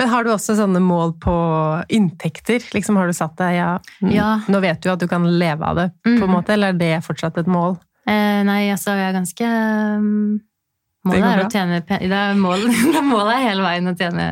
Men 0.02 0.10
har 0.10 0.26
du 0.26 0.32
også 0.34 0.56
sånne 0.58 0.82
mål 0.82 1.12
på 1.22 1.34
inntekter? 1.94 2.64
Liksom 2.74 2.98
Har 2.98 3.08
du 3.12 3.14
satt 3.14 3.36
deg 3.38 3.56
ja, 3.60 3.72
Ja. 4.10 4.30
Nå 4.50 4.62
vet 4.64 4.82
du 4.82 4.90
at 4.90 5.00
du 5.04 5.08
kan 5.12 5.24
leve 5.38 5.62
av 5.62 5.76
det, 5.78 5.90
på 6.04 6.16
en 6.16 6.20
Mhm. 6.26 6.32
måte, 6.34 6.54
eller 6.58 6.74
er 6.74 6.80
det 6.80 6.94
fortsatt 7.06 7.38
et 7.38 7.46
mål? 7.48 7.78
Eh, 8.08 8.42
nei, 8.44 8.64
altså, 8.74 8.96
jeg 8.98 9.14
er 9.14 9.20
ganske 9.20 9.46
um, 10.00 10.40
Målet 11.06 11.24
er 11.26 11.40
å 11.46 11.50
tjene 11.50 11.82
penger 11.86 12.10
det 12.10 12.18
er 12.18 12.36
mål, 12.38 12.66
Målet 13.12 13.36
er 13.36 13.46
hele 13.50 13.64
veien 13.66 13.88
å 13.90 13.94
tjene, 13.98 14.26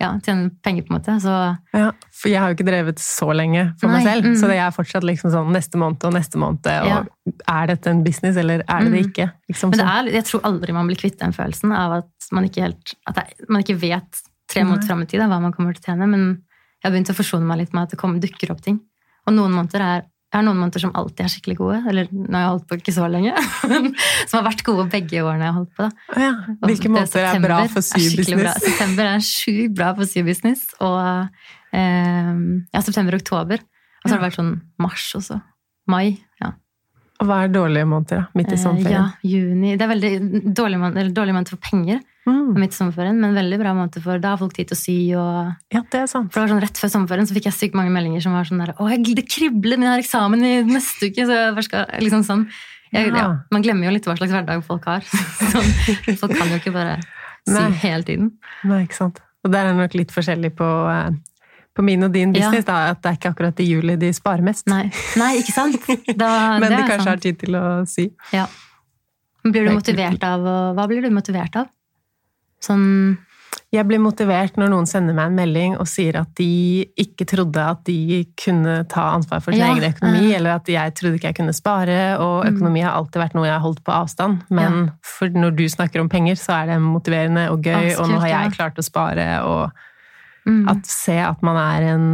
ja, 0.00 0.08
tjene 0.22 0.50
penger, 0.62 0.82
på 0.86 0.90
en 0.94 0.96
måte. 1.00 1.14
Så 1.22 1.34
Ja, 1.74 1.90
for 2.10 2.28
jeg 2.30 2.40
har 2.42 2.50
jo 2.50 2.56
ikke 2.56 2.66
drevet 2.70 2.98
så 3.02 3.28
lenge 3.34 3.68
for 3.78 3.88
meg 3.90 4.02
selv, 4.06 4.24
mm. 4.26 4.34
så 4.40 4.50
jeg 4.50 4.62
er 4.64 4.74
fortsatt 4.74 5.06
liksom 5.06 5.30
sånn 5.34 5.52
neste 5.54 5.78
måned 5.78 6.02
og 6.08 6.14
neste 6.14 6.38
måned, 6.42 6.66
og 6.66 6.88
Ja. 6.90 7.04
er 7.48 7.66
dette 7.74 7.86
en 7.90 8.02
business, 8.02 8.36
eller 8.36 8.62
er 8.68 8.82
det 8.82 8.90
det 8.92 9.02
Mm. 9.02 9.10
ikke? 9.12 9.30
Liksom 9.50 9.70
Men 9.70 9.78
det 9.78 9.86
er, 9.86 10.12
jeg 10.16 10.24
tror 10.30 10.40
aldri 10.42 10.72
man 10.74 10.86
blir 10.90 10.96
kvitt 10.98 11.18
den 11.18 11.32
følelsen 11.32 11.72
av 11.72 11.92
at 12.02 12.10
man 12.32 12.44
ikke, 12.50 12.62
helt, 12.62 12.94
at 13.06 13.34
man 13.48 13.62
ikke 13.62 13.78
vet 13.80 14.22
tre 14.52 14.64
måneder 14.68 14.88
fram 14.88 15.04
i 15.04 15.10
tid 15.10 15.24
hva 15.24 15.40
man 15.42 15.54
kommer 15.54 15.76
til 15.76 15.84
å 15.84 15.90
tjene. 15.90 16.08
Men 16.10 16.24
jeg 16.78 16.86
har 16.86 16.94
begynt 16.94 17.12
å 17.12 17.18
forsone 17.18 17.48
meg 17.48 17.62
litt 17.62 17.76
med 17.76 17.86
at 17.86 17.94
det 17.94 18.00
kommer, 18.00 18.22
dukker 18.22 18.54
opp 18.54 18.62
ting. 18.64 18.80
Og 19.26 19.36
noen 19.36 19.54
måneder 19.54 19.84
er 19.86 20.08
jeg 20.32 20.40
har 20.40 20.44
noen 20.46 20.62
måneder 20.62 20.80
som 20.80 20.94
alltid 20.96 21.26
er 21.26 21.28
skikkelig 21.28 21.54
gode. 21.58 21.78
Eller 21.90 22.06
nå 22.08 22.32
har 22.32 22.40
jeg 22.40 22.52
holdt 22.54 22.68
på 22.70 22.76
ikke 22.78 22.92
så 22.96 23.08
lenge. 23.12 23.34
som 24.30 24.38
har 24.38 24.46
vært 24.46 24.62
gode 24.64 24.86
begge 24.94 25.20
årene 25.20 25.44
jeg 25.44 25.52
har 25.52 25.58
holdt 25.58 25.74
på. 25.76 25.88
Ja. 26.22 26.30
Hvilke 26.62 26.88
det 26.88 26.92
måter 26.94 27.26
er 27.28 27.42
bra 27.44 27.58
for 27.68 27.84
sybusiness? 27.84 28.62
September 28.64 29.10
er 29.10 29.26
sjukt 29.26 29.74
bra 29.76 29.90
for 29.98 30.08
sybusiness. 30.08 30.62
Og 30.80 30.96
eh, 31.76 32.32
ja, 32.32 32.80
september 32.80 33.18
og 33.18 33.20
oktober. 33.20 33.60
Og 33.60 34.06
så 34.06 34.14
har 34.14 34.22
det 34.22 34.28
vært 34.30 34.38
sånn 34.40 34.54
mars 34.80 35.04
også. 35.20 35.36
Mai. 35.92 36.16
Hva 37.20 37.42
er 37.44 37.48
dårlige 37.52 37.86
måneder, 37.86 38.16
da? 38.22 38.26
Midt 38.34 38.48
i 38.50 38.56
Eh, 38.56 38.62
sommerferien? 38.62 38.92
ja, 38.92 39.10
juni. 39.22 39.76
Det 39.76 39.82
er 39.82 39.92
veldig 39.94 40.54
dårlig 40.54 40.78
måned, 40.80 40.96
eller 40.98 41.12
dårlig 41.12 41.34
måned 41.36 41.48
for 41.48 41.56
penger 41.62 42.00
Mm. 42.24 42.54
midt 42.54 42.70
i 42.70 42.76
sommerferien, 42.78 43.16
men 43.18 43.34
veldig 43.34 43.58
bra 43.58 43.72
måned 43.74 44.00
for 44.00 44.16
da 44.18 44.28
har 44.30 44.38
folk 44.38 44.52
tid 44.54 44.68
til 44.68 44.76
å 44.76 44.78
sy. 44.78 45.14
og... 45.18 45.56
ja, 45.74 45.80
det 45.90 46.00
er 46.02 46.06
sant. 46.06 46.32
For 46.32 46.38
det 46.40 46.44
var 46.48 46.52
sånn 46.54 46.62
Rett 46.62 46.78
før 46.78 46.90
sommerferien 46.92 47.26
så 47.26 47.34
fikk 47.34 47.48
jeg 47.50 47.52
sykt 47.56 47.74
mange 47.74 47.90
meldinger 47.90 48.22
som 48.22 48.32
var 48.32 48.44
sånn 48.44 48.58
der, 48.62 48.74
å, 48.78 48.86
jeg, 48.90 49.02
det 49.16 49.24
kribler, 49.28 49.76
men 49.76 49.88
jeg 49.88 49.90
har 49.90 50.02
eksamen 50.04 50.44
i 50.46 50.62
neste 50.62 51.10
uke. 51.10 51.26
så 51.26 51.54
jeg 51.56 51.64
skal, 51.64 51.86
liksom 51.98 52.22
sånn. 52.22 52.44
Jeg, 52.92 53.08
Ja. 53.08 53.16
ja, 53.16 53.26
man 53.50 53.62
glemmer 53.62 53.86
jo 53.88 53.90
litt 53.96 54.04
hva 54.06 54.14
slags 54.16 54.30
hverdag 54.32 54.62
folk 54.64 54.84
har. 54.84 55.00
sånn, 55.52 56.16
folk 56.16 56.32
kan 56.36 56.48
jo 56.48 56.60
ikke 56.62 56.72
bare 56.72 57.00
sy 57.48 57.58
Nei. 57.58 57.70
hele 57.82 58.02
tiden. 58.04 58.30
Nei, 58.64 58.84
ikke 58.86 58.94
sant. 59.00 59.18
Og 59.44 59.50
der 59.50 59.66
er 59.66 59.72
det 59.72 59.80
nok 59.82 59.94
litt 59.98 60.12
forskjellig 60.14 60.52
på, 60.54 60.68
eh, 60.94 61.10
på 61.74 61.82
min 61.82 62.02
og 62.04 62.12
din 62.12 62.34
Ja. 62.34 62.40
business, 62.50 62.64
da, 62.68 62.90
at 62.90 63.00
det 63.02 63.10
er 63.10 63.16
ikke 63.16 63.30
akkurat 63.34 63.60
i 63.60 63.64
juli 63.70 63.96
de 63.96 64.12
sparer 64.12 64.42
mest. 64.42 64.66
Nei, 64.68 64.90
Nei 65.16 65.38
ikke 65.40 65.52
sant? 65.56 65.80
Da, 66.18 66.58
Men 66.60 66.70
det 66.70 66.78
de 66.82 66.88
kanskje 66.90 67.08
har 67.08 67.16
tid 67.22 67.38
til 67.38 67.54
å 67.56 67.64
sy. 67.88 68.10
Ja. 68.32 68.46
Blir 69.44 69.64
du 69.64 69.70
er 69.72 69.74
motivert 69.80 70.22
av 70.22 70.40
Hva 70.76 70.84
blir 70.86 71.02
du 71.02 71.10
motivert 71.10 71.56
av? 71.56 71.66
Sånn 72.62 73.16
Jeg 73.72 73.86
blir 73.88 73.98
motivert 74.00 74.56
når 74.60 74.68
noen 74.68 74.86
sender 74.88 75.16
meg 75.16 75.30
en 75.30 75.34
melding 75.36 75.74
og 75.80 75.88
sier 75.88 76.18
at 76.20 76.28
de 76.36 76.84
ikke 77.00 77.24
trodde 77.28 77.56
at 77.56 77.80
de 77.88 78.22
kunne 78.36 78.82
ta 78.92 79.06
ansvar 79.16 79.40
for 79.44 79.52
sin 79.56 79.60
Ja, 79.64 79.70
egen 79.74 79.88
økonomi, 79.94 80.26
ja. 80.30 80.36
eller 80.38 80.54
at 80.60 80.68
jeg 80.68 80.92
trodde 80.94 81.16
ikke 81.16 81.30
jeg 81.32 81.38
kunne 81.40 81.54
spare, 81.56 82.18
og 82.20 82.44
Mm. 82.44 82.50
økonomi 82.54 82.82
har 82.84 82.92
alltid 83.00 83.20
vært 83.22 83.34
noe 83.34 83.46
jeg 83.48 83.54
har 83.56 83.64
holdt 83.64 83.82
på 83.84 83.92
avstand. 83.96 84.42
Men 84.50 84.92
for 85.02 85.28
når 85.28 85.56
du 85.56 85.64
snakker 85.72 86.00
om 86.04 86.08
penger, 86.12 86.36
så 86.36 86.52
er 86.62 86.66
det 86.66 86.80
motiverende 86.84 87.48
og 87.50 87.62
gøy, 87.64 87.72
Absolutt, 87.92 88.00
og 88.00 88.08
nå 88.12 88.20
har 88.20 88.28
jeg 88.28 88.52
klart 88.58 88.76
å 88.78 88.84
spare, 88.84 89.26
og 89.42 89.72
mm, 90.46 90.68
at 90.68 90.86
se 90.86 91.16
at 91.22 91.42
man 91.42 91.56
er 91.56 91.88
en 91.94 92.06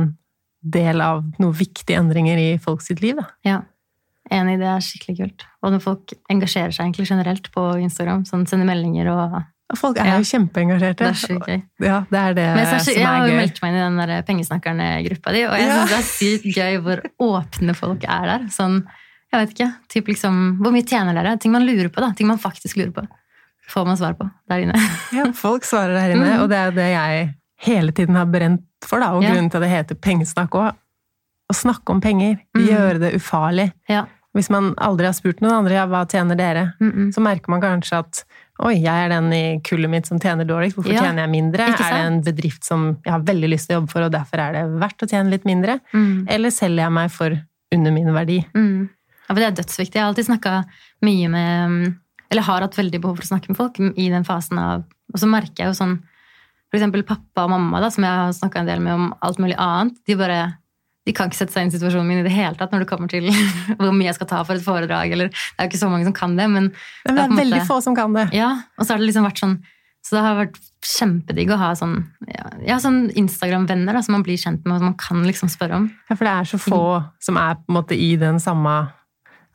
del 0.63 1.01
av 1.01 1.25
noen 1.39 1.55
viktige 1.55 1.99
endringer 2.01 2.39
i 2.39 2.59
folks 2.59 2.91
liv. 3.01 3.17
Da. 3.17 3.27
Ja. 3.45 3.61
Enig, 4.31 4.59
det 4.61 4.67
er 4.69 4.83
skikkelig 4.85 5.17
kult. 5.23 5.45
Og 5.65 5.73
når 5.73 5.81
folk 5.85 6.13
engasjerer 6.31 6.73
seg 6.75 6.85
egentlig 6.89 7.07
generelt 7.09 7.47
på 7.55 7.63
Instagram, 7.81 8.27
sånn 8.29 8.43
sender 8.49 8.67
meldinger 8.69 9.09
og 9.15 9.39
folk 9.79 9.97
er 10.01 10.05
Ja. 10.11 10.17
jo 10.19 10.25
kjempeengasjerte. 10.29 10.97
Det 10.97 11.09
er 11.09 11.21
sjukt 11.23 11.47
gøy. 11.49 11.63
Ja, 11.81 12.01
det 12.11 12.19
er 12.19 12.35
det 12.35 12.47
som 12.67 12.75
er 12.75 12.79
som 12.85 12.95
jeg 12.95 13.07
har 13.07 13.27
jo 13.29 13.37
meldt 13.37 13.63
meg 13.63 13.69
inn 13.73 13.79
i 13.79 13.85
den 13.87 13.97
der 13.97 14.23
pengesnakkerne-gruppa 14.29 15.33
di, 15.33 15.45
og 15.45 15.57
jeg 15.57 15.69
Ja. 15.69 15.85
det 15.87 15.99
er 15.99 16.09
sykt 16.09 16.57
gøy 16.57 16.79
hvor 16.83 17.03
åpne 17.21 17.75
folk 17.77 18.05
er 18.05 18.27
der. 18.27 18.47
Sånn, 18.49 18.83
jeg 19.33 19.41
vet 19.47 19.55
ikke, 19.57 19.75
typ 19.89 20.07
liksom, 20.09 20.59
Hvor 20.61 20.73
mye 20.73 20.85
tjener 20.85 21.15
dere? 21.15 21.37
Ting 21.39 21.53
man 21.53 21.65
lurer 21.67 21.89
på, 21.89 22.01
da. 22.01 22.13
Ting 22.13 22.27
man 22.27 22.39
faktisk 22.39 22.77
lurer 22.77 22.93
på. 22.93 23.07
Får 23.69 23.85
man 23.87 23.97
svar 23.97 24.15
på 24.17 24.31
der 24.49 24.61
inne. 24.65 24.75
Ja, 25.13 25.31
folk 25.33 25.63
svarer 25.65 25.93
der 25.95 26.15
inne, 26.17 26.33
Mm. 26.37 26.43
og 26.43 26.49
det 26.49 26.57
er 26.57 26.65
jo 26.71 26.77
det 26.77 26.91
jeg 26.93 27.35
hele 27.61 27.93
tiden 27.93 28.15
har 28.17 28.27
brent 28.31 28.63
for, 28.87 29.01
da, 29.03 29.13
og 29.15 29.23
Ja. 29.23 29.31
grunnen 29.33 29.51
til 29.51 29.59
at 29.63 29.67
det 29.67 29.71
heter 29.71 29.95
pengesnakk 30.01 30.51
òg. 30.55 30.75
Å 31.51 31.55
snakke 31.57 31.91
om 31.91 32.01
penger, 32.01 32.39
Mm. 32.57 32.67
gjøre 32.69 32.99
det 33.01 33.15
ufarlig. 33.15 33.73
Ja. 33.89 34.07
Hvis 34.37 34.51
man 34.51 34.75
aldri 34.77 35.07
har 35.07 35.15
spurt 35.15 35.41
noen 35.41 35.53
andre 35.65 35.75
ja, 35.75 35.87
hva 35.87 36.05
tjener 36.07 36.37
dere, 36.37 36.75
Mm 36.81 36.93
-mm. 36.93 37.13
så 37.15 37.21
merker 37.21 37.49
man 37.49 37.61
kanskje 37.61 37.99
at 37.99 38.25
oi, 38.61 38.75
jeg 38.75 38.87
er 38.87 39.09
den 39.09 39.33
i 39.33 39.61
kullet 39.65 39.91
mitt 39.91 40.07
som 40.07 40.19
tjener 40.19 40.45
dårligst, 40.45 40.77
hvorfor 40.77 40.93
Ja, 40.93 41.01
tjener 41.01 41.27
jeg 41.27 41.31
mindre? 41.31 41.61
Er 41.61 41.77
det 41.77 42.07
en 42.07 42.23
bedrift 42.23 42.65
som 42.65 42.99
jeg 43.05 43.13
har 43.13 43.21
veldig 43.21 43.49
lyst 43.51 43.67
til 43.69 43.77
å 43.77 43.81
jobbe 43.81 43.91
for, 43.91 44.03
og 44.03 44.13
derfor 44.13 44.39
er 44.39 44.53
det 44.53 44.79
verdt 44.81 45.03
å 45.03 45.09
tjene 45.09 45.31
litt 45.31 45.45
mindre? 45.45 45.81
Mm. 45.93 46.27
Eller 46.29 46.51
selger 46.51 46.83
jeg 46.85 46.93
meg 46.93 47.11
for 47.11 47.31
under 47.73 47.91
min 47.91 48.07
verdi? 48.13 48.45
Mm. 48.55 48.89
Ja, 49.29 49.35
for 49.35 49.41
det 49.41 49.59
er 49.59 49.63
dødsviktig. 49.63 49.95
Jeg 49.95 50.03
har 50.03 50.13
alltid 50.15 50.27
snakka 50.27 50.65
mye 51.03 51.29
med 51.29 51.95
Eller 52.31 52.43
har 52.43 52.61
hatt 52.61 52.77
veldig 52.77 53.01
behov 53.01 53.17
for 53.17 53.23
å 53.23 53.39
snakke 53.39 53.49
med 53.49 53.57
folk 53.57 53.81
i 53.81 54.09
den 54.11 54.23
fasen 54.25 54.59
av 54.59 54.85
Og 55.15 55.19
så 55.21 55.27
merker 55.27 55.65
jeg 55.65 55.67
jo 55.69 55.85
sånn 55.85 56.03
Eksempel 56.75 57.03
pappa 57.09 57.45
og 57.47 57.51
mamma, 57.55 57.81
da, 57.81 57.89
som 57.91 58.05
jeg 58.05 58.13
har 58.13 58.33
snakka 58.37 58.61
en 58.61 58.67
del 58.69 58.81
med 58.85 58.93
om 58.95 59.07
alt 59.25 59.39
mulig 59.41 59.57
annet. 59.57 59.95
De 60.07 60.17
bare 60.21 60.41
de 61.09 61.15
kan 61.17 61.31
ikke 61.31 61.39
sette 61.39 61.55
seg 61.55 61.63
inn 61.65 61.71
i 61.73 61.77
situasjonen 61.79 62.05
min 62.07 62.19
i 62.21 62.25
det 62.27 62.35
hele 62.35 62.53
tatt 62.61 62.71
når 62.75 62.83
det 62.85 62.89
kommer 62.91 63.09
til 63.09 63.25
hvor 63.79 63.95
mye 63.97 64.11
jeg 64.11 64.19
skal 64.19 64.29
ta 64.29 64.43
for 64.45 64.59
et 64.59 64.65
foredrag. 64.67 65.11
eller 65.17 65.31
Det 65.33 65.57
er 65.57 65.65
jo 65.65 65.71
ikke 65.73 65.81
så 65.81 65.89
mange 65.89 66.05
som 66.05 66.13
kan 66.13 66.35
det, 66.37 66.45
men 66.53 66.67
Men 67.07 67.15
det 67.17 67.23
er 67.23 67.25
er 67.33 67.39
veldig 67.39 67.57
måte- 67.63 67.67
få 67.71 67.79
som 67.83 67.97
kan 67.97 68.13
det. 68.13 68.27
ja. 68.37 68.51
Og 68.79 68.85
så 68.85 68.93
har 68.93 68.99
det 69.01 69.07
liksom 69.09 69.25
vært 69.25 69.41
sånn 69.41 69.57
Så 70.05 70.15
det 70.17 70.23
har 70.27 70.37
vært 70.45 70.59
kjempedigg 70.85 71.51
å 71.51 71.57
ha 71.59 71.73
sånn, 71.75 71.97
ja, 72.29 72.45
ja, 72.65 72.77
sånn 72.79 73.11
Instagram-venner 73.19 73.99
som 74.05 74.13
man 74.15 74.23
blir 74.23 74.37
kjent 74.39 74.63
med, 74.65 74.75
og 74.77 74.79
som 74.79 74.87
man 74.93 74.95
kan 75.01 75.25
liksom 75.27 75.49
spørre 75.51 75.75
om. 75.81 75.89
Ja, 76.09 76.15
for 76.15 76.25
det 76.25 76.33
er 76.33 76.45
så 76.49 76.59
få 76.63 76.79
som 77.21 77.37
er 77.37 77.55
på 77.59 77.65
en 77.69 77.75
måte 77.81 77.97
i 77.99 78.15
den 78.17 78.39
samme 78.41 78.77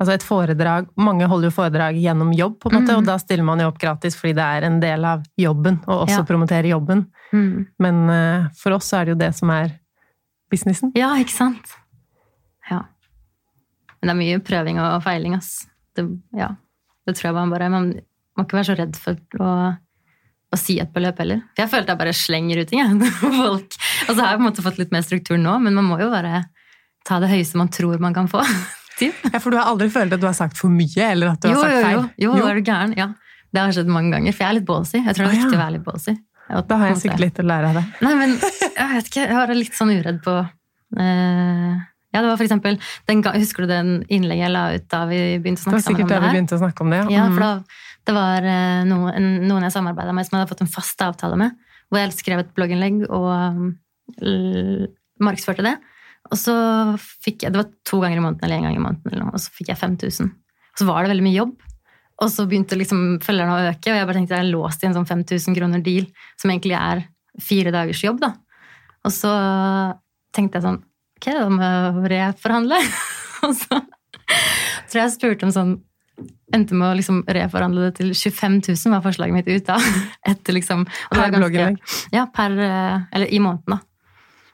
Altså 0.02 0.14
et 0.16 0.24
foredrag 0.26 0.88
Mange 0.98 1.28
holder 1.30 1.48
jo 1.48 1.54
foredrag 1.54 1.96
gjennom 2.02 2.32
jobb, 2.36 2.56
på 2.60 2.72
en 2.72 2.80
måte, 2.82 2.92
Mm. 2.96 2.98
og 2.98 3.06
da 3.06 3.18
stiller 3.22 3.44
man 3.46 3.60
jo 3.62 3.68
opp 3.70 3.78
gratis 3.80 4.16
fordi 4.20 4.34
det 4.36 4.44
er 4.44 4.66
en 4.68 4.80
del 4.82 5.06
av 5.06 5.22
jobben, 5.38 5.78
og 5.88 6.08
også 6.08 6.18
Ja. 6.18 6.24
promotere 6.28 6.68
jobben. 6.72 7.06
Mm. 7.32 7.68
Men 7.80 8.10
uh, 8.10 8.50
for 8.58 8.74
oss 8.74 8.90
så 8.92 8.98
er 9.02 9.06
det 9.06 9.14
jo 9.14 9.20
det 9.22 9.32
som 9.36 9.50
er 9.54 9.80
businessen. 10.52 10.92
Ja, 10.96 11.14
ikke 11.22 11.32
sant? 11.36 11.76
Ja. 12.70 12.82
Men 14.02 14.10
det 14.10 14.14
er 14.16 14.20
mye 14.20 14.40
prøving 14.44 14.80
og 14.82 15.04
feiling, 15.04 15.36
ass. 15.36 15.68
Det, 15.96 16.04
ja. 16.36 16.50
det 17.08 17.16
tror 17.16 17.30
jeg 17.30 17.34
man 17.38 17.50
bare 17.54 17.70
Man 17.70 17.94
må 18.38 18.44
ikke 18.48 18.58
være 18.60 18.70
så 18.72 18.76
redd 18.78 18.96
for 18.98 19.16
å, 19.40 19.78
å 20.54 20.58
si 20.58 20.80
et 20.82 20.92
beløp 20.92 21.20
heller. 21.22 21.44
For 21.56 21.64
jeg 21.64 21.70
følte 21.70 21.94
jeg 21.94 22.00
bare 22.02 22.14
slenger 22.18 22.62
ut 22.64 22.68
ting, 22.68 22.80
jeg. 22.82 23.12
Folk. 23.22 23.78
Og 24.10 24.16
så 24.16 24.20
har 24.20 24.32
jeg 24.34 24.40
på 24.40 24.42
en 24.42 24.48
måte 24.50 24.66
fått 24.66 24.80
litt 24.82 24.92
mer 24.92 25.06
struktur 25.06 25.38
nå, 25.38 25.60
men 25.62 25.74
man 25.78 25.86
må 25.86 26.00
jo 26.02 26.10
bare 26.10 26.44
ta 27.06 27.20
det 27.22 27.30
høyeste 27.30 27.58
man 27.62 27.70
tror 27.70 28.00
man 28.02 28.14
kan 28.14 28.28
få. 28.28 28.42
Typ. 29.00 29.14
Ja, 29.34 29.40
For 29.42 29.50
du 29.54 29.58
har 29.58 29.66
aldri 29.72 29.88
følt 29.90 30.14
at 30.14 30.22
du 30.22 30.28
har 30.30 30.36
sagt 30.38 30.58
for 30.60 30.70
mye, 30.70 31.06
eller 31.12 31.34
at 31.34 31.42
du 31.42 31.50
Jo, 31.50 31.56
har 31.62 31.70
sagt 31.70 31.82
sagt 31.82 31.94
jo. 31.94 32.02
feil? 32.04 32.38
jo, 32.40 32.48
er 32.48 32.60
du 32.60 32.62
gæren? 32.72 32.94
Ja. 32.98 33.08
Det 33.54 33.62
har 33.62 33.72
skjedd 33.76 33.90
mange 33.94 34.12
ganger, 34.16 34.34
for 34.34 34.44
jeg 34.46 34.50
er 34.50 34.58
litt 34.60 34.66
ballsy. 34.70 34.98
Jeg 35.00 35.16
tror 35.16 35.26
det 35.26 35.32
er 35.32 35.38
ja. 35.38 35.42
viktig 35.46 35.58
å 35.58 35.62
være 35.64 35.76
litt 35.78 35.84
ballsy. 35.88 36.14
Da 36.54 36.78
har 36.78 36.88
jeg 36.92 36.98
sikkert 37.02 37.22
litt 37.24 37.40
å 37.40 37.46
lære 37.48 37.70
av 37.72 37.78
det. 37.80 37.84
Nei, 38.04 38.14
men 38.20 38.34
jeg 38.42 38.88
vet 38.94 39.10
ikke. 39.10 39.24
Jeg 39.30 39.38
var 39.40 39.54
litt 39.58 39.78
sånn 39.78 39.92
uredd 39.96 40.20
på 40.26 40.34
eh, 41.00 41.74
Ja, 42.14 42.22
det 42.22 42.28
var 42.28 42.38
for 42.38 42.46
eksempel 42.46 42.76
den 43.10 43.24
Husker 43.26 43.64
du 43.66 43.72
den 43.72 43.94
innlegget 44.14 44.44
jeg 44.48 44.54
la 44.54 44.64
ut 44.76 44.88
da 44.92 45.00
vi 45.10 45.22
begynte 45.42 45.64
å 45.64 45.80
snakke 45.80 46.04
om 46.04 46.04
Det 46.04 46.04
her? 46.04 46.04
Det 46.04 46.04
var 46.04 46.04
sikkert 46.04 46.12
da 46.14 46.20
vi 46.28 46.34
begynte 46.36 46.56
å 46.58 46.62
snakke 46.62 46.84
om 46.86 46.94
det. 46.94 47.02
Ja, 47.16 47.24
Mm. 47.28 47.34
for 47.34 47.46
da, 47.46 47.54
det 48.06 48.14
var 48.18 48.50
eh, 48.54 48.84
noen, 48.90 49.30
noen 49.48 49.64
jeg 49.64 49.72
samarbeida 49.78 50.14
med 50.14 50.28
som 50.28 50.36
jeg 50.38 50.44
hadde 50.44 50.54
fått 50.54 50.66
en 50.68 50.74
fast 50.76 51.02
avtale 51.02 51.40
med, 51.40 51.56
hvor 51.90 52.02
jeg 52.04 52.14
skrev 52.20 52.40
et 52.44 52.54
blogginnlegg 52.58 53.04
og 53.10 53.30
um, 53.32 53.72
markedsførte 55.24 55.64
det. 55.66 55.78
Og 56.32 56.40
så 56.40 56.56
fikk 57.24 57.44
jeg, 57.44 57.54
Det 57.54 57.60
var 57.60 57.70
to 57.86 58.00
ganger 58.02 58.18
i 58.18 58.24
måneden 58.24 58.46
eller 58.46 58.62
én 58.62 58.68
gang 58.68 58.78
i 58.78 58.82
måneden, 58.82 59.12
eller 59.12 59.26
noe, 59.26 59.36
og 59.36 59.44
så 59.44 59.54
fikk 59.54 59.74
jeg 59.74 59.82
5000. 59.82 60.32
Og 60.74 60.82
så 60.82 60.88
var 60.88 61.04
det 61.04 61.14
veldig 61.14 61.26
mye 61.28 61.40
jobb. 61.40 61.54
Og 62.24 62.30
så 62.32 62.46
begynte 62.48 62.78
liksom 62.78 63.04
følgerne 63.26 63.56
å 63.56 63.72
øke, 63.72 63.92
og 63.92 63.98
jeg 63.98 64.08
bare 64.08 64.20
tenkte 64.20 64.38
jeg 64.38 64.46
er 64.46 64.54
låst 64.54 64.84
i 64.84 64.88
en 64.90 64.96
sånn 64.96 65.10
5000 65.10 65.58
kroner 65.58 65.84
deal, 65.84 66.08
som 66.40 66.54
egentlig 66.54 66.78
er 66.78 67.06
fire 67.42 67.74
dagers 67.74 68.04
jobb. 68.06 68.22
da. 68.24 68.34
Og 69.04 69.14
så 69.14 69.32
tenkte 70.36 70.60
jeg 70.60 70.68
sånn 70.68 70.82
Ok, 71.24 71.30
da 71.32 71.48
må 71.48 71.64
jeg 71.64 72.12
reforhandle. 72.12 72.78
og 73.48 73.54
så 73.56 73.80
tror 73.80 75.00
jeg 75.00 75.04
jeg 75.06 75.16
spurte 75.18 75.48
om 75.48 75.56
sånn 75.56 75.74
Endte 76.54 76.76
med 76.78 76.86
å 76.86 76.94
liksom 76.94 77.24
reforhandle 77.34 77.88
det 77.88 77.96
til 77.98 78.12
25 78.14 78.60
000, 78.68 78.92
var 78.94 79.02
forslaget 79.02 79.34
mitt 79.34 79.48
ut 79.50 79.64
da. 79.66 79.80
Etter 80.32 80.54
liksom, 80.54 80.84
Per 81.10 81.32
blogginnlegg. 81.34 81.80
Ja, 82.14 82.28
per, 82.30 82.54
eh, 82.62 83.08
eller 83.10 83.34
i 83.34 83.40
måneden, 83.42 83.74
da. 83.74 83.80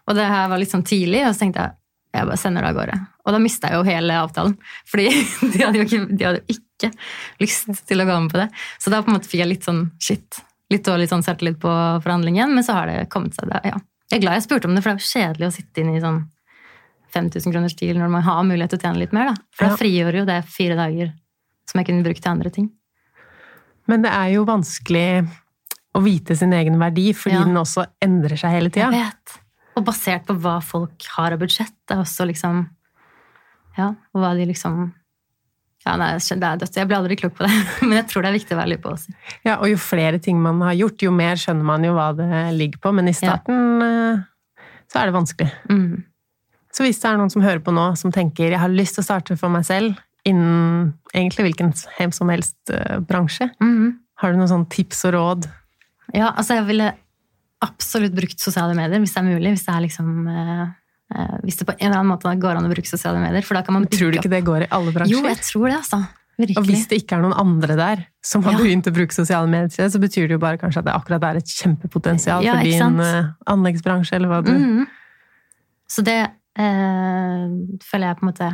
Og 0.09 0.17
det 0.17 0.25
her 0.25 0.47
var 0.49 0.57
litt 0.61 0.71
sånn 0.73 0.83
tidlig, 0.87 1.21
og 1.27 1.35
så 1.35 1.45
tenkte 1.45 1.67
jeg 1.67 1.75
jeg 2.09 2.25
bare 2.25 2.37
sender 2.41 2.65
det 2.65 2.69
av 2.71 2.77
gårde. 2.79 2.95
Og 3.27 3.33
da 3.35 3.39
mista 3.39 3.69
jeg 3.69 3.77
jo 3.77 3.83
hele 3.85 4.13
avtalen. 4.17 4.55
Fordi 4.89 5.09
de 5.53 5.59
hadde 5.61 5.77
jo 5.77 5.83
ikke, 5.85 5.99
de 6.09 6.25
hadde 6.25 6.39
jo 6.41 6.55
ikke 6.55 6.89
lyst 7.43 7.83
til 7.85 8.01
å 8.01 8.05
gå 8.09 8.15
med 8.23 8.31
på 8.33 8.39
det. 8.41 8.47
Så 8.81 8.89
da 8.89 9.03
på 9.05 9.11
en 9.11 9.19
måte 9.19 9.29
fikk 9.29 9.43
jeg 9.43 9.51
litt 9.51 9.67
sånn 9.67 9.83
shit. 10.01 10.39
Litt 10.73 10.87
dårlig 10.87 11.05
sånn 11.11 11.21
selvtillit 11.25 11.59
på 11.61 11.69
forhandlingen, 12.01 12.49
men 12.55 12.65
så 12.65 12.73
har 12.79 12.89
det 12.89 13.03
kommet 13.13 13.37
seg. 13.37 13.51
Det, 13.53 13.61
Ja. 13.69 13.77
Jeg 14.09 14.17
er 14.17 14.21
glad 14.23 14.39
jeg 14.39 14.45
spurte 14.47 14.65
om 14.65 14.73
det, 14.73 14.81
for 14.81 14.89
det 14.89 14.95
er 14.97 15.03
jo 15.03 15.11
kjedelig 15.13 15.47
å 15.47 15.53
sitte 15.53 15.81
inne 15.83 15.93
i 15.99 16.01
sånn 16.01 16.19
5000 17.13 17.53
kroners 17.53 17.75
deal 17.77 17.97
når 18.01 18.09
man 18.09 18.25
har 18.25 18.41
mulighet 18.45 18.73
til 18.73 18.79
å 18.79 18.83
tjene 18.87 19.01
litt 19.03 19.13
mer. 19.13 19.29
da. 19.29 19.35
For 19.53 19.65
Ja. 19.65 19.69
da 19.69 19.77
frigjør 19.77 20.17
jo 20.17 20.25
det 20.25 20.39
fire 20.49 20.75
dager 20.81 21.13
som 21.69 21.77
jeg 21.77 21.85
kunne 21.91 22.03
brukt 22.03 22.23
til 22.23 22.31
andre 22.31 22.49
ting. 22.49 22.71
Men 23.85 24.01
det 24.01 24.09
er 24.11 24.33
jo 24.33 24.45
vanskelig 24.49 25.29
å 25.93 26.01
vite 26.01 26.35
sin 26.37 26.53
egen 26.53 26.77
verdi, 26.81 27.11
fordi 27.13 27.35
Ja. 27.37 27.43
den 27.45 27.53
også 27.61 27.85
endrer 28.01 28.37
seg 28.37 28.49
hele 28.57 28.69
tida. 28.73 28.89
Og 29.79 29.87
basert 29.87 30.27
på 30.27 30.35
hva 30.43 30.59
folk 30.63 31.07
har 31.15 31.35
av 31.35 31.41
budsjett. 31.41 31.73
Det 31.87 31.95
er 31.95 32.03
også 32.03 32.27
liksom 32.29 32.65
Ja, 33.79 33.93
og 34.13 34.23
hva 34.23 34.33
de 34.35 34.47
liksom 34.49 34.89
ja, 35.85 35.93
nei, 35.95 36.09
det 36.19 36.43
er 36.43 36.57
dødt. 36.59 36.75
Jeg 36.75 36.87
blir 36.89 36.97
aldri 36.97 37.15
klok 37.15 37.37
på 37.37 37.45
det, 37.47 37.53
men 37.87 37.95
jeg 38.01 38.09
tror 38.11 38.25
det 38.25 38.29
er 38.29 38.35
viktig 38.35 38.55
å 38.55 38.59
være 38.59 38.71
litt 38.73 38.81
på 38.83 38.91
også. 38.91 39.13
Ja, 39.47 39.55
og 39.55 39.69
jo 39.71 39.77
flere 39.79 40.19
ting 40.21 40.41
man 40.43 40.59
har 40.65 40.75
gjort, 40.75 41.05
jo 41.05 41.13
mer 41.15 41.39
skjønner 41.39 41.65
man 41.65 41.87
jo 41.87 41.93
hva 41.95 42.09
det 42.17 42.27
ligger 42.57 42.83
på. 42.83 42.91
Men 42.97 43.07
i 43.07 43.15
starten 43.15 43.79
ja. 43.79 44.11
så 44.91 45.01
er 45.01 45.09
det 45.09 45.15
vanskelig. 45.15 45.47
Mm. 45.71 46.03
Så 46.75 46.85
hvis 46.85 46.99
det 47.01 47.09
er 47.09 47.17
noen 47.21 47.31
som 47.31 47.45
hører 47.45 47.63
på 47.63 47.73
nå, 47.73 47.87
som 47.99 48.11
tenker 48.13 48.51
jeg 48.51 48.61
har 48.61 48.71
lyst 48.71 48.97
til 48.97 49.05
å 49.05 49.07
starte 49.07 49.39
for 49.39 49.51
meg 49.53 49.65
selv 49.67 49.97
innen 50.27 50.91
egentlig 51.15 51.47
hvilken 51.47 51.71
som 52.13 52.29
helst 52.29 52.73
eh, 52.75 52.99
bransje, 52.99 53.47
mm. 53.63 53.87
har 54.21 54.33
du 54.33 54.41
noen 54.41 54.51
sånne 54.51 54.69
tips 54.73 55.07
og 55.07 55.15
råd? 55.15 55.47
Ja, 56.11 56.33
altså 56.33 56.59
jeg 56.59 56.67
ville 56.67 56.91
absolutt 57.65 58.15
brukt 58.15 58.39
sosiale 58.39 58.75
medier 58.77 59.01
hvis 59.01 59.15
det 59.15 59.21
er 59.21 59.27
mulig. 59.27 59.55
Hvis 59.55 59.65
det 59.67 59.73
er 59.73 59.83
liksom 59.83 60.13
eh, 60.31 60.61
eh, 61.15 61.35
Hvis 61.43 61.59
det 61.59 61.67
på 61.67 61.75
en 61.75 61.89
eller 61.89 61.99
annen 62.01 62.13
måte 62.13 62.35
går 62.39 62.59
an 62.59 62.69
å 62.69 62.71
bruke 62.71 62.89
sosiale 62.89 63.19
medier. 63.21 63.45
For 63.45 63.59
da 63.59 63.65
kan 63.67 63.75
man 63.77 63.87
bygge 63.87 63.99
Tror 63.99 64.13
du 64.15 64.21
ikke 64.21 64.31
det 64.31 64.45
går 64.47 64.65
i 64.65 64.71
alle 64.77 64.95
bransjer? 64.95 65.17
Jo, 65.17 65.25
jeg 65.27 65.43
tror 65.43 65.67
det, 65.67 65.75
altså. 65.81 66.01
Og 66.39 66.63
hvis 66.69 66.85
det 66.87 67.01
ikke 67.01 67.17
er 67.17 67.23
noen 67.25 67.35
andre 67.35 67.75
der 67.75 68.05
som 68.23 68.43
har 68.45 68.55
Ja. 68.55 68.59
begynt 68.63 68.87
å 68.87 68.93
bruke 68.95 69.11
sosiale 69.11 69.47
medier, 69.51 69.89
så 69.91 69.99
betyr 69.99 70.29
det 70.29 70.37
jo 70.37 70.39
bare 70.39 70.57
kanskje 70.57 70.79
at 70.79 70.85
det 70.87 70.93
akkurat 70.95 71.23
er 71.27 71.35
et 71.41 71.51
kjempepotensial 71.51 72.43
Ja, 72.45 72.55
for 72.55 72.63
din 72.63 72.99
eh, 73.03 73.31
anleggsbransje, 73.45 74.15
eller 74.15 74.31
hva 74.31 74.39
du 74.45 74.53
mm. 74.55 74.87
Så 75.89 76.03
det 76.05 76.31
eh, 76.55 77.43
føler 77.83 78.07
jeg 78.07 78.19
på 78.19 78.23
en 78.23 78.29
måte 78.31 78.49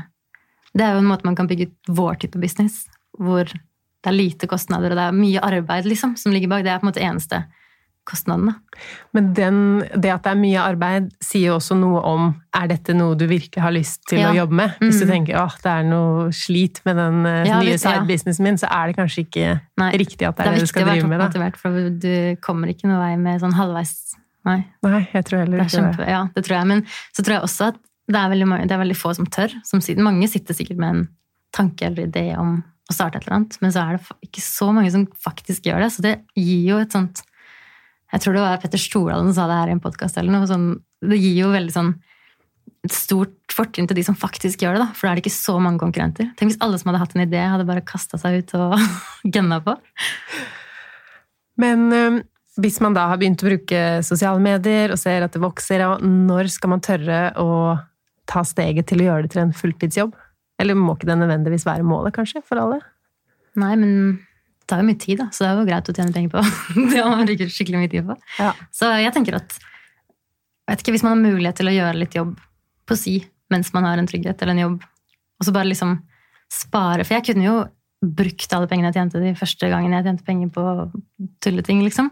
Det 0.73 0.81
er 0.81 0.95
jo 0.95 1.03
en 1.03 1.11
måte 1.11 1.25
man 1.25 1.35
kan 1.35 1.47
bygge 1.47 1.69
ut 1.69 1.93
vår 1.93 2.17
type 2.25 2.41
business, 2.41 2.87
hvor 3.19 3.45
det 3.45 4.09
er 4.09 4.17
lite 4.17 4.47
kostnader, 4.47 4.89
og 4.89 4.97
det 4.97 5.05
er 5.05 5.21
mye 5.21 5.41
arbeid 5.41 5.85
liksom, 5.85 6.17
som 6.17 6.33
ligger 6.33 6.49
bak. 6.49 6.63
Det 6.65 6.73
er 6.73 6.81
på 6.81 6.85
en 6.85 6.91
måte 6.91 7.05
eneste 7.05 7.45
kostnaden. 8.05 8.45
Da. 8.51 8.79
Men 9.17 9.33
den, 9.33 9.57
det 9.97 10.11
at 10.13 10.23
det 10.23 10.31
er 10.31 10.39
mye 10.39 10.61
arbeid, 10.61 11.07
sier 11.25 11.49
jo 11.51 11.55
også 11.57 11.75
noe 11.79 12.01
om 12.05 12.27
er 12.55 12.67
dette 12.69 12.93
noe 12.95 13.15
du 13.17 13.25
virkelig 13.27 13.61
har 13.63 13.73
lyst 13.73 14.03
til 14.09 14.19
Ja. 14.21 14.31
å 14.31 14.35
jobbe 14.35 14.53
med. 14.61 14.75
Hvis 14.79 14.99
du 15.01 15.05
Mhm. 15.05 15.11
tenker 15.11 15.39
at 15.41 15.57
det 15.63 15.71
er 15.71 15.83
noe 15.89 16.29
slit 16.31 16.81
med 16.85 16.95
den 16.97 17.25
eh, 17.25 17.45
Ja, 17.49 17.59
nye 17.59 17.77
sidebusinessen 17.81 18.43
min, 18.43 18.57
så 18.61 18.67
er 18.69 18.87
det 18.87 18.95
kanskje 18.97 19.25
ikke 19.25 19.61
Nei, 19.77 19.91
riktig 19.97 20.27
at 20.27 20.35
det 20.37 20.45
er 20.45 20.51
det 20.51 20.51
er 20.51 20.51
er 20.51 20.55
det, 20.55 20.59
du 20.59 20.65
viktig 20.65 20.75
med. 20.75 20.85
å 20.85 20.87
være 20.87 20.95
viktig 20.95 21.05
å 21.05 21.09
være 21.09 21.25
toppmotivert, 21.31 21.57
for 21.57 21.89
du 21.89 22.35
kommer 22.41 22.67
ikke 22.69 22.87
noe 22.87 22.99
vei 22.99 23.15
med 23.17 23.41
sånn 23.41 23.53
halvveis 23.53 23.95
Nei, 24.45 24.63
Nei, 24.83 25.07
jeg 25.11 25.25
tror 25.25 25.39
heller 25.39 25.57
er 25.59 25.65
ikke 25.65 25.97
det. 25.97 26.07
ja, 26.07 26.27
det 26.35 26.43
tror 26.45 26.57
jeg. 26.59 26.67
Men 26.67 26.81
så 27.17 27.23
tror 27.25 27.33
jeg 27.33 27.41
også 27.41 27.67
at 27.73 27.77
det 28.07 28.15
er 28.21 28.29
veldig, 28.29 28.47
mange, 28.47 28.67
det 28.67 28.71
er 28.75 28.83
veldig 28.83 28.95
få 28.95 29.15
som 29.15 29.25
tør. 29.25 29.49
Som 29.65 29.79
mange 30.03 30.27
sitter 30.29 30.53
sikkert 30.53 30.77
med 30.77 30.89
en 30.95 31.07
tanke 31.51 31.81
eller 31.87 32.05
idé 32.05 32.37
om 32.37 32.63
å 32.87 32.93
starte 32.93 33.15
et 33.17 33.25
eller 33.25 33.37
annet, 33.39 33.57
men 33.63 33.71
så 33.71 33.81
er 33.81 33.97
det 33.97 34.05
ikke 34.29 34.41
så 34.45 34.71
mange 34.71 34.91
som 34.91 35.07
faktisk 35.07 35.63
gjør 35.65 35.79
det. 35.81 35.89
Så 35.91 36.01
det 36.05 36.21
gir 36.37 36.61
jo 36.69 36.77
et 36.77 36.91
sånt 36.93 37.23
Jeg 38.15 38.23
tror 38.23 38.37
det 38.37 38.43
var 38.45 38.59
Petter 38.63 38.79
Stordalen 38.79 39.29
som 39.29 39.35
sa 39.35 39.47
det 39.49 39.57
her 39.59 39.71
i 39.71 39.75
en 39.75 39.83
podkast 39.83 40.15
det 40.15 41.17
gir 41.19 41.41
jo 41.41 41.49
veldig 41.51 41.73
sånn 41.75 41.89
et 42.85 42.93
stort 42.93 43.53
fortrinn 43.53 43.87
til 43.89 43.97
de 43.97 44.03
som 44.05 44.17
faktisk 44.17 44.61
gjør 44.61 44.77
det, 44.77 44.83
da. 44.83 44.93
For 44.93 45.07
da 45.07 45.11
er 45.11 45.17
det 45.17 45.25
ikke 45.25 45.33
så 45.33 45.55
mange 45.61 45.81
konkurrenter. 45.81 46.29
Tenk 46.37 46.51
hvis 46.51 46.61
alle 46.63 46.77
som 46.81 46.91
hadde 46.91 47.01
hatt 47.01 47.15
en 47.17 47.23
idé, 47.25 47.41
hadde 47.41 47.65
bare 47.67 47.83
kasta 47.85 48.19
seg 48.21 48.39
ut 48.39 48.53
og 48.59 48.75
gunna 49.35 49.59
på. 49.65 49.73
Men 51.61 51.87
um, 51.89 52.19
hvis 52.61 52.77
man 52.83 52.95
da 52.95 53.07
har 53.11 53.19
begynt 53.21 53.41
å 53.43 53.49
bruke 53.49 53.81
sosiale 54.05 54.41
medier 54.43 54.93
og 54.93 55.01
ser 55.01 55.25
at 55.25 55.33
det 55.35 55.41
vokser, 55.43 55.83
når 56.05 56.51
skal 56.53 56.75
man 56.75 56.85
tørre 56.85 57.19
å 57.41 57.49
ta 58.29 58.45
steget 58.47 58.89
til 58.89 59.03
å 59.03 59.09
gjøre 59.09 59.25
det 59.25 59.33
til 59.33 59.43
en 59.45 59.55
fulltidsjobb? 59.55 60.13
Eller 60.61 60.77
må 60.77 60.95
ikke 60.95 61.09
det 61.09 61.19
nødvendigvis 61.19 61.65
være 61.67 61.85
målet, 61.85 62.15
kanskje, 62.15 62.43
for 62.45 62.61
alle? 62.61 62.79
Nei, 63.59 63.73
men 63.81 63.95
tar 64.69 64.81
jo 64.81 64.87
mye 64.87 64.99
tid, 65.01 65.19
da, 65.21 65.29
så 65.33 65.45
det 65.45 65.51
er 65.51 65.59
jo 65.59 65.67
greit 65.69 65.89
å 65.91 65.95
tjene 65.95 66.15
penger 66.15 66.33
på. 66.33 66.43
det 66.91 66.99
har 66.99 67.11
man 67.11 67.29
bruker 67.29 67.53
skikkelig 67.53 67.83
mye 67.83 67.91
tid 67.91 68.07
på. 68.07 68.17
Ja. 68.41 68.51
Så 68.73 68.89
jeg 68.97 69.13
tenker 69.15 69.39
at 69.39 69.55
vet 70.65 70.81
ikke, 70.81 70.95
hvis 70.95 71.05
man 71.05 71.15
har 71.15 71.23
mulighet 71.35 71.59
til 71.59 71.69
å 71.69 71.75
gjøre 71.75 72.01
litt 72.01 72.17
jobb 72.17 72.35
på 72.89 72.97
si 72.97 73.19
mens 73.53 73.71
man 73.75 73.85
har 73.85 74.01
en 74.01 74.09
trygghet 74.09 74.41
eller 74.41 74.55
en 74.55 74.63
jobb, 74.63 74.85
og 75.37 75.47
så 75.47 75.53
bare 75.53 75.69
liksom 75.69 75.97
spare 76.55 77.03
For 77.03 77.17
jeg 77.17 77.25
kunne 77.25 77.45
jo 77.45 77.55
brukt 78.15 78.53
alle 78.53 78.67
pengene 78.69 78.91
jeg 78.91 78.99
tjente 78.99 79.21
de 79.21 79.31
første 79.37 79.69
gangene 79.71 79.97
jeg 79.97 80.07
tjente 80.07 80.25
penger 80.27 80.51
på 80.53 80.63
tulleting, 81.43 81.81
liksom. 81.85 82.11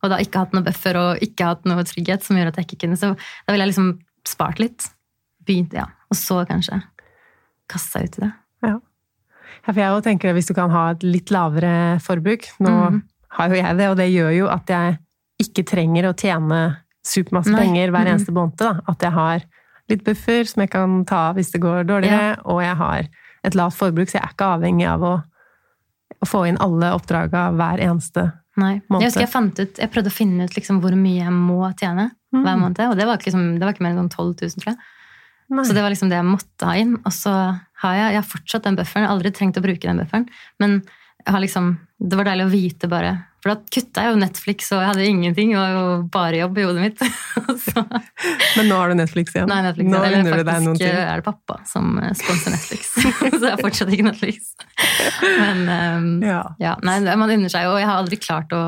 Og 0.00 0.12
da 0.12 0.18
ikke 0.20 0.42
hatt 0.42 0.54
noe 0.56 0.64
buffer 0.64 0.96
og 1.00 1.24
ikke 1.24 1.48
hatt 1.48 1.66
noe 1.68 1.84
trygghet 1.88 2.24
som 2.24 2.38
gjør 2.38 2.50
at 2.52 2.60
jeg 2.60 2.68
ikke 2.68 2.82
kunne. 2.84 2.98
Så 3.00 3.12
da 3.12 3.52
ville 3.52 3.64
jeg 3.64 3.72
liksom 3.72 3.90
spart 4.28 4.60
litt. 4.62 4.88
Begynt, 5.48 5.74
ja. 5.76 5.86
Og 6.12 6.18
så 6.18 6.42
kanskje 6.48 6.80
kaste 7.70 7.96
seg 7.96 8.08
ut 8.08 8.20
i 8.20 8.24
det. 8.26 8.30
Ja, 8.68 8.76
for 9.64 9.74
jeg 9.80 9.90
også 9.92 10.04
tenker 10.08 10.30
at 10.30 10.34
hvis 10.38 10.48
du 10.50 10.54
kan 10.54 10.70
ha 10.70 10.90
et 10.94 11.02
litt 11.06 11.30
lavere 11.30 11.98
forbruk 12.00 12.46
Nå 12.60 12.70
mm. 12.90 13.00
har 13.38 13.48
jo 13.48 13.54
jeg 13.60 13.76
det, 13.78 13.88
og 13.92 13.96
det 14.00 14.08
gjør 14.12 14.30
jo 14.36 14.48
at 14.48 14.66
jeg 14.72 14.98
ikke 15.40 15.64
trenger 15.70 16.10
å 16.10 16.14
tjene 16.16 16.60
supermasse 17.06 17.50
Nei. 17.54 17.60
penger 17.64 17.90
hver 17.94 18.04
Mhm. 18.04 18.12
eneste 18.14 18.32
måned. 18.36 18.56
Da. 18.60 18.80
At 18.88 19.00
jeg 19.00 19.12
har 19.12 19.40
litt 19.88 20.04
buffer 20.04 20.44
som 20.44 20.60
jeg 20.60 20.70
kan 20.70 21.04
ta 21.04 21.30
av 21.30 21.36
hvis 21.36 21.50
det 21.52 21.60
går 21.62 21.84
dårligere, 21.88 22.38
og 22.44 22.60
jeg 22.62 22.76
har 22.76 23.08
et 23.44 23.54
lavt 23.54 23.74
forbruk, 23.78 24.08
så 24.10 24.18
jeg 24.20 24.22
er 24.26 24.34
ikke 24.34 24.50
avhengig 24.58 24.86
av 24.86 25.00
å, 25.02 25.14
å 26.20 26.26
få 26.28 26.42
inn 26.48 26.58
alle 26.60 26.92
oppdraga 26.92 27.48
hver 27.56 27.80
eneste 27.80 28.32
Nei. 28.60 28.82
Måned. 28.90 29.00
Jeg 29.06 29.08
husker 29.12 29.24
jeg 29.24 29.32
fant 29.32 29.58
ut, 29.62 29.78
jeg 29.78 29.90
prøvde 29.90 30.10
å 30.10 30.12
finne 30.12 30.44
ut 30.44 30.54
liksom 30.58 30.80
hvor 30.82 30.92
mye 30.98 31.22
jeg 31.24 31.32
må 31.32 31.60
tjene 31.80 32.10
Mm. 32.30 32.44
hver 32.44 32.58
måned. 32.60 32.78
Og 32.90 32.96
det 32.96 33.06
var 33.08 33.16
ikke, 33.18 33.26
liksom, 33.32 33.46
det 33.58 33.64
var 33.66 33.72
ikke 33.74 33.82
mer 33.82 33.90
enn 33.90 34.08
sånn 34.08 34.10
12 34.14 34.34
000, 34.38 34.50
tror 34.62 34.70
jeg. 34.70 34.76
Nei. 35.50 35.64
Så 35.64 35.74
det 35.74 35.82
var 35.82 35.90
liksom 35.90 36.08
det 36.12 36.18
jeg 36.20 36.28
måtte 36.28 36.62
ha 36.68 36.74
inn. 36.78 36.92
Og 37.04 37.10
så 37.10 37.32
har 37.82 37.96
jeg, 37.96 38.14
jeg 38.14 38.20
har 38.20 38.30
fortsatt 38.30 38.66
den 38.68 38.78
bufferen. 38.78 39.04
Jeg 39.04 39.10
har 39.10 39.16
aldri 39.16 39.32
trengt 39.36 39.58
å 39.60 39.64
bruke 39.64 39.88
den 39.88 40.02
bufferen. 40.02 40.28
Men 40.60 40.80
liksom, 41.42 41.74
det 41.98 42.16
var 42.18 42.30
deilig 42.30 42.46
å 42.48 42.52
vite 42.52 42.88
bare. 42.90 43.16
For 43.40 43.54
da 43.54 43.70
kutta 43.72 44.02
jeg 44.04 44.12
jo 44.12 44.18
Netflix, 44.20 44.66
og 44.74 44.82
jeg 44.82 44.88
hadde 44.90 45.06
ingenting. 45.08 45.54
Det 45.54 45.60
var 45.60 45.70
jo 45.72 45.84
bare 46.12 46.40
jobb 46.42 46.58
i 46.60 46.64
hodet 46.68 46.82
mitt. 46.84 47.04
så, 47.64 47.84
Men 48.58 48.68
nå 48.68 48.76
har 48.76 48.92
du 48.92 48.98
Netflix 49.00 49.32
igjen. 49.36 49.48
nei, 49.48 49.62
Netflix, 49.64 49.88
nå 49.88 50.02
eller 50.04 50.44
faktisk 50.44 50.82
ting. 50.82 50.98
er 51.00 51.22
det 51.22 51.24
pappa 51.24 51.56
som 51.68 51.96
eh, 52.02 52.12
sponser 52.20 52.52
Netflix. 52.52 52.92
så 53.38 53.40
jeg 53.46 53.54
har 53.54 53.62
fortsatt 53.62 53.94
ikke 53.96 54.08
Netflix. 54.10 54.52
Men 55.24 55.64
um, 55.70 56.12
Ja. 56.26 56.42
ja, 56.60 56.76
nei, 56.84 57.00
man 57.08 57.32
unner 57.32 57.52
seg 57.52 57.64
jo, 57.64 57.78
jeg 57.80 57.88
har 57.88 58.02
aldri 58.02 58.20
klart 58.20 58.52
å 58.56 58.64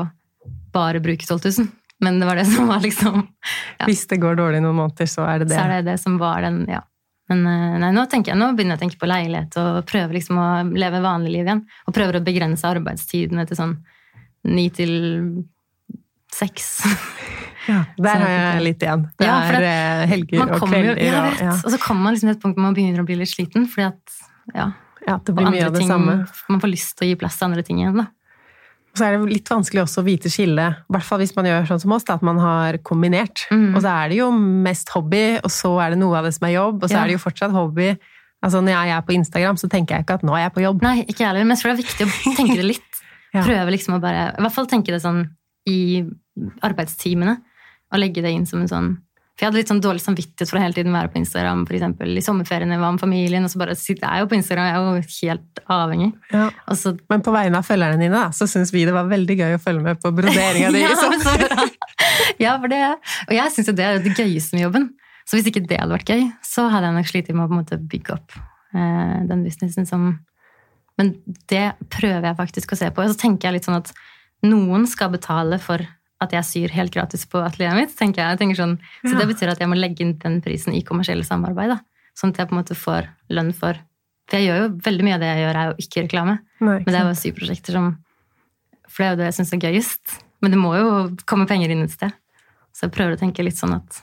bare 0.73 1.03
bruke 1.05 1.27
12 1.29 1.37
000. 1.51 1.69
Men 2.03 2.17
det 2.19 2.27
var 2.27 2.41
det 2.41 2.47
som 2.49 2.67
var 2.67 2.81
liksom 2.83 3.21
Ja. 3.77 3.85
Hvis 3.85 4.07
det 4.09 4.17
går 4.23 4.41
dårlig 4.41 4.63
noen 4.65 4.81
måneder, 4.81 5.05
så 5.09 5.27
er 5.29 5.43
det 5.43 5.51
det. 5.51 5.59
Så 5.59 5.67
er 5.67 5.75
det 5.77 5.91
det 5.91 5.99
som 6.01 6.17
var 6.21 6.41
den, 6.45 6.63
ja. 6.71 6.81
Men 7.33 7.43
eh, 7.49 7.79
nei, 7.81 7.91
nå, 7.95 8.05
jeg, 8.13 8.37
nå 8.37 8.51
begynner 8.53 8.75
jeg 8.77 8.81
å 8.81 8.83
tenke 8.85 9.01
på 9.01 9.09
leilighet 9.09 9.57
og 9.61 9.81
prøver 9.89 10.19
liksom 10.19 10.39
å 10.39 10.47
leve 10.77 11.01
vanlig 11.03 11.33
liv 11.33 11.47
igjen. 11.49 11.63
Og 11.87 11.95
prøver 11.97 12.19
å 12.19 12.23
begrense 12.25 12.69
arbeidstidene 12.69 13.47
til 13.49 13.59
sånn 13.59 13.75
ni 14.53 14.69
til 14.75 14.93
seks. 16.33 16.75
Ja, 17.63 17.77
der 17.95 18.19
har 18.19 18.31
jeg 18.33 18.63
litt 18.65 18.81
igjen. 18.83 19.05
Det 19.15 19.23
Ja, 19.23 19.35
er 19.47 19.63
eh, 19.63 20.01
helger 20.11 20.41
og 20.43 20.49
kvelder. 20.65 20.97
jo, 20.99 21.05
ja, 21.07 21.21
vet, 21.29 21.43
ja. 21.45 21.53
Og 21.63 21.71
så 21.71 21.77
kommer 21.79 22.09
man 22.09 22.11
liksom 22.17 22.27
til 22.27 22.35
et 22.35 22.41
punkt 22.43 22.57
hvor 22.57 22.65
man 22.65 22.75
begynner 22.75 22.99
å 22.99 23.05
bli 23.07 23.15
litt 23.15 23.31
sliten. 23.31 23.69
fordi 23.71 23.85
at 23.87 24.17
ja, 24.51 24.65
Ja, 25.07 25.15
det 25.23 25.31
blir 25.31 25.47
mye 25.47 25.69
av 25.69 25.71
det 25.71 25.79
ting 25.79 25.87
samme. 25.87 26.17
Man 26.51 26.59
får 26.59 26.71
lyst 26.73 26.97
til 26.99 27.07
å 27.07 27.09
gi 27.13 27.15
plass 27.21 27.37
til 27.39 27.47
andre 27.47 27.63
ting 27.63 27.79
igjen, 27.79 28.01
da. 28.01 28.09
Og 28.93 28.99
så 28.99 29.05
er 29.07 29.15
det 29.17 29.31
litt 29.33 29.49
vanskelig 29.49 29.81
også 29.87 30.03
å 30.03 30.05
vite 30.05 30.29
skillet, 30.29 30.75
i 30.85 30.93
hvert 30.93 31.05
fall 31.07 31.17
hvis 31.23 31.31
man 31.35 31.47
gjør 31.49 31.63
sånn 31.65 31.79
som 31.81 31.95
oss, 31.95 32.03
da, 32.05 32.13
at 32.19 32.21
man 32.25 32.37
har 32.37 32.77
kombinert. 32.85 33.47
Mm. 33.49 33.71
Og 33.73 33.81
så 33.81 33.89
er 33.89 34.11
det 34.11 34.19
jo 34.19 34.27
mest 34.37 34.91
hobby, 34.93 35.23
og 35.41 35.49
så 35.49 35.71
er 35.81 35.95
det 35.95 35.97
noe 36.03 36.19
av 36.19 36.27
det 36.27 36.33
som 36.35 36.45
er 36.45 36.53
jobb, 36.59 36.83
og 36.83 36.89
så 36.89 36.93
Ja. 36.93 37.01
er 37.01 37.07
det 37.09 37.15
jo 37.17 37.23
fortsatt 37.25 37.51
hobby. 37.51 37.97
Altså 38.43 38.61
Når 38.61 38.73
jeg 38.75 38.89
er 38.93 39.01
på 39.01 39.13
Instagram, 39.15 39.55
så 39.57 39.69
tenker 39.71 39.95
jeg 39.95 40.03
ikke 40.05 40.13
at 40.19 40.23
nå 40.23 40.35
er 40.35 40.43
jeg 40.45 40.53
på 40.53 40.61
jobb. 40.61 40.81
Nei, 40.83 41.05
ikke 41.07 41.25
heller, 41.25 41.43
men 41.43 41.55
jeg 41.55 41.63
tror 41.63 41.73
det 41.73 41.79
er 41.79 41.83
viktig 41.83 42.05
å 42.05 42.35
tenke 42.37 42.55
det 42.61 42.65
litt. 42.65 42.89
Ja. 43.33 43.41
Prøve 43.41 43.71
liksom 43.73 43.95
å 43.95 43.99
bare, 43.99 44.27
i 44.37 44.41
hvert 44.45 44.53
fall 44.53 44.67
tenke 44.69 44.91
det 44.93 45.01
sånn 45.01 45.23
i 45.65 46.05
arbeidstimene, 46.61 47.39
og 47.89 47.97
legge 47.97 48.21
det 48.21 48.29
inn 48.29 48.45
som 48.45 48.61
en 48.61 48.67
sånn 48.69 48.89
For 49.33 49.41
jeg 49.41 49.49
hadde 49.49 49.57
litt 49.57 49.69
sånn 49.71 49.81
dårlig 49.81 50.01
samvittighet 50.03 50.49
for 50.51 50.59
å 50.59 50.61
hele 50.61 50.75
tiden 50.77 50.93
være 50.93 51.09
på 51.09 51.17
Instagram, 51.17 51.63
for 51.65 51.73
eksempel 51.73 52.19
i 52.19 52.21
sommerferiene, 52.21 52.77
var 52.77 52.91
med 52.93 53.01
familien, 53.01 53.45
og 53.47 53.49
så 53.49 53.61
bare 53.63 53.73
sitter 53.77 54.05
jeg 54.05 54.21
jo 54.21 54.27
på 54.29 54.37
Instagram, 54.37 54.67
jeg 54.69 54.75
er 54.75 54.83
jo 54.83 55.31
helt 55.31 55.61
avhengig. 55.73 56.09
Ja. 56.29 56.43
Så 56.77 56.91
Men 57.09 57.23
på 57.25 57.33
vegne 57.33 57.57
av 57.57 57.65
følgerne 57.65 57.97
dine, 57.97 58.13
da, 58.13 58.27
så 58.29 58.45
syns 58.49 58.69
vi 58.75 58.83
det 58.85 58.93
var 58.93 59.09
veldig 59.09 59.37
gøy 59.39 59.55
å 59.57 59.61
følge 59.63 59.87
med 59.87 60.03
på 60.03 60.11
broderinga 60.13 60.69
di. 60.75 60.83
ja, 60.85 61.39
bra. 61.41 61.65
ja, 62.45 62.53
for 62.59 62.69
det 62.69 62.81
Og 62.91 63.33
jeg 63.39 63.55
syns 63.55 63.71
jo 63.71 63.75
det 63.79 63.87
er 63.87 64.05
det 64.05 64.13
gøyeste 64.13 64.59
med 64.59 64.67
jobben. 64.67 64.87
Så 65.25 65.39
hvis 65.39 65.49
ikke 65.49 65.63
det 65.65 65.81
hadde 65.81 65.95
vært 65.95 66.13
gøy, 66.13 66.27
så 66.45 66.67
hadde 66.69 66.91
jeg 66.91 66.97
nok 66.99 67.09
slitt 67.09 67.33
med 67.33 67.45
å 67.45 67.49
på 67.49 67.55
en 67.55 67.61
måte 67.63 67.79
bygge 67.79 68.13
opp 68.19 68.37
eh, 68.37 69.17
den 69.29 69.43
businessen 69.47 69.89
som 69.89 70.11
Men 70.99 71.15
det 71.49 71.71
prøver 71.89 72.29
jeg 72.29 72.37
faktisk 72.37 72.75
å 72.75 72.77
se 72.77 72.91
på. 72.93 73.01
Og 73.01 73.09
så 73.15 73.17
tenker 73.17 73.49
jeg 73.49 73.57
litt 73.57 73.65
sånn 73.65 73.79
at 73.79 73.89
noen 74.45 74.85
skal 74.85 75.09
betale 75.09 75.57
for 75.63 75.81
at 76.23 76.31
jeg 76.35 76.43
syr 76.49 76.73
helt 76.75 76.91
gratis 76.93 77.25
på 77.29 77.41
atelieret 77.43 77.75
mitt. 77.75 77.95
tenker 77.95 78.21
jeg. 78.23 78.37
jeg 78.37 78.39
tenker 78.39 78.59
sånn, 78.61 78.77
Så 79.05 79.13
Ja. 79.13 79.19
det 79.19 79.27
betyr 79.35 79.51
at 79.51 79.59
jeg 79.59 79.67
må 79.69 79.75
legge 79.79 80.01
inn 80.01 80.17
den 80.17 80.41
prisen 80.41 80.73
i 80.73 80.81
kommersielle 80.81 81.23
samarbeid. 81.25 81.69
da. 81.75 81.79
Sånn 82.15 82.29
at 82.33 82.37
jeg 82.37 82.47
på 82.49 82.53
en 82.55 82.63
måte 82.63 82.75
får 82.75 83.07
lønn 83.29 83.53
for 83.53 83.73
For 84.29 84.37
jeg 84.39 84.47
gjør 84.47 84.61
jo 84.63 84.67
veldig 84.79 85.03
mye 85.03 85.13
av 85.15 85.19
det 85.19 85.29
jeg 85.35 85.43
gjør, 85.43 85.55
er 85.59 85.65
jo 85.67 85.75
ikke 85.83 86.03
reklame. 86.07 86.39
Nei, 86.61 86.79
ikke 86.79 86.85
Men 86.85 86.93
det 86.93 87.01
er 87.01 87.09
jo 87.11 87.19
syprosjekter 87.19 87.71
som 87.73 87.97
For 88.87 89.03
det 89.03 89.05
er 89.05 89.11
jo 89.11 89.17
det 89.17 89.27
jeg 89.33 89.45
syns 89.45 89.53
er 89.53 89.59
gøyest. 89.67 90.23
Men 90.41 90.51
det 90.51 90.59
må 90.59 90.71
jo 90.77 91.15
komme 91.25 91.47
penger 91.47 91.69
inn 91.71 91.83
et 91.83 91.91
sted. 91.91 92.11
Så 92.73 92.83
jeg 92.87 92.91
prøver 92.91 93.15
å 93.15 93.19
tenke 93.19 93.43
litt 93.43 93.55
sånn 93.59 93.75
at 93.75 94.01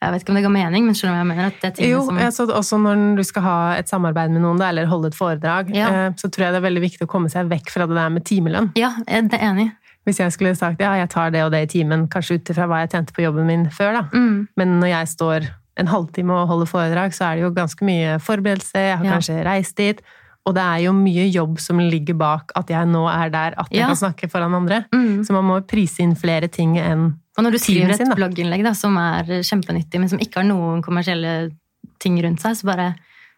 Jeg 0.00 0.12
vet 0.12 0.22
ikke 0.22 0.28
om 0.30 0.34
det 0.36 0.42
ga 0.44 0.48
mening, 0.54 0.84
men 0.86 0.94
skjønner 0.94 1.10
du 1.10 1.18
hva 1.18 1.24
jeg 1.24 1.30
mener? 1.32 1.46
At 1.46 1.60
det 1.60 1.80
er 1.82 1.88
Jo, 1.90 2.04
som 2.06 2.18
jeg 2.18 2.30
så 2.32 2.46
også 2.46 2.78
når 2.78 3.16
du 3.16 3.22
skal 3.24 3.42
ha 3.42 3.72
et 3.74 3.88
samarbeid 3.88 4.30
med 4.30 4.42
noen, 4.42 4.60
eller 4.62 4.86
holde 4.86 5.06
et 5.10 5.14
foredrag, 5.18 5.74
Ja. 5.74 5.88
eh, 5.88 6.10
så 6.14 6.30
tror 6.30 6.38
jeg 6.46 6.52
det 6.54 6.62
er 6.62 6.68
veldig 6.70 6.82
viktig 6.84 7.02
å 7.02 7.08
komme 7.10 7.26
seg 7.28 7.48
vekk 7.48 7.68
fra 7.70 7.86
det 7.88 7.96
der 7.96 8.08
med 8.08 8.24
timelønn. 8.24 8.70
Ja, 8.76 8.92
jeg 9.08 9.32
er 9.32 9.38
enig. 9.40 9.72
Hvis 10.08 10.18
jeg 10.22 10.32
skulle 10.32 10.54
sagt 10.56 10.80
ja, 10.80 10.94
jeg 11.02 11.10
tar 11.12 11.30
det 11.34 11.42
og 11.44 11.50
det 11.52 11.62
i 11.66 11.70
timen, 11.78 12.06
kanskje 12.08 12.38
ut 12.40 12.52
ifra 12.54 12.64
hva 12.70 12.78
jeg 12.82 12.94
tjente 12.96 13.12
på 13.16 13.26
jobben 13.26 13.44
min 13.48 13.66
før, 13.74 13.98
da. 14.00 14.04
Mm. 14.16 14.46
Men 14.56 14.78
når 14.80 14.88
jeg 14.94 15.10
står 15.14 15.48
en 15.78 15.86
halvtime 15.92 16.32
og 16.34 16.48
holder 16.50 16.66
foredrag, 16.70 17.12
så 17.14 17.28
er 17.28 17.36
det 17.36 17.44
jo 17.44 17.50
ganske 17.54 17.84
mye 17.86 18.16
forberedelse, 18.24 18.72
jeg 18.88 18.96
har 18.98 19.04
Ja. 19.04 19.12
kanskje 19.18 19.44
reist 19.46 19.76
dit, 19.76 20.00
og 20.48 20.54
det 20.56 20.62
er 20.64 20.78
jo 20.86 20.92
mye 20.96 21.26
jobb 21.30 21.58
som 21.60 21.78
ligger 21.78 22.16
bak 22.18 22.50
at 22.56 22.70
jeg 22.72 22.88
nå 22.88 23.04
er 23.12 23.28
der, 23.30 23.54
at 23.60 23.68
jeg 23.70 23.80
Ja. 23.84 23.86
kan 23.92 23.96
snakke 24.00 24.30
foran 24.32 24.54
andre. 24.56 24.86
Mm. 24.94 25.22
Så 25.26 25.30
man 25.36 25.44
må 25.44 25.60
prise 25.68 26.00
inn 26.00 26.16
flere 26.16 26.48
ting 26.48 26.78
enn 26.78 27.14
Og 27.36 27.44
når 27.44 27.52
du 27.52 27.58
skriver 27.58 27.94
sin, 27.94 28.10
et 28.10 28.16
blogginnlegg 28.16 28.64
da, 28.64 28.72
som 28.74 28.96
er 28.96 29.22
kjempenyttig, 29.44 30.00
men 30.00 30.08
som 30.08 30.18
ikke 30.18 30.40
har 30.40 30.48
noen 30.48 30.82
kommersielle 30.82 31.52
ting 32.00 32.16
rundt 32.24 32.40
seg, 32.40 32.56
så, 32.56 32.64
bare, 32.64 32.94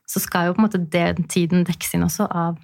så 0.08 0.20
skal 0.22 0.46
jo 0.46 0.54
på 0.54 0.62
en 0.62 0.68
måte 0.70 0.90
den 0.90 1.24
tiden 1.28 1.64
dekkes 1.66 1.94
inn 1.94 2.04
også 2.06 2.30
av 2.30 2.56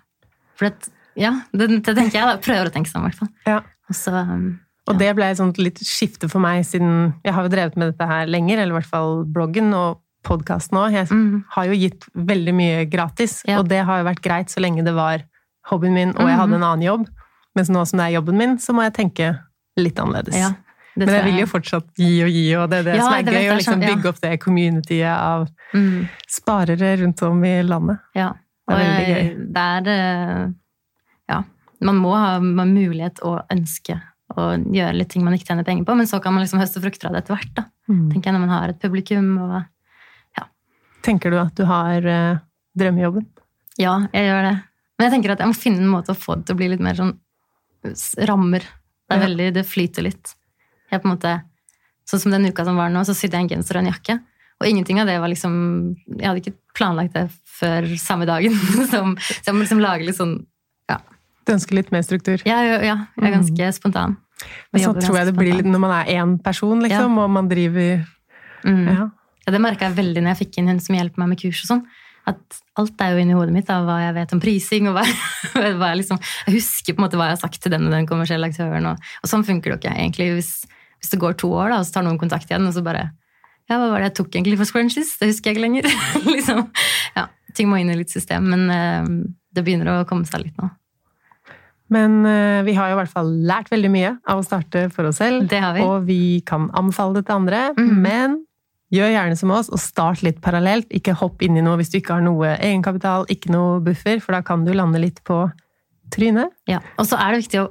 For 0.57 0.71
det, 0.71 0.89
ja, 1.17 1.35
det, 1.53 1.69
det 1.85 1.95
tenker 1.97 2.13
jeg. 2.17 2.25
da. 2.25 2.37
Prøver 2.39 2.71
å 2.71 2.73
tenke 2.73 2.89
sånn, 2.89 3.03
i 3.05 3.11
hvert 3.11 3.19
fall. 3.19 3.29
Ja. 3.47 3.61
Og 3.91 3.95
så, 3.95 4.13
ja. 4.13 4.39
Og 4.87 4.99
det 5.01 5.09
ble 5.19 5.27
et 5.33 5.39
sånt 5.39 5.59
litt 5.59 5.79
skifte 5.83 6.29
for 6.31 6.39
meg, 6.39 6.63
siden 6.65 7.15
jeg 7.25 7.35
har 7.35 7.43
jo 7.47 7.51
drevet 7.51 7.77
med 7.77 7.89
dette 7.91 8.07
her 8.07 8.27
lenger, 8.31 8.61
eller 8.63 8.77
i 8.77 8.79
hvert 8.81 8.91
fall 8.93 9.25
bloggen 9.27 9.73
og 9.75 10.01
podkasten 10.27 10.79
òg. 10.79 10.93
Jeg 10.95 11.09
mm, 11.11 11.45
har 11.57 11.65
jo 11.67 11.73
gitt 11.79 12.07
veldig 12.15 12.55
mye 12.55 12.85
gratis, 12.91 13.41
Ja. 13.47 13.59
og 13.61 13.69
det 13.71 13.85
har 13.87 13.99
jo 14.03 14.07
vært 14.07 14.23
greit 14.23 14.51
så 14.51 14.63
lenge 14.63 14.85
det 14.87 14.95
var 14.95 15.25
hobbyen 15.71 15.95
min 15.95 16.11
og 16.15 16.23
jeg 16.23 16.37
Mhm. 16.37 16.39
hadde 16.41 16.55
en 16.55 16.63
annen 16.63 16.83
jobb. 16.87 17.09
Mens 17.57 17.69
nå 17.71 17.83
som 17.87 17.99
det 17.99 18.07
er 18.07 18.15
jobben 18.21 18.37
min, 18.37 18.57
så 18.59 18.75
må 18.75 18.83
jeg 18.87 18.95
tenke 18.95 19.39
litt 19.77 19.97
annerledes. 19.99 20.35
ja, 20.37 20.53
Men 20.97 21.09
jeg 21.09 21.25
vil 21.25 21.41
jo 21.41 21.47
fortsatt 21.47 21.87
gi 21.99 22.23
og 22.25 22.31
gi, 22.31 22.55
og 22.57 22.71
det 22.71 22.79
er 22.79 22.83
det 22.93 23.01
som 23.03 23.13
er 23.13 23.23
det 23.23 23.35
gøy. 23.35 23.51
Å 23.51 23.57
liksom 23.59 23.81
bygge 23.81 24.09
opp 24.09 24.21
det 24.21 24.41
communityet 24.41 25.17
av 25.19 25.49
mm. 25.75 26.09
sparere 26.29 26.97
rundt 27.03 27.23
om 27.23 27.45
i 27.45 27.63
landet. 27.63 27.99
Ja. 28.15 28.33
Det 28.69 28.75
er 28.77 28.81
veldig 28.83 29.17
gøy. 29.17 29.53
det 29.53 29.67
er 29.67 29.89
eh, 29.89 30.49
Ja. 31.29 31.43
Man 31.87 31.99
må 32.03 32.13
ha 32.19 32.37
mulighet 32.41 33.21
og 33.27 33.47
ønske 33.53 34.01
å 34.37 34.49
gjøre 34.59 34.97
litt 34.99 35.13
ting 35.13 35.23
man 35.25 35.37
ikke 35.37 35.47
tjener 35.53 35.65
penger 35.67 35.87
på, 35.87 35.95
men 35.97 36.09
så 36.11 36.19
kan 36.23 36.35
man 36.35 36.43
liksom 36.43 36.59
høste 36.61 36.83
frukter 36.83 37.09
av 37.09 37.15
det 37.15 37.23
etter 37.25 37.37
hvert. 37.37 37.53
da. 37.57 37.67
tenker 37.87 38.29
jeg, 38.31 38.35
Når 38.35 38.43
man 38.43 38.55
har 38.57 38.73
et 38.73 38.81
publikum 38.83 39.33
og 39.45 39.57
Tenker 41.07 41.31
du 41.31 41.37
at 41.39 41.55
du 41.55 41.63
har 41.69 42.03
eh, 42.11 42.39
drømmejobben? 42.75 43.27
Ja, 43.79 44.09
jeg 44.11 44.27
gjør 44.27 44.43
det. 44.49 44.55
Men 44.99 45.05
jeg 45.07 45.13
tenker 45.13 45.33
at 45.37 45.43
jeg 45.45 45.51
må 45.53 45.55
finne 45.55 45.85
en 45.85 45.93
måte 45.93 46.11
å 46.11 46.19
få 46.19 46.35
det 46.41 46.49
til 46.49 46.57
å 46.57 46.59
bli 46.59 46.69
litt 46.73 46.83
mer 46.83 46.99
sånn 46.99 47.13
rammer. 48.27 48.65
Det 49.07 49.15
Ja. 49.15 49.23
veldig, 49.23 49.53
det 49.55 49.63
flyter 49.71 50.03
litt. 50.03 50.33
Jeg 50.91 51.03
på 51.03 51.07
en 51.07 51.15
måte, 51.17 51.43
Sånn 52.07 52.21
som 52.23 52.31
den 52.31 52.47
uka 52.47 52.65
som 52.65 52.77
var 52.79 52.89
nå, 52.91 53.01
så 53.07 53.15
sydde 53.15 53.35
jeg 53.35 53.43
en 53.43 53.49
genser 53.49 53.77
og 53.79 53.83
en 53.85 53.93
jakke. 53.93 54.15
Og 54.61 54.67
ingenting 54.69 55.01
av 55.01 55.07
det 55.07 55.17
var 55.19 55.29
liksom 55.29 55.97
Jeg 56.19 56.27
hadde 56.27 56.43
ikke 56.43 56.57
planlagt 56.75 57.15
det 57.15 57.25
før 57.45 57.87
samme 57.99 58.27
dagen. 58.27 58.53
Så 58.91 58.99
jeg 59.47 59.55
må 59.55 59.63
liksom 59.65 59.81
lage 59.83 60.07
litt 60.07 60.17
sånn 60.19 60.47
Du 61.47 61.55
ønsker 61.55 61.79
litt 61.79 61.93
mer 61.95 62.03
struktur? 62.03 62.43
Ja, 62.49 62.59
ja, 62.67 62.79
ja 62.83 62.97
jeg 63.15 63.29
er 63.29 63.37
ganske 63.39 63.73
spontan. 63.77 64.17
Men 64.75 64.83
så 64.83 64.93
tror 64.99 65.21
jeg 65.21 65.31
det 65.31 65.37
blir 65.39 65.55
litt 65.61 65.71
når 65.71 65.81
man 65.81 65.95
er 66.01 66.11
én 66.19 66.37
person, 66.43 66.83
liksom, 66.85 67.17
og 67.23 67.31
man 67.39 67.49
driver 67.51 68.05
Mm. 68.67 68.87
ja. 68.91 69.11
Ja, 69.47 69.53
det 69.55 69.61
merka 69.63 69.87
jeg 69.87 69.95
veldig 69.95 70.23
når 70.25 70.33
jeg 70.33 70.41
fikk 70.41 70.57
inn 70.59 70.73
hun 70.73 70.81
som 70.83 70.97
hjelper 70.99 71.23
meg 71.23 71.29
med 71.31 71.39
kurs 71.39 71.61
og 71.63 71.69
sånn. 71.71 71.83
At 72.27 72.57
alt 72.81 73.03
er 73.05 73.13
jo 73.15 73.21
inni 73.23 73.37
hodet 73.39 73.55
mitt 73.55 73.69
av 73.71 73.85
hva 73.87 74.01
jeg 74.03 74.17
vet 74.17 74.33
om 74.35 74.41
prising. 74.43 74.89
og 74.91 74.97
hva, 74.97 75.05
hva 75.79 75.91
jeg, 75.93 76.01
liksom, 76.01 76.19
jeg 76.49 76.57
husker 76.57 76.97
på 76.97 76.99
en 76.99 77.05
måte 77.07 77.21
hva 77.21 77.29
jeg 77.31 77.37
har 77.37 77.45
sagt 77.45 77.61
til 77.63 77.71
den 77.77 77.87
og 77.87 77.95
den 77.95 78.09
kommersielle 78.11 78.49
aktøren. 78.51 78.89
Og, 78.91 79.13
og 79.23 79.31
sånn 79.31 79.47
funker 79.47 79.71
det 79.71 79.77
jo 79.77 79.79
ikke 79.85 79.95
egentlig. 79.95 80.27
Hvis, 80.41 80.51
hvis 80.99 81.13
det 81.15 81.21
går 81.23 81.39
to 81.39 81.53
år, 81.55 81.71
da, 81.71 81.79
og 81.79 81.87
så 81.87 81.95
tar 81.95 82.09
noen 82.09 82.19
kontakt 82.19 82.51
igjen, 82.51 82.67
og 82.67 82.75
så 82.75 82.83
bare 82.87 83.05
Ja, 83.71 83.79
hva 83.79 83.93
var 83.93 84.03
det 84.03 84.11
jeg 84.11 84.17
tok 84.19 84.35
egentlig 84.35 84.59
for 84.59 84.71
scrunchies? 84.73 85.15
Det 85.21 85.31
husker 85.31 85.53
jeg 85.53 85.57
ikke 85.57 85.67
lenger. 85.69 85.87
liksom. 86.35 86.67
Ja, 87.15 87.29
Ting 87.55 87.71
må 87.71 87.79
inn 87.79 87.95
i 87.95 87.97
litt 87.97 88.11
system, 88.13 88.51
men 88.51 88.67
uh, 88.69 89.07
det 89.55 89.63
begynner 89.65 89.95
å 89.95 90.05
komme 90.11 90.27
seg 90.29 90.43
litt 90.43 90.59
nå. 90.59 90.69
Men 91.93 92.19
eh, 92.27 92.65
vi 92.67 92.75
har 92.75 92.91
jo 92.91 92.97
i 92.97 92.99
hvert 93.01 93.13
fall 93.13 93.31
lært 93.47 93.71
veldig 93.71 93.91
mye 93.93 94.17
av 94.27 94.41
å 94.41 94.47
starte 94.47 94.89
for 94.95 95.07
oss 95.11 95.21
selv. 95.23 95.47
Det 95.51 95.61
har 95.63 95.77
vi. 95.77 95.85
Og 95.87 96.07
vi 96.09 96.21
kan 96.49 96.67
anbefale 96.75 97.21
det 97.21 97.27
til 97.29 97.39
andre. 97.39 97.63
Mm. 97.79 97.93
Men 98.03 98.37
gjør 98.95 99.13
gjerne 99.13 99.39
som 99.39 99.53
oss, 99.55 99.71
og 99.71 99.83
start 99.83 100.23
litt 100.27 100.41
parallelt. 100.43 100.91
Ikke 100.95 101.15
hopp 101.19 101.43
inn 101.43 101.59
i 101.59 101.65
noe 101.65 101.79
hvis 101.81 101.93
du 101.93 101.99
ikke 102.01 102.19
har 102.19 102.27
noe 102.27 102.55
egenkapital, 102.57 103.27
ikke 103.33 103.53
noe 103.55 103.81
buffer, 103.87 104.21
for 104.23 104.37
da 104.37 104.43
kan 104.47 104.67
du 104.67 104.73
lande 104.75 105.03
litt 105.03 105.23
på 105.27 105.45
trynet. 106.15 106.55
Ja, 106.71 106.81
Og 107.01 107.09
så 107.09 107.19
er 107.19 107.35
det 107.35 107.45
viktig 107.47 107.65
å 107.65 107.69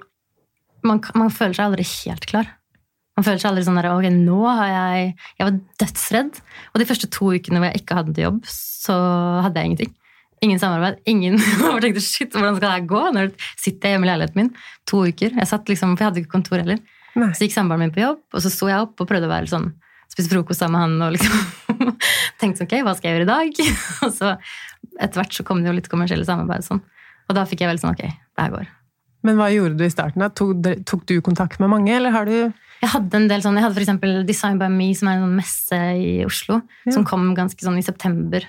man, 0.85 1.01
man 1.17 1.31
føler 1.33 1.55
seg 1.57 1.65
aldri 1.71 1.85
helt 2.05 2.27
klar. 2.29 2.49
Man 3.15 3.25
føler 3.25 3.39
seg 3.41 3.49
aldri 3.49 3.63
sånn 3.65 3.79
der, 3.79 3.87
ok, 3.95 4.09
nå 4.11 4.39
har 4.43 4.67
jeg 4.69 5.05
Jeg 5.39 5.47
var 5.47 5.59
dødsredd. 5.81 6.41
Og 6.73 6.81
de 6.81 6.87
første 6.89 7.09
to 7.09 7.31
ukene 7.33 7.61
hvor 7.61 7.71
jeg 7.71 7.81
ikke 7.81 7.97
hadde 8.01 8.25
jobb, 8.25 8.41
så 8.51 8.97
hadde 9.45 9.61
jeg 9.61 9.71
ingenting. 9.71 9.93
Ingen 10.45 10.59
samarbeid. 10.61 10.99
ingen, 11.09 11.37
jeg 11.41 11.81
tenkte, 11.87 12.03
shit, 12.05 12.31
Hvordan 12.35 12.57
skal 12.59 12.67
det 12.67 12.73
her 12.75 12.85
gå? 12.91 13.01
Når 13.15 13.31
sitter 13.57 13.89
jeg 13.89 13.95
hjemme 13.95 14.05
i 14.07 14.11
leiligheten 14.11 14.41
min 14.43 14.51
to 14.89 15.01
uker. 15.07 15.33
Jeg 15.39 15.49
satt 15.49 15.71
liksom, 15.71 15.95
For 15.97 16.05
jeg 16.05 16.11
hadde 16.11 16.21
ikke 16.23 16.33
kontor 16.35 16.61
heller. 16.61 16.79
Nei. 17.15 17.31
Så 17.33 17.45
gikk 17.47 17.55
samboeren 17.55 17.85
min 17.85 17.93
på 17.95 18.03
jobb, 18.03 18.21
og 18.35 18.43
så 18.43 18.51
sto 18.51 18.67
jeg 18.69 18.83
opp 18.83 18.99
og 19.01 19.07
prøvde 19.09 19.29
å 19.29 19.31
være 19.31 19.47
sånn, 19.47 19.69
spise 20.11 20.29
frokost 20.33 20.59
sammen 20.61 20.75
med 20.75 20.83
han. 20.83 20.95
og 21.07 21.13
liksom 21.15 21.93
tenkte 22.41 22.59
sånn, 22.61 22.67
ok, 22.67 22.75
hva 22.85 22.93
skal 22.97 23.09
jeg 23.09 23.15
gjøre 23.15 23.27
i 23.27 23.31
dag? 23.31 23.61
og 24.05 24.11
så 24.13 24.33
etter 24.99 25.21
hvert 25.21 25.37
så 25.39 25.45
kom 25.47 25.63
det 25.63 25.71
jo 25.71 25.77
litt 25.79 25.87
kommersielle 25.91 26.27
samarbeid. 26.27 26.65
og 26.65 26.67
sånn. 26.69 26.83
Og 27.29 27.37
da 27.39 27.45
fikk 27.49 27.63
jeg 27.63 27.71
vel 27.71 27.79
sånn, 27.81 27.95
ok, 27.95 28.03
det 28.11 28.43
her 28.45 28.51
går. 28.53 28.67
Men 29.25 29.39
hva 29.39 29.47
gjorde 29.49 29.79
du 29.79 29.85
i 29.87 29.89
starten? 29.89 30.21
da? 30.21 30.27
Tok, 30.29 30.67
tok 30.85 31.07
du 31.09 31.15
kontakt 31.25 31.57
med 31.63 31.71
mange, 31.71 31.89
eller 31.95 32.13
har 32.13 32.27
du 32.29 32.35
Jeg 32.35 32.91
hadde 32.91 33.17
en 33.17 33.29
del 33.31 33.41
sånn, 33.41 33.55
jeg 33.57 33.63
hadde 33.65 33.81
eksempel 33.81 34.19
Design 34.27 34.59
by 34.61 34.67
Me, 34.69 34.91
som 34.93 35.07
er 35.09 35.15
en 35.17 35.23
sånn 35.25 35.39
messe 35.39 35.79
i 35.97 36.11
Oslo, 36.27 36.59
Ja. 36.85 36.91
som 36.93 37.07
kom 37.07 37.31
ganske 37.33 37.63
sånn 37.65 37.79
i 37.79 37.85
september. 37.87 38.43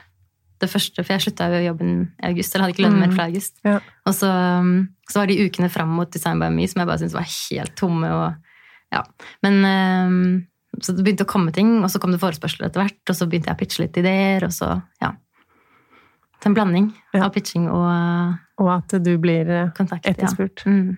Det 0.58 0.70
første, 0.72 1.04
For 1.04 1.12
jeg 1.12 1.20
slutta 1.26 1.50
jo 1.52 1.58
jobben 1.66 1.90
i 2.22 2.26
august, 2.30 2.54
eller 2.54 2.64
hadde 2.66 2.74
ikke 2.76 2.84
lønn 2.86 2.98
mer 3.02 3.10
fra 3.12 3.26
august. 3.28 3.58
Ja. 3.64 3.78
Og 4.06 4.14
så, 4.16 4.30
um, 4.60 4.88
så 5.10 5.20
var 5.20 5.26
de 5.28 5.36
ukene 5.44 5.68
fram 5.68 5.88
mot 5.98 6.10
Design 6.10 6.40
by 6.40 6.48
Me 6.54 6.66
som 6.66 6.80
jeg 6.80 6.86
bare 6.88 6.98
syntes 7.02 7.14
var 7.18 7.26
helt 7.28 7.74
tomme. 7.76 8.08
og 8.08 8.34
ja. 8.94 9.02
Men 9.42 9.60
um, 9.64 10.46
så 10.80 10.92
det 10.96 11.04
begynte 11.04 11.24
å 11.24 11.28
komme 11.28 11.52
ting, 11.52 11.82
og 11.84 11.90
så 11.90 12.00
kom 12.00 12.12
det 12.12 12.20
forespørsler 12.20 12.66
etter 12.70 12.82
hvert, 12.84 13.02
og 13.08 13.16
så 13.16 13.26
begynte 13.28 13.48
jeg 13.52 13.56
å 13.56 13.60
pitche 13.60 13.82
litt 13.84 13.96
ideer, 14.00 14.44
og 14.44 14.52
så 14.52 14.82
ja. 15.02 15.12
Så 16.42 16.50
en 16.50 16.54
blanding 16.54 16.90
Ja. 17.14 17.24
av 17.24 17.32
pitching 17.32 17.68
og 17.68 18.38
Og 18.58 18.68
at 18.72 18.88
du 19.02 19.18
blir 19.18 19.48
eh, 19.50 19.70
kontakt. 19.76 20.06
etterspurt. 20.06 20.62
Ja. 20.64 20.72
Mm. 20.72 20.96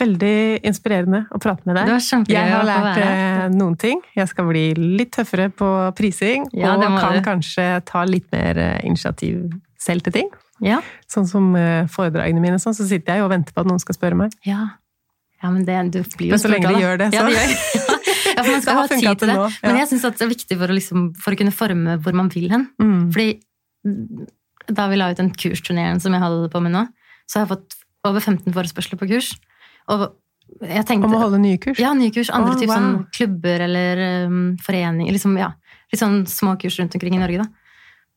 Veldig 0.00 0.64
inspirerende 0.66 1.20
å 1.30 1.38
prate 1.38 1.62
med 1.68 1.76
deg. 1.78 1.86
Det 1.86 2.34
Jeg 2.34 2.50
har 2.50 2.64
lært 2.66 2.96
eh, 2.98 3.44
noen 3.54 3.76
ting. 3.78 4.00
Jeg 4.16 4.26
skal 4.26 4.48
bli 4.48 4.64
litt 4.74 5.12
tøffere 5.14 5.50
på 5.54 5.68
prising, 5.94 6.48
Ja, 6.52 6.72
og 6.74 6.82
kan 6.98 7.14
du. 7.14 7.20
kanskje 7.22 7.66
ta 7.86 8.02
litt 8.08 8.26
mer 8.34 8.58
eh, 8.58 8.80
initiativ 8.88 9.52
selv 9.78 10.02
til 10.02 10.16
ting. 10.16 10.32
Ja. 10.64 10.80
Sånn 11.10 11.28
som 11.30 11.52
eh, 11.58 11.86
foredragene 11.90 12.42
mine, 12.42 12.58
sånn, 12.58 12.74
så 12.74 12.86
sitter 12.88 13.14
jeg 13.20 13.22
og 13.26 13.30
venter 13.30 13.54
på 13.54 13.62
at 13.62 13.70
noen 13.70 13.78
skal 13.82 13.94
spørre 13.94 14.18
meg. 14.18 14.34
Ja. 14.42 14.64
ja, 15.42 15.50
men 15.54 15.62
det, 15.68 15.78
du 15.94 16.00
blir 16.16 16.32
jo 16.32 16.34
Men 16.34 16.42
så 16.42 16.50
lenge 16.50 16.74
de 16.74 16.82
gjør 16.82 16.98
det, 17.04 17.10
Ja, 17.14 17.22
så- 17.22 17.30
de 17.30 17.38
gjør. 17.38 17.94
ja, 18.34 18.42
for 18.42 18.50
man 18.50 18.62
skal 18.66 18.80
ha 18.80 18.86
tid 18.90 19.08
til 19.22 19.30
det. 19.30 19.38
nå, 19.38 19.46
ja. 19.46 19.68
Men 19.68 19.78
jeg 19.84 19.92
syns 19.92 20.06
det 20.08 20.26
er 20.26 20.34
viktig 20.34 20.58
for 20.58 20.74
å, 20.74 20.78
liksom, 20.80 21.06
for 21.22 21.36
å 21.36 21.38
kunne 21.38 21.54
forme 21.54 21.96
hvor 22.02 22.18
man 22.18 22.34
vil 22.34 22.50
hen. 22.50 22.66
Mm. 22.82 23.00
Fordi 23.14 23.30
da 24.74 24.88
vi 24.90 24.98
la 24.98 25.12
ut 25.12 25.20
den 25.20 25.30
kursturneren 25.38 26.00
som 26.02 26.14
jeg 26.16 26.22
holder 26.24 26.50
på 26.50 26.62
med 26.66 26.74
nå, 26.74 26.86
så 27.30 27.38
har 27.40 27.46
jeg 27.46 27.54
fått 27.54 27.78
over 28.08 28.20
15 28.20 28.50
forespørsler 28.56 28.98
på 29.00 29.08
kurs. 29.14 29.34
Og 29.92 30.06
jeg 30.64 30.86
tenkte 30.86 31.08
Om 31.08 31.16
å 31.16 31.20
holde 31.24 31.40
nye 31.42 31.58
kurs? 31.60 31.80
Ja, 31.82 31.92
nye 31.96 32.12
kurs. 32.14 32.30
Andre 32.32 32.54
oh, 32.54 32.60
typer 32.60 32.72
wow. 32.72 32.80
sånn 32.80 33.04
klubber 33.16 33.64
eller 33.66 34.02
um, 34.28 34.40
foreninger. 34.62 35.16
Liksom, 35.16 35.36
ja, 35.40 35.50
litt 35.92 36.02
sånn 36.02 36.22
små 36.30 36.54
kurs 36.60 36.78
rundt 36.80 36.96
omkring 36.96 37.16
i 37.18 37.22
Norge, 37.22 37.44
da. 37.44 37.64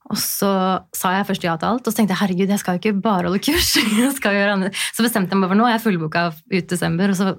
Og 0.07 0.20
så 0.22 0.49
sa 0.95 1.11
jeg 1.18 1.28
først 1.28 1.43
ja 1.43 1.57
til 1.59 1.68
alt, 1.68 1.84
og 1.84 1.91
så 1.91 1.99
tenkte 1.99 2.15
jeg 2.15 2.22
herregud, 2.22 2.51
jeg 2.53 2.61
skal 2.61 2.78
jo 2.78 2.80
ikke 2.80 3.01
bare 3.03 3.28
holde 3.28 3.41
kurs. 3.43 3.74
jeg 4.01 4.13
skal 4.15 4.38
gjøre 4.38 4.55
andre. 4.55 4.72
Så 4.95 5.03
bestemte 5.03 5.36
jeg 5.36 5.41
meg 5.41 5.51
for 5.51 5.59
nå, 5.59 5.68
jeg 5.68 5.80
er 5.80 5.84
fullboka 5.84 6.24
ut 6.32 6.70
desember, 6.72 7.11
og 7.11 7.20
så 7.20 7.34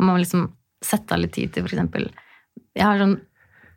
må 0.00 0.14
man 0.14 0.22
liksom 0.22 0.48
sette 0.84 1.16
av 1.16 1.20
litt 1.20 1.32
tid 1.32 1.48
til 1.54 1.64
eksempel 1.64 2.10
Jeg 2.76 2.84
har 2.84 2.98
sånn 3.00 3.14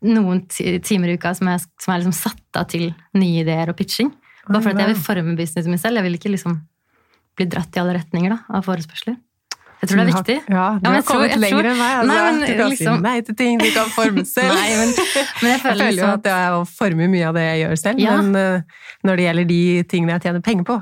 noen 0.04 0.42
timer 0.52 1.10
i 1.10 1.16
uka 1.18 1.32
som 1.38 1.48
er, 1.50 1.62
som 1.82 1.94
er 1.94 2.02
liksom 2.02 2.16
satt 2.16 2.60
av 2.60 2.68
til 2.70 2.92
nye 3.18 3.42
ideer 3.42 3.72
og 3.72 3.78
pitching. 3.80 4.12
Bare 4.48 4.62
fordi 4.64 4.84
jeg 4.84 4.94
vil 4.94 5.06
forme 5.08 5.36
businessen 5.40 5.74
min 5.74 5.82
selv. 5.82 6.00
Jeg 6.00 6.06
vil 6.06 6.18
ikke 6.20 6.32
liksom 6.32 6.60
bli 7.38 7.48
dratt 7.50 7.76
i 7.76 7.82
alle 7.82 7.96
retninger 7.98 8.36
da, 8.36 8.38
av 8.54 8.68
forespørsler. 8.68 9.18
Jeg 9.88 9.94
tror 9.94 10.02
det 10.02 10.04
er 10.04 10.12
viktig. 10.12 10.36
Ja, 10.52 10.66
du 10.78 10.90
ja, 10.90 10.92
har 10.98 11.06
kommet 11.08 11.32
tror- 11.32 11.42
lenger 11.46 11.70
enn 11.72 11.80
meg. 11.80 11.94
Altså. 11.98 12.12
Nei, 12.12 12.20
men 12.28 12.40
du 12.42 12.54
kan 12.60 12.70
liksom- 12.74 12.98
si 13.00 13.06
nei 13.08 13.16
til 13.22 13.36
ting, 13.40 13.58
du 13.64 13.70
kan 13.72 13.90
forme 13.96 14.26
selv. 14.36 14.54
Nei, 14.54 14.70
men, 14.76 14.94
men 14.94 15.50
jeg 15.50 15.54
jeg 15.56 15.62
føler 15.64 15.64
føler 15.64 15.86
jo 15.86 15.96
liksom 15.96 16.14
at 16.20 16.30
jeg 16.34 16.68
former 16.78 17.08
mye 17.16 17.26
av 17.32 17.34
det 17.40 17.48
jeg 17.48 17.64
gjør 17.66 17.76
selv, 17.86 18.00
Ja. 18.04 18.22
men 18.22 18.36
uh, 18.36 18.62
når 19.08 19.16
det 19.22 19.28
gjelder 19.30 19.50
de 19.56 19.62
tingene 19.96 20.16
jeg 20.18 20.22
tjener 20.28 20.42
penger 20.46 20.68
på, 20.68 20.78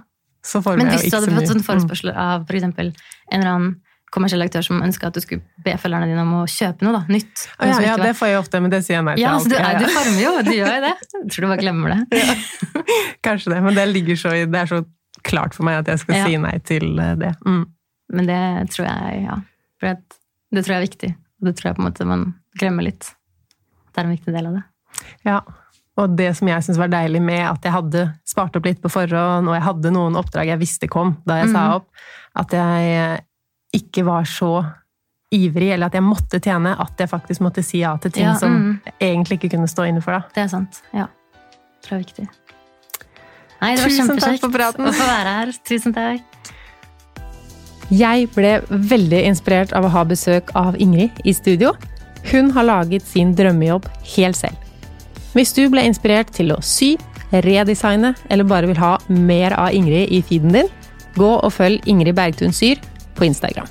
så 0.45 0.61
former 0.61 0.83
Men 0.83 0.91
jeg 0.93 0.99
hvis 1.05 1.11
du 1.11 1.17
hadde 1.21 1.31
fått 1.33 1.41
en 1.45 1.53
sånn 1.55 1.65
forespørsel 1.65 2.11
av 2.13 2.45
for 2.45 2.53
eksempel 2.57 2.91
en 3.31 3.39
eller 3.41 3.51
annen 3.55 3.75
kommersiell 4.15 4.43
aktør 4.45 4.61
som 4.63 4.77
ønska 4.85 5.07
at 5.09 5.15
du 5.17 5.19
skulle 5.19 5.41
be 5.65 5.73
følgerne 5.81 6.05
dine 6.07 6.21
om 6.21 6.35
å 6.37 6.43
kjøpe 6.47 6.85
noe 6.85 6.93
da, 6.93 7.01
nytt 7.09 7.47
Mm. 7.59 7.65
Noe 7.65 7.81
ja, 7.81 7.89
ja, 7.89 7.95
det 7.97 8.11
får 8.15 8.27
jeg 8.29 8.37
ofte, 8.39 8.61
men 8.61 8.71
det 8.71 8.79
sier 8.85 8.95
jeg 8.99 9.03
nei 9.07 9.15
til 9.17 9.23
ja, 9.25 9.31
altså, 9.35 9.49
du, 9.49 9.55
er, 9.57 9.79
du 9.81 9.87
former 9.91 10.21
jo, 10.21 10.31
du 10.45 10.51
gjør 10.55 10.69
jo 10.75 10.81
det. 10.85 10.93
Jeg 11.15 11.31
tror 11.33 11.41
du 11.41 11.47
bare 11.49 11.63
glemmer 11.63 11.95
det. 11.95 12.21
Kanskje 13.25 13.51
det, 13.55 13.61
men 13.65 13.75
det 13.75 13.85
ligger 13.91 14.15
så 14.19 14.29
Det 14.45 14.59
er 14.61 14.69
så 14.69 14.79
klart 15.25 15.55
for 15.57 15.65
meg 15.67 15.79
at 15.81 15.87
jeg 15.89 15.99
skal 16.03 16.15
Ja. 16.15 16.25
si 16.29 16.37
nei 16.37 16.57
til 16.63 16.99
eh, 17.01 17.15
det. 17.19 17.33
Mm. 17.45 17.65
Men 18.13 18.27
det 18.29 18.69
tror 18.75 18.87
jeg, 18.87 19.23
ja. 19.25 19.37
Det 20.51 20.63
tror 20.63 20.73
jeg 20.75 20.79
er 20.81 20.85
viktig. 20.87 21.11
Og 21.41 21.47
det 21.49 21.55
tror 21.57 21.69
jeg 21.71 21.75
på 21.77 21.81
en 21.83 21.87
måte 21.89 22.05
man 22.07 22.25
glemmer 22.59 22.83
litt. 22.87 23.11
Det 23.93 24.01
er 24.01 24.07
en 24.09 24.15
viktig 24.15 24.33
del 24.35 24.45
av 24.49 24.53
det. 24.59 24.63
Ja. 25.25 25.39
Og 25.97 26.15
det 26.19 26.29
som 26.35 26.47
jeg 26.51 26.63
syns 26.65 26.77
var 26.79 26.89
deilig 26.91 27.21
med 27.23 27.41
at 27.47 27.63
jeg 27.63 27.71
hadde 27.71 28.01
spart 28.27 28.55
opp 28.59 28.65
litt 28.67 28.81
på 28.83 28.91
forhånd, 28.91 29.47
og 29.47 29.55
jeg 29.55 29.63
hadde 29.63 29.91
noen 29.95 30.17
oppdrag 30.19 30.51
jeg 30.51 30.59
visste 30.59 30.89
kom 30.91 31.15
da 31.25 31.37
jeg 31.41 31.51
sa 31.53 31.61
Mhm. 31.69 31.75
opp, 31.75 31.87
at 32.35 32.51
jeg 32.51 33.21
ikke 33.73 34.03
var 34.05 34.23
så 34.27 34.51
ivrig, 35.31 35.71
eller 35.73 35.87
at 35.87 35.93
jeg 35.93 36.03
måtte 36.03 36.39
tjene, 36.39 36.75
at 36.79 36.97
jeg 36.99 37.09
faktisk 37.09 37.41
måtte 37.41 37.63
si 37.63 37.79
ja 37.79 37.95
til 37.97 38.11
ting 38.11 38.25
Ja, 38.25 38.35
som 38.35 38.51
mm. 38.51 38.81
jeg 38.85 38.93
egentlig 38.99 39.39
ikke 39.39 39.51
kunne 39.55 39.67
stå 39.67 39.87
inne 39.87 40.01
for. 40.03 40.11
da. 40.11 40.21
Det 40.33 40.43
er 40.43 40.47
sant. 40.47 40.81
Ja. 40.93 41.07
Tror 41.83 41.97
jeg 41.97 41.99
er 41.99 42.05
viktig. 42.05 42.27
Nei, 43.61 43.75
det 43.75 43.83
var 43.83 43.89
kjempekjekt 43.89 44.43
å 44.43 44.51
få 44.93 45.07
være 45.07 45.33
her. 45.39 45.51
Tusen 45.65 45.93
takk. 45.95 46.21
Jeg 47.93 48.29
ble 48.33 48.55
veldig 48.69 49.19
inspirert 49.29 49.73
av 49.77 49.85
å 49.85 49.91
ha 49.93 50.01
besøk 50.07 50.49
av 50.57 50.77
Ingrid 50.81 51.19
i 51.23 51.33
studio. 51.37 51.75
Hun 52.31 52.49
har 52.55 52.65
laget 52.65 53.05
sin 53.05 53.35
drømmejobb 53.37 53.85
helt 54.15 54.39
selv. 54.39 54.57
Hvis 55.35 55.53
du 55.53 55.67
ble 55.69 55.83
inspirert 55.85 56.31
til 56.33 56.53
å 56.55 56.61
sy, 56.65 56.95
redesigne 57.45 58.13
eller 58.31 58.47
bare 58.47 58.69
vil 58.71 58.79
ha 58.81 58.95
mer 59.09 59.53
av 59.59 59.75
Ingrid 59.75 60.09
i 60.09 60.23
feeden 60.25 60.55
din, 60.55 60.71
gå 61.15 61.31
og 61.37 61.53
følg 61.53 61.85
Ingrid 61.85 62.17
Bergtun 62.17 62.55
Syr 62.55 62.81
på 63.15 63.27
Instagram. 63.27 63.69